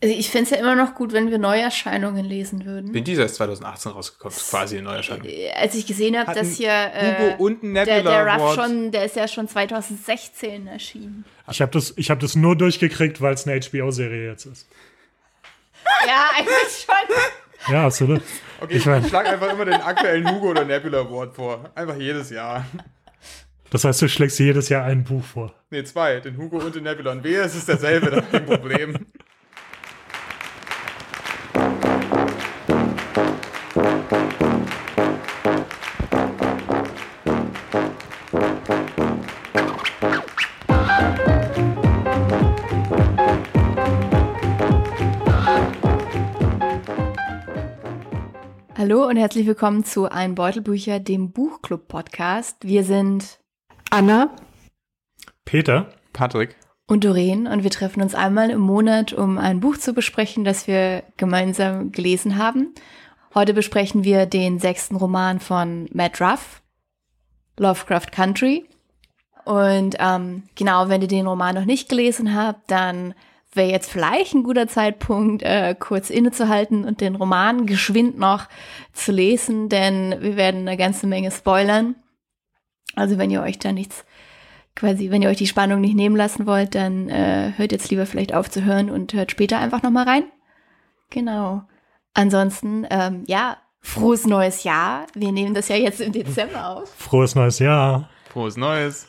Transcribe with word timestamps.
Also 0.00 0.14
ich 0.14 0.30
fände 0.30 0.44
es 0.44 0.50
ja 0.50 0.58
immer 0.58 0.76
noch 0.76 0.94
gut, 0.94 1.12
wenn 1.12 1.28
wir 1.30 1.38
Neuerscheinungen 1.38 2.24
lesen 2.24 2.64
würden. 2.64 2.92
Bin 2.92 3.02
dieser 3.02 3.24
ist 3.24 3.34
2018 3.34 3.90
rausgekommen, 3.92 4.36
ist 4.36 4.48
quasi 4.48 4.76
eine 4.78 4.84
Neuerscheinung. 4.88 5.26
Äh, 5.26 5.50
Als 5.52 5.74
ich 5.74 5.86
gesehen 5.88 6.16
habe, 6.16 6.32
dass 6.34 6.52
hier 6.56 6.70
äh, 6.70 7.32
Hugo 7.32 7.44
und 7.44 7.64
ein 7.64 7.74
der, 7.74 7.84
Nebula 7.86 8.10
der 8.10 8.24
Ruff 8.34 8.42
Award. 8.42 8.54
schon, 8.70 8.90
der 8.92 9.04
ist 9.06 9.16
ja 9.16 9.26
schon 9.26 9.48
2016 9.48 10.68
erschienen. 10.68 11.24
Ich 11.50 11.60
habe 11.60 11.72
das, 11.72 11.94
ich 11.96 12.10
hab 12.10 12.20
das 12.20 12.36
nur 12.36 12.54
durchgekriegt, 12.56 13.20
weil 13.20 13.34
es 13.34 13.46
eine 13.48 13.60
HBO-Serie 13.60 14.30
jetzt 14.30 14.46
ist. 14.46 14.68
Ja, 16.06 16.30
eigentlich 16.36 16.84
schon. 16.86 17.16
Ja, 17.74 17.86
absolut. 17.86 18.22
Okay, 18.60 18.74
ich, 18.74 18.78
Ich 18.78 18.86
mein- 18.86 19.04
schlage 19.06 19.30
einfach 19.30 19.52
immer 19.52 19.64
den 19.64 19.74
aktuellen 19.74 20.30
Hugo 20.30 20.50
oder 20.50 20.64
Nebula 20.64 21.00
Award 21.00 21.34
vor. 21.34 21.70
Einfach 21.74 21.96
jedes 21.96 22.30
Jahr. 22.30 22.64
Das 23.70 23.82
heißt, 23.84 24.00
du 24.00 24.08
schlägst 24.08 24.38
jedes 24.38 24.68
Jahr 24.68 24.84
ein 24.84 25.02
Buch 25.02 25.24
vor. 25.24 25.52
Ne, 25.70 25.82
zwei. 25.82 26.20
Den 26.20 26.36
Hugo 26.38 26.58
und 26.58 26.76
den 26.76 26.84
Nebula. 26.84 27.10
Und 27.10 27.24
wehe, 27.24 27.40
es 27.40 27.56
ist 27.56 27.66
derselbe, 27.68 28.10
das 28.10 28.24
ist 28.26 28.34
ein 28.34 28.46
Problem. 28.46 29.06
Hallo 48.90 49.06
und 49.06 49.18
herzlich 49.18 49.46
willkommen 49.46 49.84
zu 49.84 50.10
Ein 50.10 50.34
Beutelbücher, 50.34 50.98
dem 50.98 51.30
Buchclub-Podcast. 51.30 52.56
Wir 52.62 52.84
sind 52.84 53.38
Anna, 53.90 54.34
Peter, 55.44 55.90
Patrick. 56.14 56.56
und 56.86 57.04
Doreen 57.04 57.46
und 57.46 57.64
wir 57.64 57.70
treffen 57.70 58.00
uns 58.00 58.14
einmal 58.14 58.48
im 58.48 58.60
Monat, 58.60 59.12
um 59.12 59.36
ein 59.36 59.60
Buch 59.60 59.76
zu 59.76 59.92
besprechen, 59.92 60.42
das 60.42 60.66
wir 60.66 61.02
gemeinsam 61.18 61.92
gelesen 61.92 62.38
haben. 62.38 62.72
Heute 63.34 63.52
besprechen 63.52 64.04
wir 64.04 64.24
den 64.24 64.58
sechsten 64.58 64.96
Roman 64.96 65.38
von 65.38 65.90
Matt 65.92 66.18
Ruff, 66.22 66.62
Lovecraft 67.58 68.10
Country. 68.10 68.70
Und 69.44 69.96
ähm, 69.98 70.44
genau, 70.54 70.88
wenn 70.88 71.02
ihr 71.02 71.08
den 71.08 71.26
Roman 71.26 71.54
noch 71.54 71.66
nicht 71.66 71.90
gelesen 71.90 72.34
habt, 72.34 72.70
dann 72.70 73.12
wäre 73.58 73.70
jetzt 73.70 73.90
vielleicht 73.90 74.34
ein 74.34 74.42
guter 74.42 74.66
Zeitpunkt, 74.66 75.42
äh, 75.42 75.74
kurz 75.78 76.08
innezuhalten 76.08 76.84
und 76.84 77.02
den 77.02 77.14
Roman 77.14 77.66
geschwind 77.66 78.18
noch 78.18 78.46
zu 78.94 79.12
lesen, 79.12 79.68
denn 79.68 80.16
wir 80.20 80.36
werden 80.36 80.62
eine 80.66 80.78
ganze 80.78 81.06
Menge 81.06 81.30
spoilern. 81.30 81.94
Also 82.94 83.18
wenn 83.18 83.30
ihr 83.30 83.42
euch 83.42 83.58
da 83.58 83.72
nichts, 83.72 84.06
quasi, 84.74 85.10
wenn 85.10 85.20
ihr 85.20 85.28
euch 85.28 85.36
die 85.36 85.46
Spannung 85.46 85.82
nicht 85.82 85.94
nehmen 85.94 86.16
lassen 86.16 86.46
wollt, 86.46 86.74
dann 86.74 87.10
äh, 87.10 87.52
hört 87.56 87.72
jetzt 87.72 87.90
lieber 87.90 88.06
vielleicht 88.06 88.32
auf 88.32 88.50
zu 88.50 88.64
hören 88.64 88.88
und 88.88 89.12
hört 89.12 89.30
später 89.30 89.58
einfach 89.58 89.82
nochmal 89.82 90.08
rein. 90.08 90.24
Genau. 91.10 91.62
Ansonsten, 92.14 92.86
ähm, 92.90 93.24
ja, 93.26 93.58
frohes 93.80 94.26
neues 94.26 94.64
Jahr. 94.64 95.06
Wir 95.14 95.32
nehmen 95.32 95.54
das 95.54 95.68
ja 95.68 95.76
jetzt 95.76 96.00
im 96.00 96.12
Dezember 96.12 96.68
auf. 96.68 96.94
frohes 96.96 97.34
neues 97.34 97.58
Jahr. 97.58 98.08
Frohes 98.32 98.56
Neues. 98.56 99.06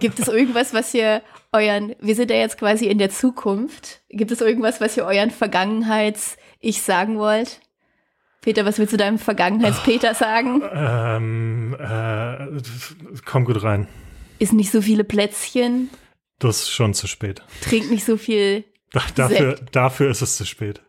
Gibt 0.00 0.18
es 0.18 0.28
irgendwas, 0.28 0.74
was 0.74 0.92
ihr 0.94 1.22
euren, 1.54 1.94
wir 2.00 2.14
sind 2.14 2.30
ja 2.30 2.36
jetzt 2.36 2.58
quasi 2.58 2.86
in 2.86 2.98
der 2.98 3.10
Zukunft, 3.10 4.02
gibt 4.10 4.30
es 4.30 4.40
irgendwas, 4.40 4.80
was 4.80 4.96
ihr 4.96 5.04
euren 5.06 5.30
Vergangenheits-Ich 5.30 6.82
sagen 6.82 7.18
wollt? 7.18 7.60
Peter, 8.42 8.66
was 8.66 8.78
willst 8.78 8.92
du 8.92 8.98
deinem 8.98 9.18
Vergangenheits-Peter 9.18 10.14
sagen? 10.14 10.62
Ähm, 10.74 11.74
äh, 11.80 12.60
komm 13.24 13.44
gut 13.46 13.62
rein. 13.62 13.88
Ist 14.38 14.52
nicht 14.52 14.70
so 14.70 14.82
viele 14.82 15.04
Plätzchen, 15.04 15.88
Das 16.40 16.58
ist 16.62 16.70
schon 16.70 16.92
zu 16.92 17.06
spät. 17.06 17.42
trinkt 17.62 17.90
nicht 17.90 18.04
so 18.04 18.16
viel. 18.18 18.64
Da, 18.92 19.02
dafür, 19.14 19.54
dafür 19.72 20.10
ist 20.10 20.20
es 20.20 20.36
zu 20.36 20.44
spät. 20.44 20.82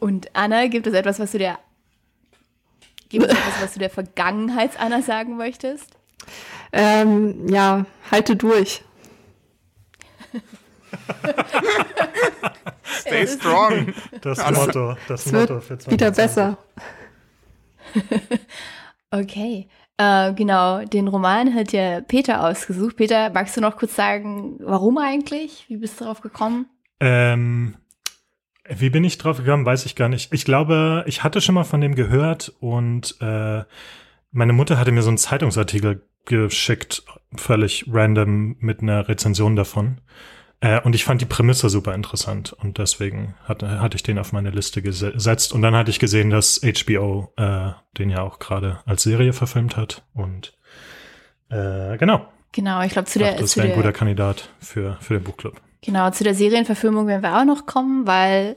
Und 0.00 0.34
Anna, 0.34 0.66
gibt 0.66 0.86
es 0.86 0.94
etwas, 0.94 1.20
was 1.20 1.30
du 1.32 1.38
der, 1.38 1.58
gibt 3.08 3.24
es 3.26 3.30
etwas, 3.32 3.62
was 3.62 3.72
du 3.74 3.78
der 3.78 3.90
Vergangenheits-Anna 3.98 5.02
sagen 5.02 5.36
möchtest? 5.36 5.96
ähm, 6.72 7.46
ja, 7.48 7.86
halte 8.10 8.36
durch. 8.36 8.82
Stay 13.00 13.26
strong. 13.26 13.92
Das 14.20 14.38
Motto, 14.50 14.96
das 15.08 15.26
Es 15.26 15.32
Motto 15.32 15.60
für 15.60 15.78
wieder 15.90 16.12
2020. 16.12 16.16
besser. 16.16 16.58
Okay, 19.12 19.68
äh, 19.96 20.32
genau, 20.34 20.84
den 20.84 21.08
Roman 21.08 21.52
hat 21.52 21.72
ja 21.72 22.00
Peter 22.00 22.46
ausgesucht. 22.46 22.96
Peter, 22.96 23.28
magst 23.30 23.56
du 23.56 23.60
noch 23.60 23.76
kurz 23.76 23.96
sagen, 23.96 24.54
warum 24.60 24.98
eigentlich? 24.98 25.64
Wie 25.66 25.78
bist 25.78 25.98
du 25.98 26.04
darauf 26.04 26.20
gekommen? 26.20 26.66
Ähm, 27.00 27.74
wie 28.68 28.90
bin 28.90 29.02
ich 29.02 29.18
drauf 29.18 29.38
gekommen, 29.38 29.66
weiß 29.66 29.84
ich 29.84 29.96
gar 29.96 30.08
nicht. 30.08 30.32
Ich 30.32 30.44
glaube, 30.44 31.02
ich 31.08 31.24
hatte 31.24 31.40
schon 31.40 31.56
mal 31.56 31.64
von 31.64 31.80
dem 31.80 31.96
gehört 31.96 32.52
und 32.60 33.16
äh, 33.20 33.64
meine 34.30 34.52
Mutter 34.52 34.78
hatte 34.78 34.92
mir 34.92 35.02
so 35.02 35.08
einen 35.08 35.18
Zeitungsartikel 35.18 36.08
geschickt, 36.30 37.02
völlig 37.36 37.84
random 37.90 38.56
mit 38.60 38.80
einer 38.80 39.08
Rezension 39.08 39.56
davon. 39.56 40.00
Äh, 40.60 40.80
und 40.80 40.94
ich 40.94 41.04
fand 41.04 41.20
die 41.20 41.26
Prämisse 41.26 41.68
super 41.68 41.94
interessant 41.94 42.52
und 42.52 42.78
deswegen 42.78 43.34
hatte, 43.44 43.80
hatte 43.80 43.96
ich 43.96 44.02
den 44.02 44.18
auf 44.18 44.32
meine 44.32 44.50
Liste 44.50 44.80
gese- 44.80 45.12
gesetzt. 45.12 45.52
Und 45.52 45.62
dann 45.62 45.74
hatte 45.74 45.90
ich 45.90 45.98
gesehen, 45.98 46.30
dass 46.30 46.60
HBO 46.62 47.32
äh, 47.36 47.70
den 47.98 48.10
ja 48.10 48.22
auch 48.22 48.38
gerade 48.38 48.80
als 48.86 49.02
Serie 49.02 49.32
verfilmt 49.32 49.76
hat. 49.76 50.04
Und 50.14 50.52
äh, 51.50 51.96
genau, 51.98 52.26
Genau, 52.52 52.82
ich 52.82 52.90
glaube, 52.92 53.06
zu 53.06 53.20
der, 53.20 53.28
dachte, 53.30 53.42
das 53.42 53.56
wäre 53.56 53.68
ein 53.68 53.74
guter 53.76 53.92
Kandidat 53.92 54.50
für, 54.58 54.96
für 55.00 55.14
den 55.14 55.22
Buchclub. 55.22 55.60
genau, 55.82 56.10
zu 56.10 56.24
der 56.24 56.34
Serienverfilmung 56.34 57.06
werden 57.06 57.22
wir 57.22 57.38
auch 57.38 57.44
noch 57.44 57.64
kommen, 57.66 58.08
weil 58.08 58.56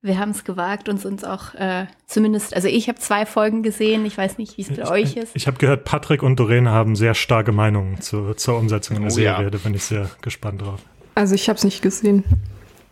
wir 0.00 0.18
haben 0.18 0.30
es 0.30 0.44
gewagt, 0.44 0.88
uns 0.88 1.04
uns 1.04 1.24
auch 1.24 1.54
äh, 1.54 1.86
zumindest, 2.06 2.54
also 2.54 2.68
ich 2.68 2.88
habe 2.88 2.98
zwei 2.98 3.26
Folgen 3.26 3.62
gesehen, 3.62 4.06
ich 4.06 4.16
weiß 4.16 4.38
nicht, 4.38 4.56
wie 4.56 4.62
es 4.62 4.68
bei 4.74 4.88
euch 4.88 5.16
ist. 5.16 5.34
Ich 5.34 5.46
habe 5.46 5.58
gehört, 5.58 5.84
Patrick 5.84 6.22
und 6.22 6.36
Doreen 6.38 6.68
haben 6.68 6.94
sehr 6.94 7.14
starke 7.14 7.50
Meinungen 7.52 8.00
zu, 8.00 8.34
zur 8.34 8.58
Umsetzung 8.58 8.96
der 8.98 9.06
Oh 9.06 9.10
Serie. 9.10 9.44
ja. 9.44 9.50
Da 9.50 9.58
bin 9.58 9.74
ich 9.74 9.82
sehr 9.84 10.08
gespannt 10.22 10.62
drauf. 10.62 10.80
Also 11.14 11.34
ich 11.34 11.48
habe 11.48 11.56
es 11.56 11.64
nicht 11.64 11.82
gesehen. 11.82 12.24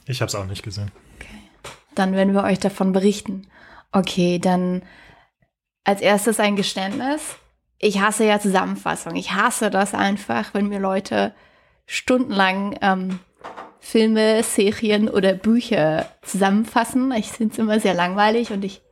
Ich 0.07 0.21
habe 0.21 0.29
es 0.29 0.35
auch 0.35 0.47
nicht 0.47 0.63
gesehen. 0.65 0.91
Dann 1.95 2.13
werden 2.13 2.35
wir 2.35 2.43
euch 2.43 2.59
davon 2.59 2.93
berichten. 2.93 3.47
Okay, 3.93 4.39
dann 4.39 4.83
als 5.85 6.01
erstes 6.01 6.41
ein 6.41 6.57
Geständnis. 6.57 7.37
Ich 7.79 8.01
hasse 8.01 8.25
ja 8.25 8.41
Zusammenfassungen. 8.41 9.17
Ich 9.17 9.33
hasse 9.33 9.71
das 9.71 9.95
einfach, 9.95 10.55
wenn 10.55 10.69
mir 10.69 10.81
Leute 10.81 11.35
stundenlang 11.87 12.77
ähm, 12.83 13.21
Filme, 13.89 14.43
Serien 14.43 15.09
oder 15.09 15.33
Bücher 15.33 16.11
zusammenfassen. 16.23 17.13
Ich 17.13 17.29
finde 17.29 17.53
es 17.53 17.59
immer 17.61 17.79
sehr 17.79 17.95
langweilig 17.95 18.51
und 18.51 18.65
ich 18.65 18.83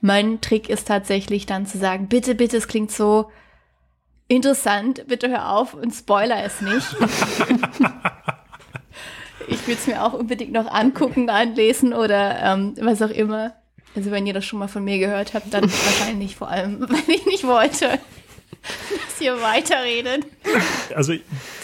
mein 0.00 0.40
Trick 0.40 0.68
ist 0.68 0.88
tatsächlich 0.88 1.46
dann 1.46 1.66
zu 1.66 1.78
sagen, 1.78 2.08
bitte, 2.08 2.34
bitte, 2.34 2.56
es 2.56 2.66
klingt 2.66 2.90
so 2.90 3.30
interessant, 4.26 5.06
bitte 5.06 5.28
hör 5.28 5.52
auf 5.52 5.74
und 5.74 5.92
spoiler 5.92 6.42
es 6.42 6.60
nicht. 6.62 6.96
ich 9.46 9.68
will 9.68 9.76
es 9.76 9.86
mir 9.86 10.02
auch 10.04 10.14
unbedingt 10.14 10.52
noch 10.52 10.66
angucken, 10.66 11.30
anlesen 11.30 11.92
oder 11.92 12.42
ähm, 12.42 12.74
was 12.80 13.02
auch 13.02 13.10
immer. 13.10 13.54
Also 13.94 14.10
wenn 14.10 14.26
ihr 14.26 14.34
das 14.34 14.44
schon 14.44 14.58
mal 14.58 14.66
von 14.66 14.82
mir 14.82 14.98
gehört 14.98 15.32
habt, 15.32 15.54
dann 15.54 15.62
wahrscheinlich 15.62 16.34
vor 16.34 16.48
allem, 16.48 16.80
weil 16.88 17.14
ich 17.14 17.24
nicht 17.24 17.46
wollte, 17.46 18.00
dass 19.06 19.20
ihr 19.20 19.40
weiterredet. 19.40 20.26
Also 20.94 21.14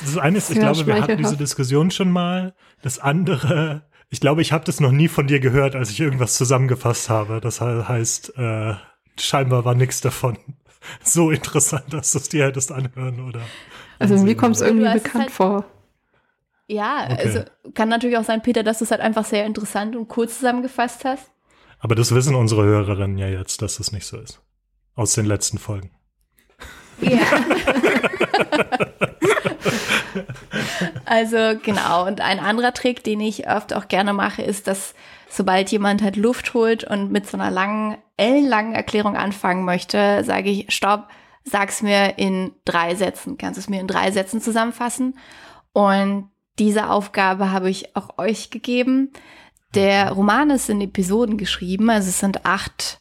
das 0.04 0.16
eine 0.18 0.38
ist, 0.38 0.50
ich 0.50 0.56
Ja, 0.56 0.72
glaube, 0.72 0.86
wir 0.86 1.02
hatten 1.02 1.16
diese 1.18 1.36
Diskussion 1.36 1.90
schon 1.90 2.10
mal. 2.10 2.54
Das 2.82 2.98
andere, 2.98 3.82
ich 4.10 4.20
glaube, 4.20 4.42
ich 4.42 4.52
habe 4.52 4.64
das 4.64 4.80
noch 4.80 4.92
nie 4.92 5.08
von 5.08 5.26
dir 5.26 5.40
gehört, 5.40 5.74
als 5.74 5.90
ich 5.90 6.00
irgendwas 6.00 6.34
zusammengefasst 6.36 7.08
habe. 7.10 7.40
Das 7.40 7.60
he- 7.60 7.84
heißt, 7.86 8.36
äh, 8.38 8.74
scheinbar 9.18 9.64
war 9.64 9.74
nichts 9.74 10.00
davon 10.00 10.38
so 11.02 11.30
interessant, 11.30 11.92
dass 11.92 12.12
du 12.12 12.18
es 12.18 12.28
dir 12.28 12.44
hättest 12.44 12.72
anhören 12.72 13.20
oder. 13.26 13.40
Also 13.98 14.16
mir 14.18 14.36
kommt 14.36 14.56
es 14.56 14.62
irgendwie 14.62 14.92
bekannt 14.92 15.24
halt- 15.24 15.30
vor. 15.30 15.64
Ja, 16.68 17.06
Okay. 17.10 17.22
also 17.22 17.44
kann 17.74 17.88
natürlich 17.88 18.16
auch 18.18 18.24
sein, 18.24 18.42
Peter, 18.42 18.62
dass 18.64 18.78
du 18.78 18.84
es 18.84 18.90
halt 18.90 19.00
einfach 19.00 19.24
sehr 19.24 19.46
interessant 19.46 19.94
und 19.94 20.08
kurz 20.08 20.36
zusammengefasst 20.38 21.04
hast. 21.04 21.30
Aber 21.78 21.94
das 21.94 22.12
wissen 22.14 22.34
unsere 22.34 22.64
Hörerinnen 22.64 23.18
ja 23.18 23.28
jetzt, 23.28 23.62
dass 23.62 23.78
es 23.78 23.92
nicht 23.92 24.04
so 24.06 24.18
ist. 24.18 24.40
Aus 24.96 25.12
den 25.12 25.26
letzten 25.26 25.58
Folgen. 25.58 25.90
Ja. 27.00 27.20
also 31.04 31.58
genau. 31.62 32.06
Und 32.06 32.20
ein 32.20 32.38
anderer 32.38 32.72
Trick, 32.72 33.04
den 33.04 33.20
ich 33.20 33.48
oft 33.48 33.74
auch 33.74 33.88
gerne 33.88 34.12
mache, 34.12 34.42
ist, 34.42 34.66
dass 34.66 34.94
sobald 35.28 35.70
jemand 35.70 36.02
halt 36.02 36.16
Luft 36.16 36.54
holt 36.54 36.84
und 36.84 37.12
mit 37.12 37.26
so 37.26 37.36
einer 37.36 37.50
langen, 37.50 37.98
ellenlangen 38.16 38.74
Erklärung 38.74 39.16
anfangen 39.16 39.64
möchte, 39.64 40.24
sage 40.24 40.50
ich, 40.50 40.74
stopp, 40.74 41.08
sag's 41.44 41.82
mir 41.82 42.18
in 42.18 42.52
drei 42.64 42.94
Sätzen. 42.94 43.38
Kannst 43.38 43.58
du 43.58 43.60
es 43.60 43.68
mir 43.68 43.80
in 43.80 43.86
drei 43.86 44.10
Sätzen 44.10 44.40
zusammenfassen? 44.40 45.18
Und 45.72 46.30
diese 46.58 46.88
Aufgabe 46.88 47.52
habe 47.52 47.68
ich 47.68 47.94
auch 47.96 48.18
euch 48.18 48.50
gegeben. 48.50 49.12
Der 49.74 50.12
Roman 50.12 50.50
ist 50.50 50.70
in 50.70 50.80
Episoden 50.80 51.36
geschrieben, 51.36 51.90
also 51.90 52.08
es 52.08 52.18
sind 52.18 52.46
acht, 52.46 52.98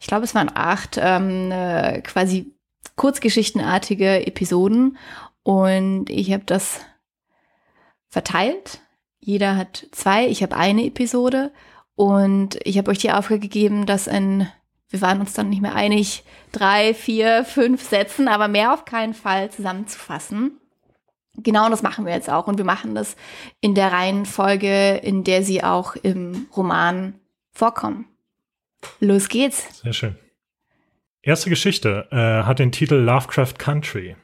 ich 0.00 0.08
glaube, 0.08 0.24
es 0.24 0.34
waren 0.34 0.50
acht 0.52 0.98
ähm, 1.00 1.52
äh, 1.52 2.00
quasi 2.00 2.55
kurzgeschichtenartige 2.94 4.26
Episoden 4.26 4.98
und 5.42 6.10
ich 6.10 6.32
habe 6.32 6.44
das 6.46 6.80
verteilt. 8.08 8.80
Jeder 9.18 9.56
hat 9.56 9.86
zwei, 9.90 10.26
ich 10.28 10.42
habe 10.42 10.56
eine 10.56 10.84
Episode 10.84 11.50
Und 11.96 12.58
ich 12.62 12.76
habe 12.78 12.90
euch 12.90 12.98
die 12.98 13.10
Aufgabe 13.10 13.40
gegeben, 13.40 13.86
dass 13.86 14.06
in, 14.06 14.46
wir 14.90 15.00
waren 15.00 15.20
uns 15.20 15.32
dann 15.32 15.48
nicht 15.48 15.62
mehr 15.62 15.74
einig, 15.74 16.24
drei, 16.52 16.94
vier, 16.94 17.44
fünf 17.44 17.82
Sätzen, 17.82 18.28
aber 18.28 18.48
mehr 18.48 18.72
auf 18.72 18.84
keinen 18.84 19.14
Fall 19.14 19.50
zusammenzufassen. 19.50 20.60
Genau 21.38 21.68
das 21.68 21.82
machen 21.82 22.06
wir 22.06 22.12
jetzt 22.14 22.30
auch. 22.30 22.46
Und 22.46 22.58
wir 22.58 22.64
machen 22.64 22.94
das 22.94 23.16
in 23.60 23.74
der 23.74 23.92
Reihenfolge, 23.92 24.96
in 24.96 25.24
der 25.24 25.42
sie 25.42 25.64
auch 25.64 25.96
im 25.96 26.46
Roman 26.54 27.18
vorkommen. 27.52 28.06
Los 29.00 29.28
geht's. 29.28 29.80
Sehr 29.82 29.92
schön. 29.94 30.16
Erste 31.26 31.50
Geschichte 31.50 32.06
äh, 32.12 32.46
hat 32.46 32.60
den 32.60 32.70
Titel 32.70 32.94
Lovecraft 32.94 33.54
Country. 33.58 34.14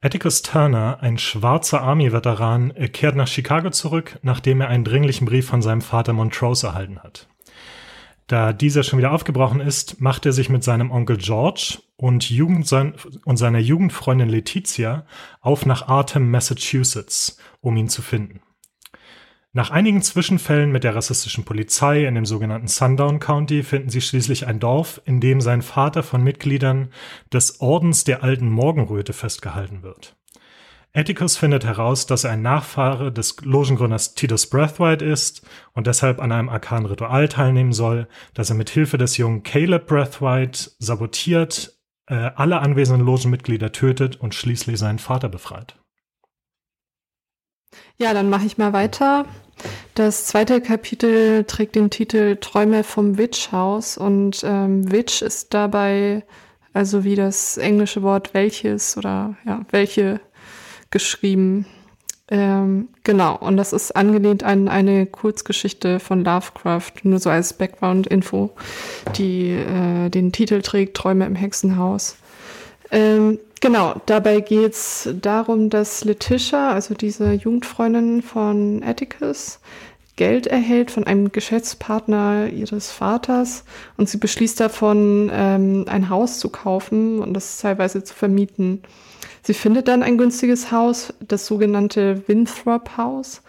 Atticus 0.00 0.40
Turner, 0.40 0.96
ein 1.02 1.18
schwarzer 1.18 1.82
Army-Veteran, 1.82 2.72
kehrt 2.90 3.16
nach 3.16 3.26
Chicago 3.28 3.68
zurück, 3.68 4.18
nachdem 4.22 4.62
er 4.62 4.68
einen 4.68 4.82
dringlichen 4.82 5.26
Brief 5.26 5.46
von 5.46 5.60
seinem 5.60 5.82
Vater 5.82 6.14
Montrose 6.14 6.68
erhalten 6.68 7.00
hat. 7.00 7.28
Da 8.28 8.54
dieser 8.54 8.82
schon 8.82 8.98
wieder 8.98 9.12
aufgebrochen 9.12 9.60
ist, 9.60 10.00
macht 10.00 10.24
er 10.24 10.32
sich 10.32 10.48
mit 10.48 10.64
seinem 10.64 10.90
Onkel 10.90 11.18
George 11.18 11.80
und, 11.96 12.30
Jugend 12.30 12.66
sein, 12.66 12.94
und 13.26 13.36
seiner 13.36 13.58
Jugendfreundin 13.58 14.30
Letizia 14.30 15.04
auf 15.42 15.66
nach 15.66 15.86
Artem, 15.88 16.30
Massachusetts, 16.30 17.36
um 17.60 17.76
ihn 17.76 17.90
zu 17.90 18.00
finden. 18.00 18.40
Nach 19.54 19.70
einigen 19.70 20.00
Zwischenfällen 20.00 20.72
mit 20.72 20.82
der 20.82 20.94
rassistischen 20.94 21.44
Polizei 21.44 22.06
in 22.06 22.14
dem 22.14 22.24
sogenannten 22.24 22.68
Sundown 22.68 23.20
County 23.20 23.62
finden 23.62 23.90
sie 23.90 24.00
schließlich 24.00 24.46
ein 24.46 24.60
Dorf, 24.60 25.02
in 25.04 25.20
dem 25.20 25.42
sein 25.42 25.60
Vater 25.60 26.02
von 26.02 26.24
Mitgliedern 26.24 26.88
des 27.30 27.60
Ordens 27.60 28.04
der 28.04 28.22
alten 28.22 28.48
Morgenröte 28.48 29.12
festgehalten 29.12 29.82
wird. 29.82 30.16
Atticus 30.94 31.36
findet 31.36 31.66
heraus, 31.66 32.06
dass 32.06 32.24
er 32.24 32.30
ein 32.30 32.40
Nachfahre 32.40 33.12
des 33.12 33.36
Logengründers 33.42 34.14
Titus 34.14 34.48
Brathwaite 34.48 35.04
ist 35.04 35.46
und 35.74 35.86
deshalb 35.86 36.20
an 36.20 36.32
einem 36.32 36.48
arkanen 36.48 36.86
Ritual 36.86 37.28
teilnehmen 37.28 37.72
soll, 37.72 38.08
das 38.32 38.48
er 38.48 38.56
mit 38.56 38.70
Hilfe 38.70 38.96
des 38.96 39.18
jungen 39.18 39.42
Caleb 39.42 39.86
Brathwaite 39.86 40.70
sabotiert, 40.78 41.78
äh, 42.06 42.14
alle 42.14 42.60
anwesenden 42.60 43.04
Logenmitglieder 43.04 43.72
tötet 43.72 44.16
und 44.16 44.34
schließlich 44.34 44.78
seinen 44.78 44.98
Vater 44.98 45.28
befreit. 45.28 45.76
Ja, 47.96 48.14
dann 48.14 48.30
mache 48.30 48.46
ich 48.46 48.58
mal 48.58 48.72
weiter. 48.72 49.26
Das 49.94 50.26
zweite 50.26 50.60
Kapitel 50.60 51.44
trägt 51.44 51.74
den 51.74 51.90
Titel 51.90 52.36
Träume 52.36 52.82
vom 52.82 53.18
Witch 53.18 53.52
House 53.52 53.98
und 53.98 54.42
ähm, 54.42 54.90
Witch 54.90 55.20
ist 55.20 55.52
dabei 55.52 56.24
also 56.72 57.04
wie 57.04 57.16
das 57.16 57.58
englische 57.58 58.02
Wort 58.02 58.34
welches 58.34 58.96
oder 58.96 59.36
ja, 59.44 59.60
welche 59.70 60.20
geschrieben. 60.90 61.66
Ähm, 62.28 62.88
genau, 63.04 63.36
und 63.36 63.58
das 63.58 63.74
ist 63.74 63.94
angelehnt 63.94 64.42
an 64.42 64.68
eine 64.68 65.04
Kurzgeschichte 65.04 66.00
von 66.00 66.24
Lovecraft, 66.24 66.92
nur 67.02 67.18
so 67.18 67.28
als 67.28 67.52
Background-Info, 67.52 68.50
die 69.16 69.50
äh, 69.50 70.08
den 70.08 70.32
Titel 70.32 70.62
trägt 70.62 70.96
Träume 70.96 71.26
im 71.26 71.34
Hexenhaus. 71.34 72.16
Ähm, 72.92 73.38
Genau, 73.62 73.94
dabei 74.06 74.40
geht 74.40 74.72
es 74.72 75.08
darum, 75.22 75.70
dass 75.70 76.02
Letitia, 76.04 76.72
also 76.72 76.94
diese 76.94 77.30
Jugendfreundin 77.30 78.20
von 78.20 78.82
Atticus, 78.84 79.60
Geld 80.16 80.48
erhält 80.48 80.90
von 80.90 81.04
einem 81.04 81.30
Geschäftspartner 81.30 82.48
ihres 82.48 82.90
Vaters 82.90 83.62
und 83.96 84.08
sie 84.08 84.18
beschließt 84.18 84.58
davon, 84.58 85.30
ähm, 85.32 85.84
ein 85.86 86.08
Haus 86.08 86.40
zu 86.40 86.48
kaufen 86.48 87.20
und 87.20 87.34
das 87.34 87.58
teilweise 87.58 88.02
zu 88.02 88.14
vermieten. 88.14 88.82
Sie 89.44 89.54
findet 89.54 89.86
dann 89.86 90.02
ein 90.02 90.18
günstiges 90.18 90.72
Haus, 90.72 91.14
das 91.20 91.46
sogenannte 91.46 92.26
Winthrop 92.26 92.96
House, 92.96 93.42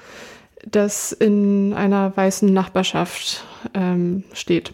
das 0.63 1.12
in 1.12 1.74
einer 1.74 2.16
weißen 2.16 2.54
Nachbarschaft 2.54 3.45
ähm, 3.74 4.25
steht. 4.34 4.74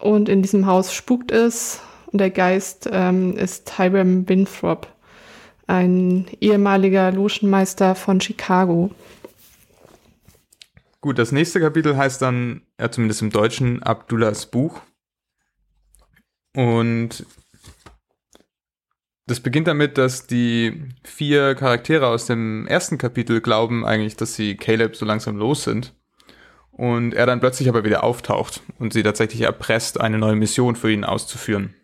Und 0.00 0.28
in 0.28 0.42
diesem 0.42 0.66
Haus 0.66 0.92
spukt 0.92 1.30
es 1.30 1.82
und 2.12 2.20
der 2.20 2.30
Geist 2.30 2.88
ähm, 2.90 3.36
ist 3.36 3.76
Hiram 3.76 4.28
Winthrop, 4.28 4.88
ein 5.66 6.26
ehemaliger 6.40 7.12
Logenmeister 7.12 7.94
von 7.94 8.20
Chicago. 8.20 8.90
Gut, 11.00 11.18
das 11.18 11.32
nächste 11.32 11.60
Kapitel 11.60 11.96
heißt 11.96 12.20
dann, 12.20 12.62
ja, 12.78 12.90
zumindest 12.90 13.22
im 13.22 13.30
Deutschen, 13.30 13.82
Abdullahs 13.82 14.46
Buch. 14.46 14.80
Und 16.54 17.24
das 19.26 19.40
beginnt 19.40 19.68
damit, 19.68 19.96
dass 19.96 20.26
die 20.26 20.82
vier 21.04 21.54
Charaktere 21.54 22.08
aus 22.08 22.26
dem 22.26 22.66
ersten 22.66 22.98
Kapitel 22.98 23.40
glauben 23.40 23.86
eigentlich, 23.86 24.16
dass 24.16 24.34
sie 24.34 24.56
Caleb 24.56 24.96
so 24.96 25.06
langsam 25.06 25.36
los 25.36 25.64
sind. 25.64 25.94
Und 26.72 27.14
er 27.14 27.26
dann 27.26 27.40
plötzlich 27.40 27.68
aber 27.68 27.84
wieder 27.84 28.02
auftaucht 28.02 28.62
und 28.78 28.92
sie 28.92 29.02
tatsächlich 29.02 29.42
erpresst, 29.42 30.00
eine 30.00 30.18
neue 30.18 30.36
Mission 30.36 30.76
für 30.76 30.90
ihn 30.90 31.04
auszuführen. 31.04 31.74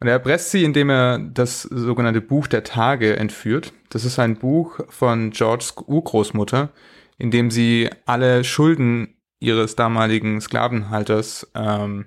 Und 0.00 0.06
er 0.06 0.14
erpresst 0.14 0.50
sie, 0.50 0.64
indem 0.64 0.88
er 0.88 1.18
das 1.18 1.62
sogenannte 1.62 2.22
Buch 2.22 2.46
der 2.46 2.64
Tage 2.64 3.16
entführt. 3.16 3.74
Das 3.90 4.06
ist 4.06 4.18
ein 4.18 4.36
Buch 4.36 4.80
von 4.88 5.30
Georges 5.30 5.74
Urgroßmutter, 5.86 6.70
in 7.18 7.30
dem 7.30 7.50
sie 7.50 7.90
alle 8.06 8.42
Schulden 8.44 9.20
ihres 9.40 9.76
damaligen 9.76 10.40
Sklavenhalters 10.40 11.50
ähm, 11.54 12.06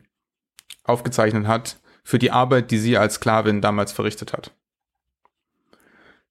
aufgezeichnet 0.84 1.46
hat 1.46 1.80
für 2.04 2.18
die 2.18 2.32
Arbeit, 2.32 2.72
die 2.72 2.80
sie 2.80 2.98
als 2.98 3.16
Sklavin 3.16 3.62
damals 3.62 3.92
verrichtet 3.92 4.34
hat. 4.34 4.52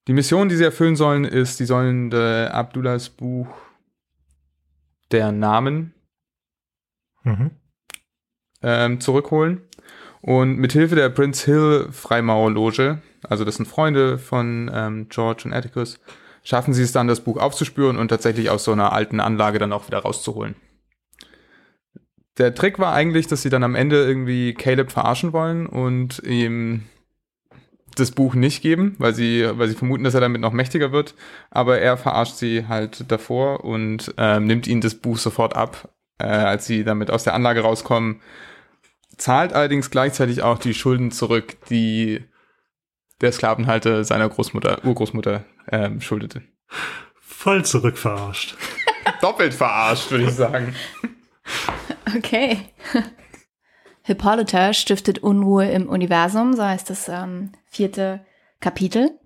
Die 0.09 0.13
Mission, 0.13 0.49
die 0.49 0.57
sie 0.57 0.65
erfüllen 0.65 0.97
sollen, 0.97 1.25
ist, 1.25 1.59
sie 1.59 1.65
sollen 1.65 2.11
äh, 2.13 2.49
Abdullahs 2.51 3.09
Buch 3.09 3.47
der 5.13 5.31
Namen 5.31 5.95
mhm. 7.23 7.53
ähm, 8.63 9.01
zurückholen. 9.01 9.63
Und 10.23 10.57
mit 10.57 10.73
Hilfe 10.73 10.95
der 10.95 11.09
Prince 11.09 11.45
Hill 11.45 11.89
Freimaurerloge, 11.91 13.03
also 13.29 13.45
das 13.45 13.57
sind 13.57 13.67
Freunde 13.67 14.19
von 14.19 14.71
ähm, 14.73 15.09
George 15.09 15.43
und 15.45 15.53
Atticus, 15.53 15.99
schaffen 16.45 16.73
sie 16.75 16.83
es 16.83 16.93
dann, 16.93 17.09
das 17.09 17.21
Buch 17.21 17.39
aufzuspüren 17.39 17.99
und 17.99 18.09
tatsächlich 18.09 18.49
aus 18.49 18.65
so 18.65 18.73
einer 18.73 18.93
alten 18.93 19.19
Anlage 19.19 19.59
dann 19.59 19.73
auch 19.73 19.89
wieder 19.89 19.99
rauszuholen. 19.99 20.55
Der 22.39 22.55
Trick 22.55 22.79
war 22.79 22.95
eigentlich, 22.95 23.27
dass 23.27 23.43
sie 23.43 23.51
dann 23.51 23.65
am 23.65 23.75
Ende 23.75 23.97
irgendwie 23.97 24.55
Caleb 24.55 24.93
verarschen 24.93 25.33
wollen 25.33 25.67
und 25.67 26.23
ihm 26.25 26.85
das 27.97 28.13
Buch 28.13 28.35
nicht 28.35 28.63
geben, 28.63 28.95
weil 28.99 29.15
sie, 29.15 29.47
weil 29.55 29.69
sie 29.69 29.75
vermuten, 29.75 30.05
dass 30.05 30.15
er 30.15 30.21
damit 30.21 30.41
noch 30.41 30.53
mächtiger 30.53 30.93
wird. 30.93 31.15
Aber 31.51 31.79
er 31.79 31.97
verarscht 31.97 32.37
sie 32.37 32.67
halt 32.69 33.11
davor 33.11 33.65
und 33.65 34.15
ähm, 34.17 34.47
nimmt 34.47 34.67
ihnen 34.67 34.81
das 34.81 34.95
Buch 34.95 35.19
sofort 35.19 35.57
ab, 35.57 35.91
äh, 36.19 36.25
als 36.25 36.67
sie 36.67 36.85
damit 36.85 37.11
aus 37.11 37.25
der 37.25 37.35
Anlage 37.35 37.61
rauskommen 37.61 38.21
zahlt 39.23 39.53
allerdings 39.53 39.91
gleichzeitig 39.91 40.43
auch 40.43 40.59
die 40.59 40.75
Schulden 40.75 41.13
zurück, 41.13 41.57
die 41.71 42.25
der 43.21 43.31
Sklavenhalter 43.31 44.03
seiner 44.03 44.29
Großmutter, 44.29 44.85
Urgroßmutter 44.85 45.45
ähm, 45.71 46.01
schuldete. 46.01 46.43
Voll 47.21 47.65
zurückverarscht. 47.65 48.57
Doppelt 49.21 49.55
verarscht, 49.55 50.11
würde 50.11 50.25
ich 50.25 50.33
sagen. 50.33 50.75
Okay. 52.17 52.59
Hippolyta 54.03 54.75
stiftet 54.75 55.21
Unruhe 55.21 55.71
im 55.71 55.89
Universum, 55.89 56.55
so 56.55 56.63
heißt 56.63 56.91
das 56.91 57.09
ähm, 57.09 57.53
vierte 57.65 58.25
Kapitel. 58.61 59.19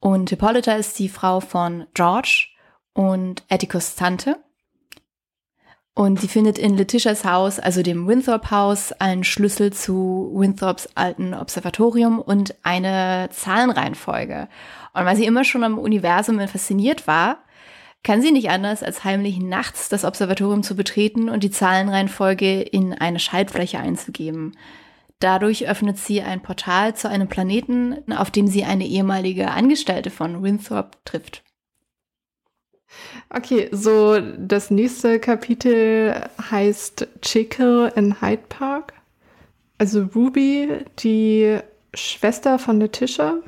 Und 0.00 0.30
Hippolyta 0.30 0.74
ist 0.74 0.98
die 0.98 1.08
Frau 1.08 1.40
von 1.40 1.86
George 1.94 2.48
und 2.92 3.42
Atticus 3.48 3.94
Tante. 3.96 4.36
Und 5.94 6.20
sie 6.20 6.28
findet 6.28 6.58
in 6.58 6.76
Letitias 6.76 7.24
Haus, 7.24 7.58
also 7.58 7.82
dem 7.82 8.06
Winthrop 8.06 8.50
Haus, 8.50 8.92
einen 8.92 9.24
Schlüssel 9.24 9.72
zu 9.72 10.30
Winthrops 10.34 10.88
alten 10.94 11.34
Observatorium 11.34 12.20
und 12.20 12.54
eine 12.62 13.28
Zahlenreihenfolge. 13.32 14.48
Und 14.94 15.04
weil 15.04 15.16
sie 15.16 15.26
immer 15.26 15.44
schon 15.44 15.64
am 15.64 15.78
Universum 15.78 16.38
fasziniert 16.46 17.06
war, 17.06 17.38
kann 18.02 18.22
sie 18.22 18.32
nicht 18.32 18.50
anders, 18.50 18.82
als 18.82 19.04
heimlich 19.04 19.38
nachts 19.40 19.88
das 19.88 20.04
Observatorium 20.04 20.62
zu 20.62 20.74
betreten 20.74 21.28
und 21.28 21.44
die 21.44 21.50
Zahlenreihenfolge 21.50 22.62
in 22.62 22.94
eine 22.94 23.18
Schaltfläche 23.18 23.78
einzugeben. 23.78 24.56
Dadurch 25.18 25.68
öffnet 25.68 25.98
sie 25.98 26.22
ein 26.22 26.40
Portal 26.40 26.94
zu 26.94 27.10
einem 27.10 27.28
Planeten, 27.28 28.10
auf 28.10 28.30
dem 28.30 28.46
sie 28.46 28.64
eine 28.64 28.86
ehemalige 28.86 29.50
Angestellte 29.50 30.10
von 30.10 30.42
Winthrop 30.42 31.04
trifft. 31.04 31.42
Okay, 33.28 33.68
so 33.72 34.18
das 34.38 34.70
nächste 34.70 35.20
Kapitel 35.20 36.14
heißt 36.50 37.06
Chickle 37.22 37.92
in 37.94 38.20
Hyde 38.20 38.42
Park. 38.48 38.94
Also 39.78 40.08
Ruby, 40.14 40.68
die 40.98 41.58
Schwester 41.94 42.58
von 42.58 42.80
Letitia, 42.80 43.38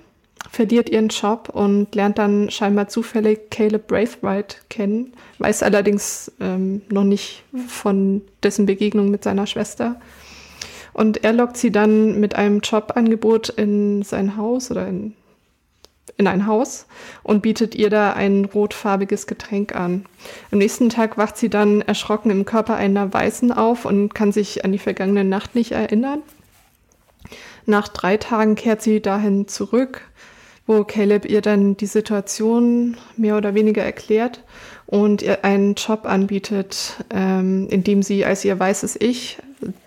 verliert 0.51 0.91
ihren 0.91 1.09
Job 1.09 1.49
und 1.53 1.95
lernt 1.95 2.19
dann 2.19 2.51
scheinbar 2.51 2.89
zufällig 2.89 3.51
Caleb 3.51 3.87
Braithwaite 3.87 4.57
kennen, 4.69 5.13
weiß 5.39 5.63
allerdings 5.63 6.33
ähm, 6.41 6.83
noch 6.91 7.05
nicht 7.05 7.45
von 7.69 8.23
dessen 8.43 8.67
Begegnung 8.67 9.11
mit 9.11 9.25
seiner 9.25 9.47
Schwester. 9.47 10.01
Und 10.93 11.25
er 11.25 11.33
lockt 11.33 11.57
sie 11.57 11.71
dann 11.71 12.21
mit 12.21 12.35
einem 12.35 12.61
Jobangebot 12.61 13.49
in 13.51 14.03
sein 14.03 14.37
Haus 14.37 14.71
oder 14.71 14.87
in 14.87 15.15
in 16.17 16.27
ein 16.27 16.47
Haus 16.47 16.87
und 17.23 17.43
bietet 17.43 17.75
ihr 17.75 17.91
da 17.91 18.13
ein 18.13 18.45
rotfarbiges 18.45 19.27
Getränk 19.27 19.75
an. 19.75 20.07
Am 20.51 20.59
nächsten 20.59 20.89
Tag 20.89 21.17
wacht 21.17 21.37
sie 21.37 21.49
dann 21.49 21.81
erschrocken 21.81 22.31
im 22.31 22.45
Körper 22.45 22.77
einer 22.77 23.13
Weißen 23.13 23.53
auf 23.53 23.85
und 23.85 24.15
kann 24.15 24.33
sich 24.33 24.65
an 24.65 24.73
die 24.73 24.79
vergangene 24.79 25.25
Nacht 25.25 25.55
nicht 25.55 25.73
erinnern. 25.73 26.23
Nach 27.67 27.89
drei 27.89 28.17
Tagen 28.17 28.57
kehrt 28.57 28.83
sie 28.83 29.01
dahin 29.01 29.47
zurück, 29.47 30.03
wo 30.67 30.85
Caleb 30.85 31.25
ihr 31.25 31.41
dann 31.41 31.77
die 31.77 31.87
Situation 31.87 32.97
mehr 33.17 33.37
oder 33.37 33.55
weniger 33.55 33.83
erklärt 33.83 34.43
und 34.87 35.23
ihr 35.23 35.45
einen 35.45 35.75
Job 35.75 36.05
anbietet, 36.05 37.05
ähm, 37.11 37.69
in 37.69 37.85
dem 37.85 38.03
sie 38.03 38.25
als 38.25 38.45
ihr 38.45 38.59
weißes 38.59 38.97
Ich, 39.01 39.39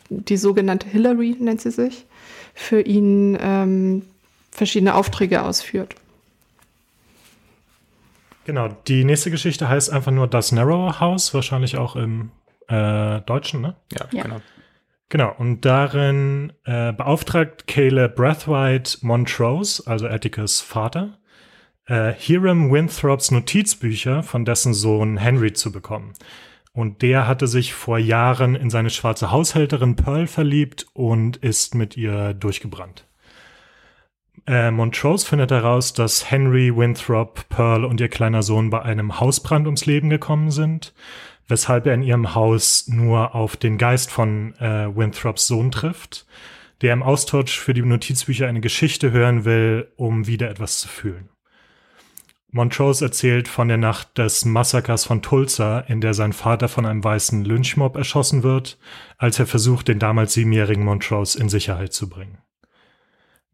die 0.10 0.38
sogenannte 0.38 0.88
Hillary 0.88 1.36
nennt 1.40 1.62
sie 1.62 1.72
sich, 1.72 2.06
für 2.54 2.82
ihn 2.82 3.38
ähm, 3.42 4.04
verschiedene 4.52 4.96
Aufträge 4.96 5.44
ausführt. 5.44 5.96
Genau, 8.46 8.70
die 8.88 9.04
nächste 9.04 9.32
Geschichte 9.32 9.68
heißt 9.68 9.92
einfach 9.92 10.12
nur 10.12 10.28
Das 10.28 10.52
Narrow 10.52 11.00
House, 11.00 11.34
wahrscheinlich 11.34 11.78
auch 11.78 11.96
im 11.96 12.32
äh, 12.68 13.22
Deutschen, 13.22 13.62
ne? 13.62 13.76
Ja, 13.92 14.08
Ja. 14.12 14.24
genau. 14.24 14.42
Genau, 15.10 15.34
und 15.38 15.66
darin 15.66 16.52
äh, 16.64 16.92
beauftragt 16.92 17.68
Caleb 17.68 18.16
Brathwaite 18.16 18.98
Montrose, 19.06 19.84
also 19.86 20.08
Atticus 20.08 20.62
Vater, 20.62 21.20
äh, 21.86 22.12
Hiram 22.14 22.72
Winthrops 22.72 23.30
Notizbücher 23.30 24.24
von 24.24 24.46
dessen 24.46 24.74
Sohn 24.74 25.18
Henry 25.18 25.54
zu 25.54 25.72
bekommen. 25.72 26.14
Und 26.74 27.04
der 27.04 27.28
hatte 27.28 27.48
sich 27.48 27.74
vor 27.74 28.00
Jahren 28.00 28.56
in 28.56 28.70
seine 28.70 28.90
schwarze 28.90 29.32
Haushälterin 29.32 29.96
Pearl 29.96 30.28
verliebt 30.28 30.88
und 30.94 31.38
ist 31.38 31.76
mit 31.76 31.96
ihr 31.96 32.34
durchgebrannt. 32.34 33.06
Äh, 34.48 34.70
Montrose 34.70 35.26
findet 35.26 35.50
heraus, 35.50 35.94
dass 35.94 36.30
Henry, 36.30 36.76
Winthrop, 36.76 37.50
Pearl 37.50 37.84
und 37.84 38.00
ihr 38.00 38.10
kleiner 38.10 38.44
Sohn 38.44 38.70
bei 38.70 38.82
einem 38.82 39.20
Hausbrand 39.20 39.66
ums 39.66 39.88
Leben 39.88 40.10
gekommen 40.10 40.52
sind, 40.52 40.94
weshalb 41.48 41.88
er 41.88 41.96
in 41.96 42.04
ihrem 42.04 42.36
Haus 42.36 42.88
nur 42.88 43.34
auf 43.34 43.58
den 43.58 43.80
Geist 43.80 44.12
von 44.12 44.54
äh, 44.60 44.96
Winthrops 44.96 45.48
Sohn 45.48 45.72
trifft, 45.72 46.28
der 46.82 46.94
im 46.94 47.02
Austausch 47.02 47.60
für 47.60 47.74
die 47.74 47.82
Notizbücher 47.82 48.48
eine 48.48 48.62
Geschichte 48.62 49.12
hören 49.12 49.46
will, 49.46 49.92
um 49.96 50.28
wieder 50.28 50.50
etwas 50.50 50.80
zu 50.80 50.88
fühlen. 50.88 51.30
Montrose 52.52 53.04
erzählt 53.04 53.48
von 53.48 53.68
der 53.68 53.78
Nacht 53.78 54.18
des 54.18 54.46
Massakers 54.46 55.06
von 55.06 55.22
Tulsa, 55.22 55.80
in 55.80 56.02
der 56.02 56.14
sein 56.14 56.34
Vater 56.34 56.70
von 56.70 56.86
einem 56.86 57.04
weißen 57.04 57.44
Lynchmob 57.44 57.98
erschossen 57.98 58.44
wird, 58.44 58.78
als 59.18 59.40
er 59.40 59.48
versucht, 59.48 59.88
den 59.88 60.00
damals 60.00 60.34
siebenjährigen 60.34 60.86
Montrose 60.86 61.38
in 61.38 61.50
Sicherheit 61.50 61.92
zu 61.92 62.08
bringen. 62.08 62.38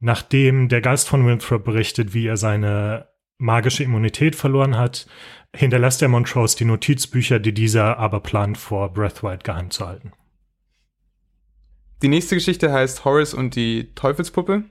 Nachdem 0.02 0.68
der 0.68 0.82
Geist 0.82 1.08
von 1.08 1.26
Winthrop 1.28 1.64
berichtet, 1.64 2.16
wie 2.16 2.26
er 2.26 2.36
seine 2.36 3.08
magische 3.38 3.84
Immunität 3.84 4.36
verloren 4.36 4.76
hat, 4.76 5.08
hinterlässt 5.56 6.02
er 6.02 6.08
Montrose 6.08 6.58
die 6.58 6.66
Notizbücher, 6.66 7.40
die 7.40 7.54
dieser 7.54 8.00
aber 8.00 8.20
plant, 8.20 8.58
vor 8.58 8.92
Breathwaite 8.92 9.44
geheim 9.44 9.70
zu 9.70 9.88
halten. 9.88 10.12
Die 12.02 12.08
nächste 12.08 12.36
Geschichte 12.36 12.74
heißt 12.74 13.06
Horace 13.06 13.36
und 13.36 13.56
die 13.56 13.94
Teufelspuppe. 13.94 14.64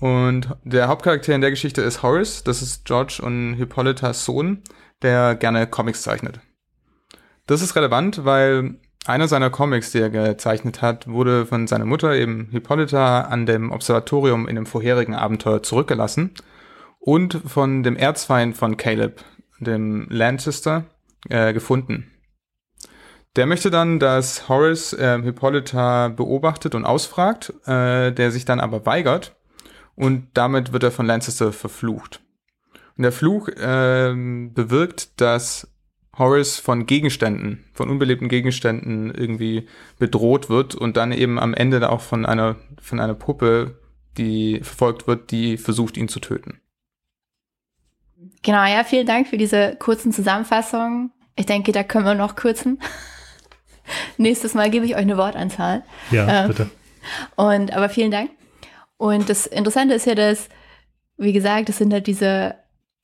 Und 0.00 0.56
der 0.64 0.88
Hauptcharakter 0.88 1.32
in 1.32 1.40
der 1.40 1.50
Geschichte 1.50 1.82
ist 1.82 2.02
Horace. 2.02 2.42
Das 2.42 2.60
ist 2.60 2.84
George 2.84 3.20
und 3.22 3.54
Hippolytas 3.54 4.24
Sohn, 4.24 4.62
der 5.02 5.36
gerne 5.36 5.68
Comics 5.68 6.02
zeichnet. 6.02 6.40
Das 7.46 7.62
ist 7.62 7.76
relevant, 7.76 8.24
weil 8.24 8.80
einer 9.06 9.28
seiner 9.28 9.50
Comics, 9.50 9.92
die 9.92 10.00
er 10.00 10.10
gezeichnet 10.10 10.82
hat, 10.82 11.08
wurde 11.08 11.46
von 11.46 11.66
seiner 11.66 11.86
Mutter, 11.86 12.14
eben 12.14 12.48
Hippolyta, 12.50 13.22
an 13.22 13.46
dem 13.46 13.70
Observatorium 13.72 14.48
in 14.48 14.56
dem 14.56 14.66
vorherigen 14.66 15.14
Abenteuer 15.14 15.62
zurückgelassen 15.62 16.34
und 16.98 17.40
von 17.46 17.82
dem 17.82 17.96
Erzfeind 17.96 18.56
von 18.56 18.76
Caleb, 18.76 19.24
dem 19.60 20.06
Lancaster, 20.10 20.84
äh, 21.28 21.52
gefunden. 21.52 22.10
Der 23.36 23.46
möchte 23.46 23.70
dann, 23.70 23.98
dass 23.98 24.48
Horace 24.48 24.94
äh, 24.94 25.22
Hippolyta 25.22 26.08
beobachtet 26.08 26.74
und 26.74 26.84
ausfragt, 26.84 27.52
äh, 27.66 28.12
der 28.12 28.30
sich 28.30 28.44
dann 28.44 28.60
aber 28.60 28.84
weigert 28.84 29.36
und 29.94 30.28
damit 30.34 30.72
wird 30.72 30.82
er 30.82 30.92
von 30.92 31.06
Lancaster 31.06 31.52
verflucht. 31.52 32.20
Und 32.96 33.02
der 33.02 33.12
Fluch 33.12 33.48
ähm, 33.58 34.52
bewirkt, 34.54 35.20
dass 35.20 35.68
Horace 36.18 36.58
von 36.58 36.86
Gegenständen, 36.86 37.64
von 37.72 37.88
unbelebten 37.90 38.28
Gegenständen 38.28 39.12
irgendwie 39.14 39.68
bedroht 39.98 40.50
wird 40.50 40.74
und 40.74 40.96
dann 40.96 41.12
eben 41.12 41.38
am 41.38 41.54
Ende 41.54 41.88
auch 41.90 42.00
von 42.00 42.26
einer, 42.26 42.56
von 42.80 43.00
einer 43.00 43.14
Puppe, 43.14 43.78
die 44.16 44.60
verfolgt 44.62 45.06
wird, 45.06 45.30
die 45.30 45.56
versucht, 45.56 45.96
ihn 45.96 46.08
zu 46.08 46.20
töten. 46.20 46.60
Genau, 48.42 48.64
ja, 48.64 48.84
vielen 48.84 49.06
Dank 49.06 49.28
für 49.28 49.38
diese 49.38 49.76
kurzen 49.76 50.12
Zusammenfassungen. 50.12 51.12
Ich 51.36 51.46
denke, 51.46 51.72
da 51.72 51.82
können 51.84 52.04
wir 52.04 52.14
noch 52.14 52.34
kürzen. 52.34 52.80
Nächstes 54.16 54.54
Mal 54.54 54.70
gebe 54.70 54.84
ich 54.84 54.94
euch 54.94 55.02
eine 55.02 55.16
Wortanzahl. 55.16 55.84
Ja, 56.10 56.44
Ähm, 56.44 56.48
bitte. 56.48 56.70
Und 57.36 57.72
aber 57.72 57.88
vielen 57.88 58.10
Dank. 58.10 58.30
Und 58.96 59.28
das 59.30 59.46
Interessante 59.46 59.94
ist 59.94 60.06
ja, 60.06 60.14
dass, 60.14 60.48
wie 61.16 61.32
gesagt, 61.32 61.68
das 61.68 61.78
sind 61.78 61.92
halt 61.92 62.06
diese 62.06 62.56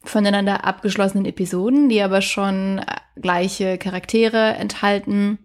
voneinander 0.05 0.65
abgeschlossenen 0.65 1.27
Episoden, 1.27 1.89
die 1.89 2.03
aber 2.03 2.23
schon 2.23 2.79
äh, 2.79 3.21
gleiche 3.21 3.79
Charaktere 3.79 4.55
enthalten 4.55 5.39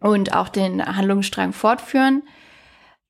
und 0.00 0.34
auch 0.34 0.48
den 0.48 0.84
Handlungsstrang 0.84 1.52
fortführen. 1.52 2.22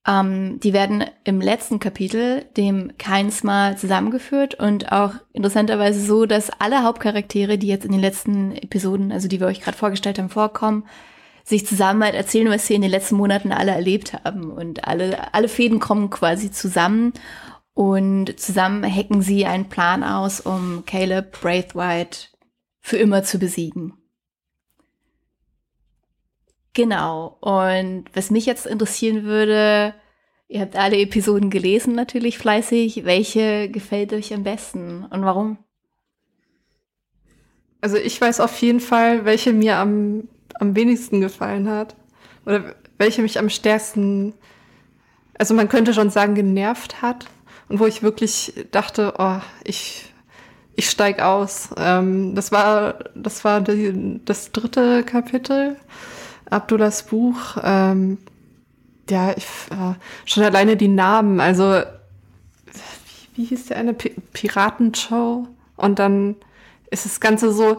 Ähm, 0.06 0.58
die 0.60 0.72
werden 0.72 1.04
im 1.24 1.40
letzten 1.40 1.80
Kapitel, 1.80 2.44
dem 2.56 2.92
keins 2.98 3.44
Mal 3.44 3.76
zusammengeführt 3.76 4.54
und 4.54 4.90
auch 4.90 5.14
interessanterweise 5.32 6.00
so, 6.00 6.24
dass 6.24 6.50
alle 6.50 6.82
Hauptcharaktere, 6.82 7.58
die 7.58 7.68
jetzt 7.68 7.84
in 7.84 7.92
den 7.92 8.00
letzten 8.00 8.52
Episoden, 8.52 9.12
also 9.12 9.28
die 9.28 9.40
wir 9.40 9.46
euch 9.46 9.60
gerade 9.60 9.76
vorgestellt 9.76 10.18
haben, 10.18 10.30
vorkommen, 10.30 10.84
sich 11.44 11.66
zusammen 11.66 12.04
halt 12.04 12.14
erzählen, 12.14 12.50
was 12.50 12.66
sie 12.66 12.74
in 12.74 12.82
den 12.82 12.90
letzten 12.90 13.16
Monaten 13.16 13.52
alle 13.52 13.72
erlebt 13.72 14.12
haben. 14.12 14.50
Und 14.50 14.86
alle, 14.86 15.32
alle 15.34 15.48
Fäden 15.48 15.78
kommen 15.78 16.10
quasi 16.10 16.50
zusammen 16.50 17.12
und 17.78 18.40
zusammen 18.40 18.82
hacken 18.92 19.22
sie 19.22 19.46
einen 19.46 19.68
Plan 19.68 20.02
aus, 20.02 20.40
um 20.40 20.82
Caleb 20.84 21.40
Braithwaite 21.40 22.26
für 22.80 22.96
immer 22.96 23.22
zu 23.22 23.38
besiegen. 23.38 23.92
Genau. 26.74 27.38
Und 27.40 28.06
was 28.14 28.32
mich 28.32 28.46
jetzt 28.46 28.66
interessieren 28.66 29.22
würde, 29.22 29.94
ihr 30.48 30.60
habt 30.60 30.74
alle 30.74 30.98
Episoden 30.98 31.50
gelesen 31.50 31.94
natürlich 31.94 32.36
fleißig. 32.36 33.04
Welche 33.04 33.68
gefällt 33.70 34.12
euch 34.12 34.34
am 34.34 34.42
besten 34.42 35.04
und 35.04 35.24
warum? 35.24 35.58
Also 37.80 37.96
ich 37.96 38.20
weiß 38.20 38.40
auf 38.40 38.60
jeden 38.60 38.80
Fall, 38.80 39.24
welche 39.24 39.52
mir 39.52 39.76
am, 39.76 40.26
am 40.54 40.74
wenigsten 40.74 41.20
gefallen 41.20 41.68
hat. 41.68 41.94
Oder 42.44 42.74
welche 42.96 43.22
mich 43.22 43.38
am 43.38 43.48
stärksten, 43.48 44.34
also 45.38 45.54
man 45.54 45.68
könnte 45.68 45.94
schon 45.94 46.10
sagen, 46.10 46.34
genervt 46.34 47.02
hat. 47.02 47.28
Und 47.68 47.80
wo 47.80 47.86
ich 47.86 48.02
wirklich 48.02 48.52
dachte, 48.70 49.14
oh, 49.18 49.40
ich, 49.64 50.12
ich 50.74 50.88
steig 50.88 51.20
aus. 51.20 51.70
Ähm, 51.76 52.34
das 52.34 52.52
war, 52.52 52.98
das 53.14 53.44
war 53.44 53.60
die, 53.60 54.20
das 54.24 54.52
dritte 54.52 55.02
Kapitel, 55.04 55.76
Abdullahs 56.48 57.04
Buch. 57.04 57.56
Ähm, 57.62 58.18
ja, 59.10 59.32
ich, 59.36 59.44
äh, 59.70 59.94
schon 60.24 60.44
alleine 60.44 60.76
die 60.76 60.88
Namen, 60.88 61.40
also 61.40 61.82
wie, 63.34 63.42
wie 63.42 63.44
hieß 63.46 63.66
der 63.66 63.78
eine? 63.78 63.94
Pi 63.94 64.14
Piratenshow. 64.32 65.46
Und 65.76 65.98
dann 65.98 66.36
ist 66.90 67.04
das 67.04 67.20
Ganze 67.20 67.52
so, 67.52 67.78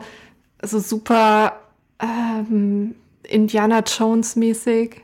so 0.61 0.79
super 0.79 1.59
ähm, 1.99 2.95
Indiana 3.23 3.79
Jones 3.79 4.35
mäßig. 4.35 4.95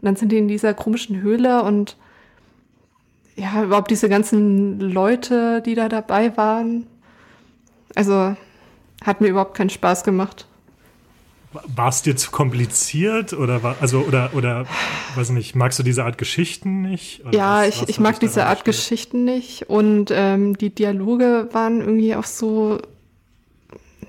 Und 0.00 0.06
dann 0.06 0.16
sind 0.16 0.30
die 0.30 0.38
in 0.38 0.48
dieser 0.48 0.74
komischen 0.74 1.20
Höhle 1.20 1.62
und 1.62 1.96
ja, 3.36 3.62
überhaupt 3.64 3.90
diese 3.90 4.08
ganzen 4.08 4.78
Leute, 4.80 5.62
die 5.64 5.74
da 5.74 5.88
dabei 5.88 6.36
waren. 6.36 6.86
Also 7.94 8.36
hat 9.04 9.20
mir 9.20 9.28
überhaupt 9.28 9.54
keinen 9.56 9.70
Spaß 9.70 10.04
gemacht. 10.04 10.46
War 11.52 11.88
es 11.88 12.02
dir 12.02 12.16
zu 12.16 12.32
kompliziert 12.32 13.32
oder 13.32 13.62
war, 13.62 13.76
also 13.80 14.00
oder 14.00 14.30
oder 14.34 14.66
weiß 15.14 15.30
nicht, 15.30 15.54
magst 15.54 15.78
du 15.78 15.84
diese 15.84 16.04
Art 16.04 16.18
Geschichten 16.18 16.82
nicht? 16.82 17.24
Oder 17.24 17.38
ja, 17.38 17.58
was- 17.60 17.68
ich, 17.68 17.82
was 17.82 17.88
ich 17.90 18.00
mag 18.00 18.18
diese 18.18 18.46
Art 18.46 18.64
gestört? 18.64 18.88
Geschichten 18.90 19.24
nicht 19.24 19.68
und 19.70 20.10
ähm, 20.12 20.58
die 20.58 20.70
Dialoge 20.74 21.48
waren 21.52 21.80
irgendwie 21.80 22.16
auch 22.16 22.24
so 22.24 22.78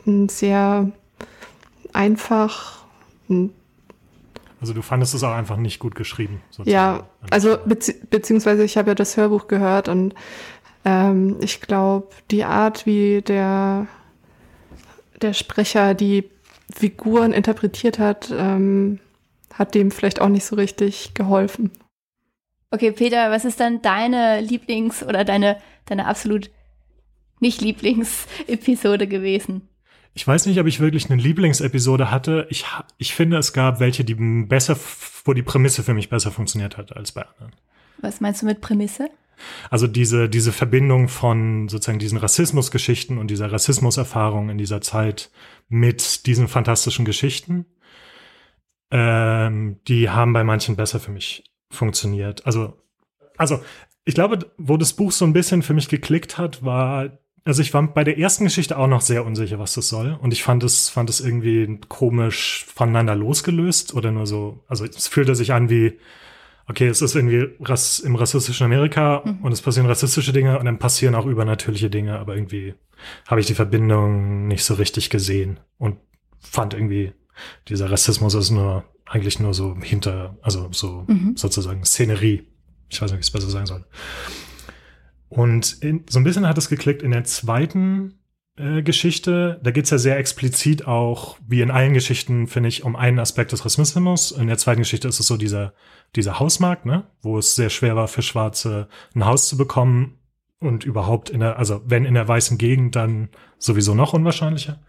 mm, 0.05 0.27
sehr 0.27 0.91
einfach. 1.94 2.86
Mm, 3.27 3.48
Also 4.65 4.74
du 4.74 4.81
fandest 4.81 5.13
es 5.13 5.24
auch 5.24 5.34
einfach 5.34 5.57
nicht 5.57 5.77
gut 5.77 5.93
geschrieben. 5.93 6.41
sozusagen. 6.50 6.72
Ja, 6.72 7.07
also 7.29 7.60
bezieh 7.63 7.93
beziehungsweise 8.10 8.63
ich 8.63 8.77
habe 8.77 8.89
ja 8.89 8.95
das 8.95 9.15
Hörbuch 9.15 9.48
gehört 9.48 9.89
und 9.89 10.15
ähm, 10.84 11.38
ich 11.39 11.62
glaube, 11.62 12.07
die 12.31 12.45
Art, 12.45 12.88
wie 12.88 13.22
der, 13.22 13.86
der 15.22 15.34
Sprecher 15.34 15.93
die 15.93 16.31
Figuren 16.75 17.31
interpretiert 17.31 18.00
hat, 18.00 18.34
ähm, 18.36 19.00
hat 19.53 19.75
dem 19.75 19.91
vielleicht 19.91 20.19
auch 20.19 20.29
nicht 20.29 20.45
so 20.45 20.55
richtig 20.55 21.13
geholfen. 21.13 21.69
Okay, 22.72 22.91
Peter, 22.91 23.29
was 23.29 23.45
ist 23.45 23.60
dann 23.60 23.84
deine 23.84 24.41
Lieblings- 24.41 25.03
oder 25.03 25.24
deine, 25.24 25.57
deine 25.86 26.07
absolut 26.07 26.50
nicht 27.39 27.62
Lieblingsepisode 27.62 29.05
gewesen? 29.05 29.69
Ich 30.17 30.25
weiß 30.25 30.45
nicht, 30.45 30.57
ob 30.62 30.65
ich 30.65 30.79
wirklich 30.79 31.12
eine 31.12 31.22
Lieblingsepisode 31.22 32.10
hatte. 32.10 32.48
Ich, 32.50 32.65
ich 32.98 33.13
finde, 33.13 33.38
es 33.38 33.51
gab 33.51 33.81
welche, 33.81 34.05
die 34.05 34.15
besser, 34.15 34.77
wo 35.25 35.34
die 35.34 35.43
Prämisse 35.43 35.84
für 35.84 35.93
mich 35.93 36.10
besser 36.10 36.31
funktioniert 36.31 36.77
hat 36.77 36.95
als 36.95 37.12
bei 37.12 37.24
anderen. 37.24 37.53
Was 37.98 38.22
meinst 38.22 38.41
du 38.41 38.45
mit 38.45 38.62
Prämisse? 38.62 39.10
Also 39.69 39.88
diese, 39.88 40.29
diese 40.29 40.53
Verbindung 40.53 41.10
von 41.10 41.67
sozusagen 41.67 42.00
diesen 42.00 42.17
Rassismusgeschichten 42.17 43.17
und 43.17 43.29
dieser 43.29 43.51
Rassismuserfahrung 43.51 44.50
in 44.50 44.57
dieser 44.57 44.79
Zeit 44.79 45.31
mit 45.67 46.25
diesen 46.27 46.48
fantastischen 46.48 47.03
Geschichten, 47.03 47.65
ähm, 48.91 49.81
die 49.89 50.10
haben 50.10 50.31
bei 50.31 50.45
manchen 50.45 50.77
besser 50.77 51.01
für 51.01 51.12
mich 51.12 51.43
funktioniert. 51.69 52.45
Also, 52.45 52.81
also 53.36 53.62
ich 54.05 54.15
glaube, 54.15 54.50
wo 54.57 54.77
das 54.77 54.93
Buch 54.93 55.12
so 55.12 55.25
ein 55.25 55.34
bisschen 55.34 55.62
für 55.62 55.74
mich 55.74 55.89
geklickt 55.89 56.38
hat, 56.38 56.63
war 56.63 57.10
also 57.46 57.62
ich 57.62 57.74
war 57.75 57.84
bei 57.84 58.04
der 58.04 58.18
ersten 58.18 58.44
Geschichte 58.44 58.78
auch 58.78 58.88
noch 58.88 59.02
sehr 59.02 59.24
unsicher, 59.24 59.60
was 59.60 59.75
das 59.75 59.88
soll. 59.88 60.18
Und 60.20 60.34
ich 60.34 60.44
fand 60.44 60.64
es, 60.64 60.90
fand 60.90 61.12
es 61.12 61.22
irgendwie 61.22 61.80
komisch 61.88 62.66
voneinander 62.68 63.16
losgelöst 63.16 63.94
oder 63.94 64.12
nur 64.12 64.25
so, 64.25 64.64
also 64.68 64.84
es 64.84 65.08
fühlte 65.08 65.36
sich 65.36 65.54
an 65.54 65.70
wie, 65.70 66.00
okay, 66.68 66.88
es 66.88 67.04
ist 67.04 67.16
irgendwie 67.16 67.48
Rass, 67.64 68.00
im 68.00 68.16
rassistischen 68.16 68.66
Amerika 68.66 69.22
mhm. 69.24 69.44
und 69.44 69.52
es 69.52 69.62
passieren 69.62 69.88
rassistische 69.88 70.34
Dinge 70.34 70.58
und 70.58 70.66
dann 70.66 70.80
passieren 70.80 71.14
auch 71.14 71.28
übernatürliche 71.28 71.92
Dinge, 71.92 72.18
aber 72.18 72.36
irgendwie 72.36 72.74
habe 73.28 73.42
ich 73.42 73.46
die 73.46 73.54
Verbindung 73.54 74.48
nicht 74.48 74.64
so 74.64 74.74
richtig 74.74 75.12
gesehen 75.12 75.60
und 75.78 75.98
fand 76.40 76.74
irgendwie, 76.74 77.14
dieser 77.68 77.92
Rassismus 77.92 78.34
ist 78.34 78.50
nur, 78.50 78.86
eigentlich 79.06 79.40
nur 79.40 79.54
so 79.54 79.75
hinter, 79.80 80.36
also 80.42 80.70
so 80.72 81.06
mhm. 81.08 81.38
sozusagen 81.38 81.86
Szenerie. 81.86 82.48
Ich 82.90 83.00
weiß 83.00 83.12
nicht, 83.12 83.20
wie 83.20 83.22
ich 83.22 83.28
es 83.28 83.32
besser 83.32 83.50
sagen 83.50 83.68
soll. 83.68 83.86
Und 85.36 85.84
in, 85.84 86.06
so 86.10 86.20
ein 86.20 86.24
bisschen 86.24 86.48
hat 86.48 86.58
es 86.58 86.70
geklickt 86.70 87.04
in 87.04 87.12
der 87.12 87.25
zweiten 87.25 88.20
äh, 88.56 88.82
Geschichte. 88.84 89.60
Da 89.62 89.72
geht's 89.72 89.89
ja 89.89 89.98
sehr 89.98 90.18
explizit 90.18 90.88
auch, 90.88 91.38
wie 91.46 91.60
in 91.60 91.72
allen 91.72 91.94
Geschichten, 91.94 92.48
finde 92.48 92.70
ich, 92.70 92.86
um 92.86 92.96
einen 92.96 93.20
Aspekt 93.20 93.51
des 93.51 93.65
Rassismus. 93.65 94.32
In 94.32 94.48
der 94.48 94.58
zweiten 94.58 94.82
Geschichte 94.82 95.10
ist 95.10 95.20
es 95.20 95.27
so 95.27 95.36
dieser, 95.36 95.74
dieser 96.15 96.39
Hausmarkt, 96.39 96.86
ne? 96.86 97.04
wo 97.22 97.38
es 97.38 97.54
sehr 97.56 97.70
schwer 97.70 97.98
war 97.98 98.08
für 98.08 98.22
Schwarze 98.22 98.88
ein 99.13 99.25
Haus 99.25 99.50
zu 99.50 99.58
bekommen 99.58 100.20
und 100.60 100.86
überhaupt 100.86 101.30
in 101.30 101.42
der, 101.42 101.60
also 101.60 101.82
wenn 101.86 102.06
in 102.06 102.13
der 102.13 102.30
weißen 102.30 102.58
Gegend, 102.58 102.96
dann 102.96 103.27
sowieso 103.58 103.94
noch 103.94 104.13
unwahrscheinlicher. 104.13 104.80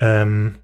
Ähm, 0.00 0.60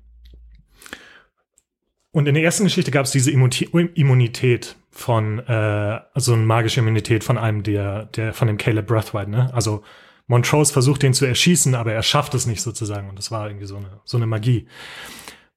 und 2.14 2.28
in 2.28 2.35
der 2.35 2.44
ersten 2.44 2.62
Geschichte 2.62 2.92
gab 2.92 3.06
es 3.06 3.11
diese 3.11 3.33
Immunität 3.33 4.76
von, 4.92 5.40
äh, 5.40 6.00
also 6.14 6.33
eine 6.33 6.44
magische 6.44 6.78
Immunität 6.78 7.25
von 7.25 7.37
einem 7.37 7.64
der, 7.64 8.04
der, 8.04 8.33
von 8.33 8.47
dem 8.47 8.56
Caleb 8.56 8.87
Brathwaite, 8.87 9.28
ne? 9.28 9.52
Also 9.52 9.83
Montrose 10.28 10.73
versucht 10.73 11.02
den 11.02 11.12
zu 11.12 11.26
erschießen, 11.26 11.75
aber 11.75 11.92
er 11.92 12.04
schafft 12.04 12.35
es 12.35 12.47
nicht 12.47 12.62
sozusagen. 12.62 13.09
Und 13.09 13.18
das 13.18 13.33
war 13.33 13.49
irgendwie 13.49 13.66
so 13.66 13.78
eine, 13.78 14.00
so 14.04 14.16
eine 14.16 14.28
Magie. 14.28 14.68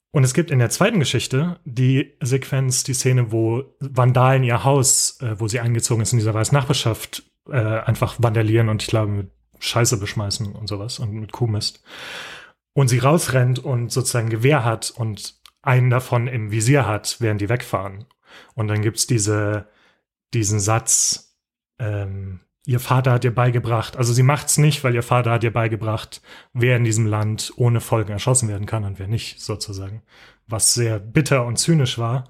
Und 0.10 0.24
es 0.24 0.34
gibt 0.34 0.50
in 0.50 0.58
der 0.58 0.72
zweiten 0.72 1.00
Geschichte 1.00 1.60
die 1.64 2.16
Sequenz, 2.22 2.84
die 2.84 2.96
Szene, 2.96 3.32
wo 3.32 3.64
Vandalen 3.80 4.44
ihr 4.44 4.64
Haus, 4.64 5.22
äh, 5.22 5.40
wo 5.40 5.48
sie 5.48 5.60
eingezogen 5.60 6.02
ist 6.02 6.12
in 6.12 6.18
dieser 6.18 6.34
weißen 6.34 6.58
Nachbarschaft, 6.58 7.22
äh, 7.52 7.56
einfach 7.56 8.16
vandalieren 8.18 8.70
und 8.70 8.82
ich 8.82 8.88
glaube 8.88 9.12
mit 9.12 9.30
Scheiße 9.60 9.98
beschmeißen 9.98 10.54
und 10.54 10.68
sowas 10.68 10.98
und 10.98 11.14
mit 11.14 11.32
Kuhmist. 11.32 11.84
Und 12.74 12.88
sie 12.88 12.98
rausrennt 12.98 13.60
und 13.60 13.92
sozusagen 13.92 14.30
Gewehr 14.30 14.66
hat 14.66 14.90
und 14.90 15.37
einen 15.62 15.90
davon 15.90 16.28
im 16.28 16.52
Visier 16.52 16.88
hat, 16.88 17.18
während 17.20 17.42
die 17.42 17.50
wegfahren. 17.50 18.06
Und 18.56 18.68
dann 18.68 18.82
gibt's 18.82 19.08
diese, 19.08 19.68
diesen 20.34 20.60
Satz, 20.60 21.38
ähm, 21.80 22.42
ihr 22.66 22.80
Vater 22.80 23.14
hat 23.14 23.24
ihr 23.24 23.34
beigebracht, 23.34 23.96
also 23.96 24.14
sie 24.14 24.24
macht's 24.24 24.58
nicht, 24.58 24.84
weil 24.84 24.94
ihr 24.94 25.04
Vater 25.04 25.32
hat 25.32 25.44
ihr 25.44 25.54
beigebracht, 25.54 26.22
wer 26.54 26.76
in 26.78 26.84
diesem 26.84 27.06
Land 27.06 27.54
ohne 27.56 27.80
Folgen 27.80 28.12
erschossen 28.12 28.50
werden 28.50 28.66
kann 28.66 28.84
und 28.84 29.00
wer 29.00 29.08
nicht, 29.08 29.42
sozusagen. 29.42 30.04
Was 30.48 30.74
sehr 30.74 31.00
bitter 31.00 31.46
und 31.46 31.58
zynisch 31.58 31.98
war. 31.98 32.30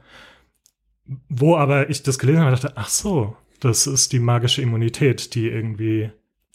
Wo 1.29 1.55
aber 1.55 1.89
ich 1.89 2.03
das 2.03 2.19
gelesen 2.19 2.41
habe, 2.41 2.51
dachte, 2.51 2.73
ach 2.75 2.89
so, 2.89 3.35
das 3.59 3.87
ist 3.87 4.13
die 4.13 4.19
magische 4.19 4.61
Immunität, 4.61 5.33
die 5.33 5.47
irgendwie 5.47 6.11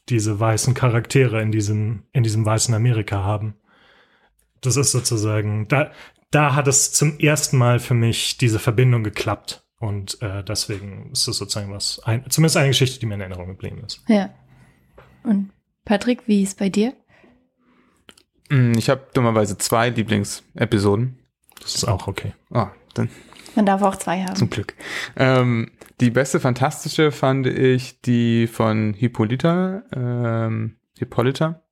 diese 0.08 0.38
weißen 0.38 0.74
Charaktere 0.74 1.40
in 1.42 1.50
diesem, 1.52 2.04
in 2.12 2.22
diesem 2.22 2.44
weißen 2.44 2.74
Amerika 2.74 3.24
haben. 3.24 3.54
Das 4.60 4.76
ist 4.76 4.92
sozusagen, 4.92 5.66
da, 5.68 5.90
da 6.32 6.54
hat 6.54 6.66
es 6.66 6.92
zum 6.92 7.18
ersten 7.20 7.56
Mal 7.56 7.78
für 7.78 7.94
mich 7.94 8.38
diese 8.38 8.58
Verbindung 8.58 9.04
geklappt. 9.04 9.64
Und 9.78 10.20
äh, 10.22 10.42
deswegen 10.42 11.10
ist 11.12 11.28
es 11.28 11.36
sozusagen 11.36 11.72
was, 11.72 12.00
ein, 12.04 12.24
zumindest 12.30 12.56
eine 12.56 12.68
Geschichte, 12.68 12.98
die 12.98 13.06
mir 13.06 13.14
in 13.14 13.20
Erinnerung 13.20 13.48
geblieben 13.48 13.82
ist. 13.84 14.00
Ja. 14.08 14.30
Und 15.24 15.50
Patrick, 15.84 16.26
wie 16.26 16.42
ist 16.42 16.58
bei 16.58 16.68
dir? 16.68 16.94
Mm, 18.48 18.72
ich 18.76 18.88
habe 18.88 19.06
dummerweise 19.12 19.58
zwei 19.58 19.90
Lieblingsepisoden. 19.90 21.18
Das 21.60 21.74
ist 21.74 21.84
auch 21.84 22.06
okay. 22.06 22.32
Oh, 22.50 22.68
dann. 22.94 23.10
Man 23.54 23.66
darf 23.66 23.82
auch 23.82 23.96
zwei 23.96 24.22
haben. 24.22 24.36
Zum 24.36 24.50
Glück. 24.50 24.74
Ähm, 25.16 25.70
die 26.00 26.10
beste 26.10 26.40
fantastische 26.40 27.12
fand 27.12 27.46
ich 27.46 28.00
die 28.00 28.46
von 28.46 28.94
Hippolyta, 28.94 29.82
ähm, 29.92 30.76
Hippolyta 30.96 31.62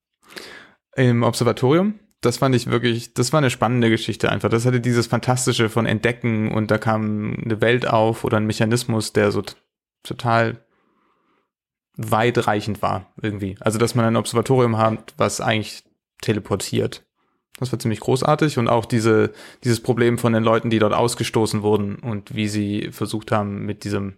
im 0.97 1.23
Observatorium 1.23 1.99
das 2.21 2.37
fand 2.37 2.55
ich 2.55 2.67
wirklich, 2.67 3.15
das 3.15 3.33
war 3.33 3.39
eine 3.39 3.51
spannende 3.51 3.89
Geschichte 3.89 4.31
einfach. 4.31 4.51
Das 4.51 4.67
hatte 4.67 4.81
dieses 4.81 5.07
Fantastische 5.07 5.69
von 5.69 5.87
Entdecken 5.87 6.53
und 6.53 6.71
da 6.71 6.79
kam 6.79 7.37
eine 7.43 7.61
Welt 7.61 7.89
auf 7.89 8.25
oder 8.25 8.37
ein 8.37 8.47
Mechanismus, 8.47 9.13
der 9.13 9.33
so 9.33 9.43
total 10.03 10.65
weitreichend 11.97 12.83
war 12.83 13.13
irgendwie. 13.21 13.57
Also, 13.61 13.79
dass 13.79 13.95
man 13.95 14.05
ein 14.05 14.17
Observatorium 14.17 14.77
hat, 14.77 15.15
was 15.17 15.41
eigentlich 15.41 15.85
teleportiert. 16.21 17.05
Das 17.59 17.73
war 17.73 17.79
ziemlich 17.79 18.01
großartig 18.01 18.59
und 18.59 18.69
auch 18.69 18.87
diese, 18.87 19.33
dieses 19.65 19.83
Problem 19.83 20.17
von 20.17 20.33
den 20.33 20.43
Leuten, 20.43 20.71
die 20.71 20.79
dort 20.79 20.95
ausgestoßen 20.95 21.63
wurden 21.63 21.97
und 21.97 22.35
wie 22.35 22.49
sie 22.49 22.91
versucht 22.91 23.33
haben, 23.33 23.67
mit 23.67 23.85
diesem, 23.85 24.17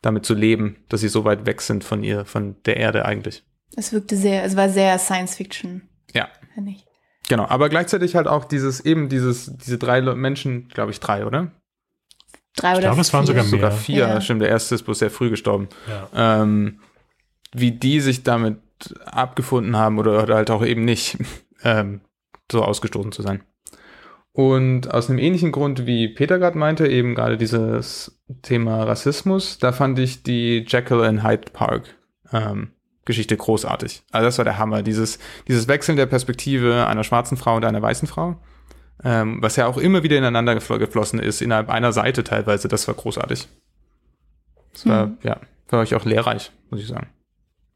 damit 0.00 0.26
zu 0.26 0.34
leben, 0.34 0.76
dass 0.88 1.00
sie 1.00 1.08
so 1.08 1.24
weit 1.24 1.46
weg 1.46 1.60
sind 1.60 1.82
von 1.82 2.04
ihr, 2.04 2.24
von 2.24 2.56
der 2.64 2.76
Erde 2.76 3.04
eigentlich. 3.04 3.44
Es 3.74 3.92
wirkte 3.92 4.16
sehr, 4.16 4.44
es 4.44 4.54
war 4.54 4.68
sehr 4.68 4.98
Science 4.98 5.36
Fiction. 5.36 5.88
Ja. 6.12 6.28
Finde 6.54 6.72
ich. 6.72 6.91
Genau, 7.28 7.46
aber 7.48 7.68
gleichzeitig 7.68 8.16
halt 8.16 8.26
auch 8.26 8.44
dieses, 8.44 8.80
eben 8.80 9.08
dieses, 9.08 9.56
diese 9.56 9.78
drei 9.78 10.00
Menschen, 10.00 10.68
glaube 10.68 10.90
ich, 10.90 11.00
drei, 11.00 11.24
oder? 11.24 11.52
Drei 12.56 12.72
oder 12.72 12.78
ich 12.78 12.84
glaube, 12.84 13.00
es 13.00 13.12
waren 13.12 13.26
sogar 13.26 13.44
mehr. 13.44 13.50
Sogar 13.50 13.70
vier, 13.72 14.08
ja. 14.08 14.20
stimmt, 14.20 14.42
der 14.42 14.48
erste 14.48 14.74
ist 14.74 14.82
bloß 14.82 14.98
sehr 14.98 15.10
früh 15.10 15.30
gestorben. 15.30 15.68
Ja. 15.88 16.42
Ähm, 16.42 16.80
wie 17.54 17.72
die 17.72 18.00
sich 18.00 18.22
damit 18.22 18.58
abgefunden 19.06 19.76
haben 19.76 19.98
oder, 19.98 20.22
oder 20.22 20.34
halt 20.34 20.50
auch 20.50 20.64
eben 20.64 20.84
nicht, 20.84 21.18
ähm, 21.64 22.00
so 22.50 22.62
ausgestoßen 22.62 23.12
zu 23.12 23.22
sein. 23.22 23.42
Und 24.32 24.92
aus 24.92 25.10
einem 25.10 25.18
ähnlichen 25.18 25.52
Grund, 25.52 25.86
wie 25.86 26.08
Peter 26.08 26.38
gerade 26.38 26.56
meinte, 26.56 26.86
eben 26.86 27.14
gerade 27.14 27.36
dieses 27.36 28.18
Thema 28.40 28.82
Rassismus, 28.84 29.58
da 29.58 29.72
fand 29.72 29.98
ich 29.98 30.22
die 30.22 30.64
Jekyll 30.66 31.04
and 31.04 31.22
Hyde 31.22 31.52
Park 31.52 31.94
ähm, 32.32 32.72
Geschichte 33.04 33.36
großartig. 33.36 34.02
Also 34.12 34.26
das 34.26 34.38
war 34.38 34.44
der 34.44 34.58
Hammer. 34.58 34.82
Dieses, 34.82 35.18
dieses 35.48 35.68
Wechseln 35.68 35.96
der 35.96 36.06
Perspektive 36.06 36.86
einer 36.86 37.04
schwarzen 37.04 37.36
Frau 37.36 37.56
und 37.56 37.64
einer 37.64 37.82
weißen 37.82 38.06
Frau, 38.06 38.36
ähm, 39.04 39.42
was 39.42 39.56
ja 39.56 39.66
auch 39.66 39.78
immer 39.78 40.02
wieder 40.02 40.18
ineinander 40.18 40.54
geflossen 40.54 41.18
ist, 41.18 41.42
innerhalb 41.42 41.68
einer 41.68 41.92
Seite 41.92 42.22
teilweise, 42.22 42.68
das 42.68 42.86
war 42.86 42.94
großartig. 42.94 43.48
Das 44.72 44.86
war, 44.86 45.06
mhm. 45.06 45.18
ja, 45.22 45.40
für 45.66 45.78
euch 45.78 45.94
auch 45.94 46.04
lehrreich, 46.04 46.52
muss 46.70 46.80
ich 46.80 46.86
sagen. 46.86 47.08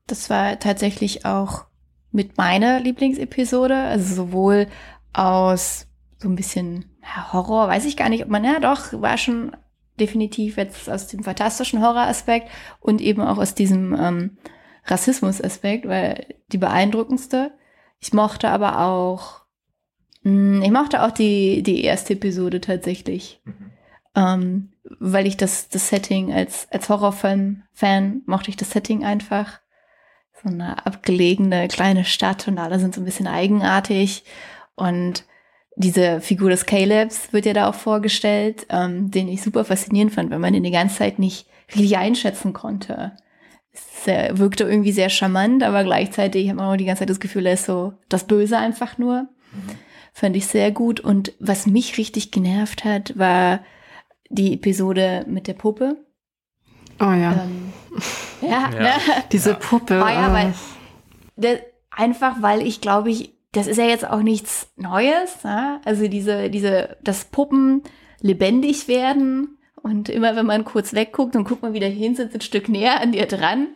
Das 0.07 0.31
war 0.31 0.59
tatsächlich 0.61 1.25
auch 1.25 1.67
mit 2.13 2.39
meiner 2.39 2.81
Lieblingsepisode, 2.81 3.75
also 3.75 4.15
sowohl 4.15 4.69
aus 5.13 5.87
so 6.19 6.29
ein 6.29 6.37
bisschen 6.37 6.97
Horror, 7.33 7.69
weiß 7.69 7.85
ich 7.85 7.97
gar 7.97 8.09
nicht, 8.09 8.25
ob 8.25 8.31
man, 8.31 8.45
ja 8.45 8.61
doch, 8.61 8.93
war 9.01 9.19
schon 9.19 9.57
definitiv 9.99 10.57
jetzt 10.57 10.91
aus 10.91 11.09
dem 11.09 11.25
fantastischen 11.25 11.83
Horroraspekt 11.83 12.49
und 12.81 13.01
eben 13.01 13.23
auch 13.23 13.39
aus 13.39 13.55
diesem 13.55 13.95
ähm, 13.99 14.39
Rassismus-Aspekt, 14.87 15.87
weil 15.89 16.35
die 16.53 16.59
beeindruckendste. 16.59 17.53
Ich 18.01 18.13
mochte 18.13 18.49
aber 18.49 18.81
auch, 18.81 19.43
mh, 20.23 20.31
hm, 20.57 20.63
ich 20.63 20.71
mochte 20.71 21.03
auch 21.03 21.11
die, 21.11 21.63
die 21.63 21.83
erste 21.85 22.15
Episode 22.15 22.61
tatsächlich. 22.61 23.41
Mhm. 23.45 23.71
Ähm, 24.15 24.73
weil 25.01 25.27
ich 25.27 25.37
das, 25.37 25.69
das 25.69 25.89
Setting 25.89 26.33
als, 26.33 26.69
als 26.71 26.89
Horrorfilm-Fan 26.89 28.23
mochte 28.27 28.51
ich 28.51 28.57
das 28.57 28.71
Setting 28.71 29.05
einfach. 29.05 29.61
So 30.43 30.51
eine 30.51 30.85
abgelegene 30.87 31.67
kleine 31.69 32.05
Stadt 32.05 32.47
und 32.47 32.59
alle 32.59 32.79
sind 32.79 32.95
so 32.95 33.01
ein 33.01 33.07
bisschen 33.07 33.27
eigenartig. 33.27 34.25
Und 34.75 35.25
diese 35.77 36.21
Figur 36.21 36.51
des 36.51 36.67
Calebs 36.67 37.33
wird 37.33 37.47
ja 37.47 37.53
da 37.53 37.69
auch 37.69 37.75
vorgestellt, 37.75 38.67
ähm, 38.71 39.11
den 39.11 39.29
ich 39.29 39.43
super 39.43 39.65
faszinierend 39.65 40.13
fand, 40.13 40.31
weil 40.31 40.39
man 40.39 40.53
den 40.53 40.63
die 40.63 40.71
ganze 40.71 40.97
Zeit 40.97 41.19
nicht 41.19 41.49
richtig 41.75 41.97
einschätzen 41.97 42.53
konnte 42.53 43.13
sehr, 44.05 44.39
wirkte 44.39 44.65
irgendwie 44.65 44.93
sehr 44.93 45.09
charmant, 45.09 45.63
aber 45.63 45.85
gleichzeitig 45.85 46.49
hat 46.49 46.57
man 46.57 46.67
auch 46.67 46.77
die 46.77 46.85
ganze 46.85 47.01
Zeit 47.01 47.11
das 47.11 47.21
Gefühl, 47.21 47.47
er 47.47 47.55
ist 47.55 47.67
so 47.67 47.95
das 48.09 48.25
Böse 48.25 48.59
einfach 48.59 48.99
nur. 48.99 49.23
Mhm. 49.53 49.71
Fand 50.13 50.37
ich 50.37 50.47
sehr 50.47 50.71
gut. 50.71 51.01
Und 51.01 51.33
was 51.41 51.67
mich 51.67 51.99
richtig 51.99 52.31
genervt 52.31 52.85
hat, 52.85 53.19
war 53.19 53.61
die 54.31 54.55
Episode 54.55 55.25
mit 55.29 55.47
der 55.47 55.55
Puppe. 55.55 55.97
Oh 57.01 57.05
ja. 57.05 57.33
Ähm, 57.33 57.73
ja, 58.41 58.71
ja. 58.73 58.81
Ne? 58.81 58.93
diese 59.33 59.55
Puppe. 59.55 60.03
Oh 60.03 60.09
ja, 60.09 60.33
weil 60.33 60.55
der, 61.37 61.61
einfach 61.91 62.41
weil 62.41 62.67
ich 62.67 62.81
glaube 62.81 63.11
ich, 63.11 63.35
das 63.53 63.67
ist 63.67 63.77
ja 63.77 63.85
jetzt 63.85 64.09
auch 64.09 64.23
nichts 64.23 64.69
Neues. 64.77 65.39
Ja? 65.45 65.81
Also 65.85 66.09
diese, 66.09 66.51
diese, 66.51 66.97
dass 67.03 67.27
Puppen 67.27 67.83
lebendig 68.21 68.89
werden 68.89 69.59
und 69.87 70.09
immer 70.09 70.35
wenn 70.35 70.47
man 70.47 70.65
kurz 70.65 70.95
wegguckt 70.95 71.37
und 71.37 71.45
guckt 71.45 71.63
man 71.63 71.73
wieder 71.73 71.87
hin, 71.87 72.17
sind 72.17 72.35
ein 72.35 72.41
Stück 72.41 72.69
näher 72.69 73.01
an 73.01 73.13
dir 73.13 73.27
dran. 73.27 73.69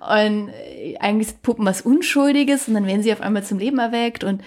Und 0.00 0.50
äh, 0.50 0.96
eigentlich 1.00 1.28
sind 1.28 1.42
Puppen 1.42 1.66
was 1.66 1.80
Unschuldiges 1.80 2.68
und 2.68 2.74
dann 2.74 2.86
werden 2.86 3.02
sie 3.02 3.12
auf 3.12 3.20
einmal 3.20 3.42
zum 3.42 3.58
Leben 3.58 3.80
erweckt 3.80 4.22
und 4.22 4.42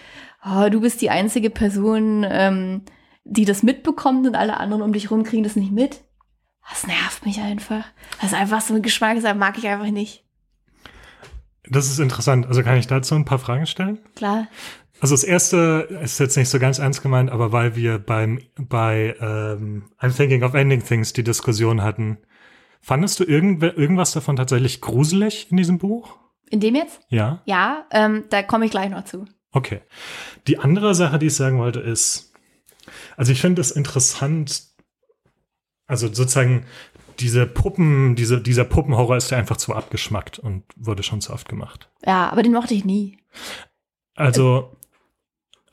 oh, 0.45 0.69
du 0.69 0.79
bist 0.79 1.01
die 1.01 1.09
einzige 1.09 1.49
Person, 1.49 2.25
ähm, 2.29 2.83
die 3.25 3.43
das 3.43 3.61
mitbekommt 3.61 4.25
und 4.25 4.35
alle 4.35 4.57
anderen 4.57 4.81
um 4.81 4.93
dich 4.93 5.11
rum 5.11 5.23
kriegen 5.23 5.43
das 5.43 5.57
nicht 5.57 5.71
mit. 5.71 6.01
Das 6.69 6.87
nervt 6.87 7.25
mich 7.25 7.41
einfach. 7.41 7.83
Das 8.21 8.31
ist 8.31 8.37
einfach 8.37 8.61
so 8.61 8.73
ein 8.73 8.81
Geschmack, 8.81 9.17
das 9.21 9.35
mag 9.35 9.57
ich 9.57 9.67
einfach 9.67 9.91
nicht. 9.91 10.23
Das 11.67 11.89
ist 11.89 11.99
interessant. 11.99 12.45
Also 12.45 12.63
kann 12.63 12.77
ich 12.77 12.87
dazu 12.87 13.15
ein 13.15 13.25
paar 13.25 13.39
Fragen 13.39 13.65
stellen? 13.65 13.99
Klar. 14.15 14.47
Also 15.01 15.13
das 15.13 15.23
erste 15.23 15.87
ist 16.01 16.19
jetzt 16.19 16.37
nicht 16.37 16.49
so 16.49 16.57
ganz 16.57 16.79
ernst 16.79 17.01
gemeint, 17.01 17.29
aber 17.29 17.51
weil 17.51 17.75
wir 17.75 17.99
beim 17.99 18.39
bei 18.55 19.15
ähm, 19.19 19.83
I'm 19.99 20.15
Thinking 20.15 20.43
of 20.43 20.53
Ending 20.53 20.83
Things 20.83 21.13
die 21.13 21.23
Diskussion 21.23 21.81
hatten, 21.83 22.17
fandest 22.81 23.19
du 23.19 23.23
irgend, 23.23 23.61
irgendwas 23.61 24.13
davon 24.13 24.35
tatsächlich 24.35 24.81
gruselig 24.81 25.51
in 25.51 25.57
diesem 25.57 25.77
Buch? 25.77 26.17
In 26.49 26.59
dem 26.59 26.75
jetzt? 26.75 27.01
Ja. 27.09 27.41
Ja, 27.45 27.85
ähm, 27.91 28.25
da 28.29 28.43
komme 28.43 28.65
ich 28.65 28.71
gleich 28.71 28.89
noch 28.89 29.03
zu. 29.03 29.25
Okay. 29.51 29.81
Die 30.47 30.59
andere 30.59 30.95
Sache, 30.95 31.19
die 31.19 31.27
ich 31.27 31.35
sagen 31.35 31.59
wollte, 31.59 31.79
ist, 31.79 32.33
also 33.17 33.31
ich 33.31 33.41
finde 33.41 33.61
es 33.61 33.71
interessant, 33.71 34.63
also 35.87 36.07
sozusagen 36.07 36.65
diese 37.19 37.45
Puppen, 37.45 38.15
diese, 38.15 38.41
dieser 38.41 38.65
Puppenhorror 38.65 39.17
ist 39.17 39.31
ja 39.31 39.37
einfach 39.37 39.57
zu 39.57 39.73
abgeschmackt 39.73 40.39
und 40.39 40.63
wurde 40.75 41.03
schon 41.03 41.21
zu 41.21 41.33
oft 41.33 41.47
gemacht. 41.47 41.89
Ja, 42.05 42.29
aber 42.29 42.43
den 42.43 42.51
mochte 42.53 42.73
ich 42.73 42.85
nie. 42.85 43.17
Also, 44.15 44.77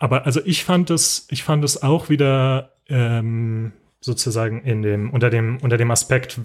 aber 0.03 0.27
also 0.27 0.41
ich 0.45 0.65
fand 0.65 0.91
es, 0.91 1.29
ich 1.31 1.45
fand 1.45 1.63
es 1.63 1.85
auch 1.85 2.09
wieder 2.09 2.73
ähm, 2.89 3.71
sozusagen 4.01 4.61
in 4.65 4.83
dem, 4.83 5.11
unter 5.11 5.31
dem, 5.31 5.59
unter 5.63 5.77
dem 5.77 5.93
Aspekt, 5.93 6.41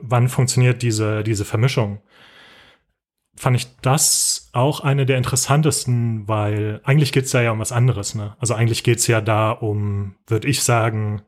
wann 0.00 0.30
funktioniert 0.30 0.80
diese, 0.80 1.22
diese 1.22 1.44
Vermischung. 1.44 2.00
Fand 3.36 3.56
ich 3.56 3.66
das 3.82 4.48
auch 4.54 4.80
eine 4.80 5.04
der 5.04 5.18
interessantesten, 5.18 6.26
weil 6.28 6.80
eigentlich 6.82 7.12
geht's 7.12 7.30
da 7.30 7.42
ja 7.42 7.50
um 7.50 7.58
was 7.58 7.72
anderes, 7.72 8.14
ne? 8.14 8.34
Also 8.38 8.54
eigentlich 8.54 8.84
geht's 8.84 9.06
ja 9.06 9.20
da 9.20 9.50
um, 9.50 10.14
würde 10.26 10.48
ich 10.48 10.62
sagen, 10.62 11.20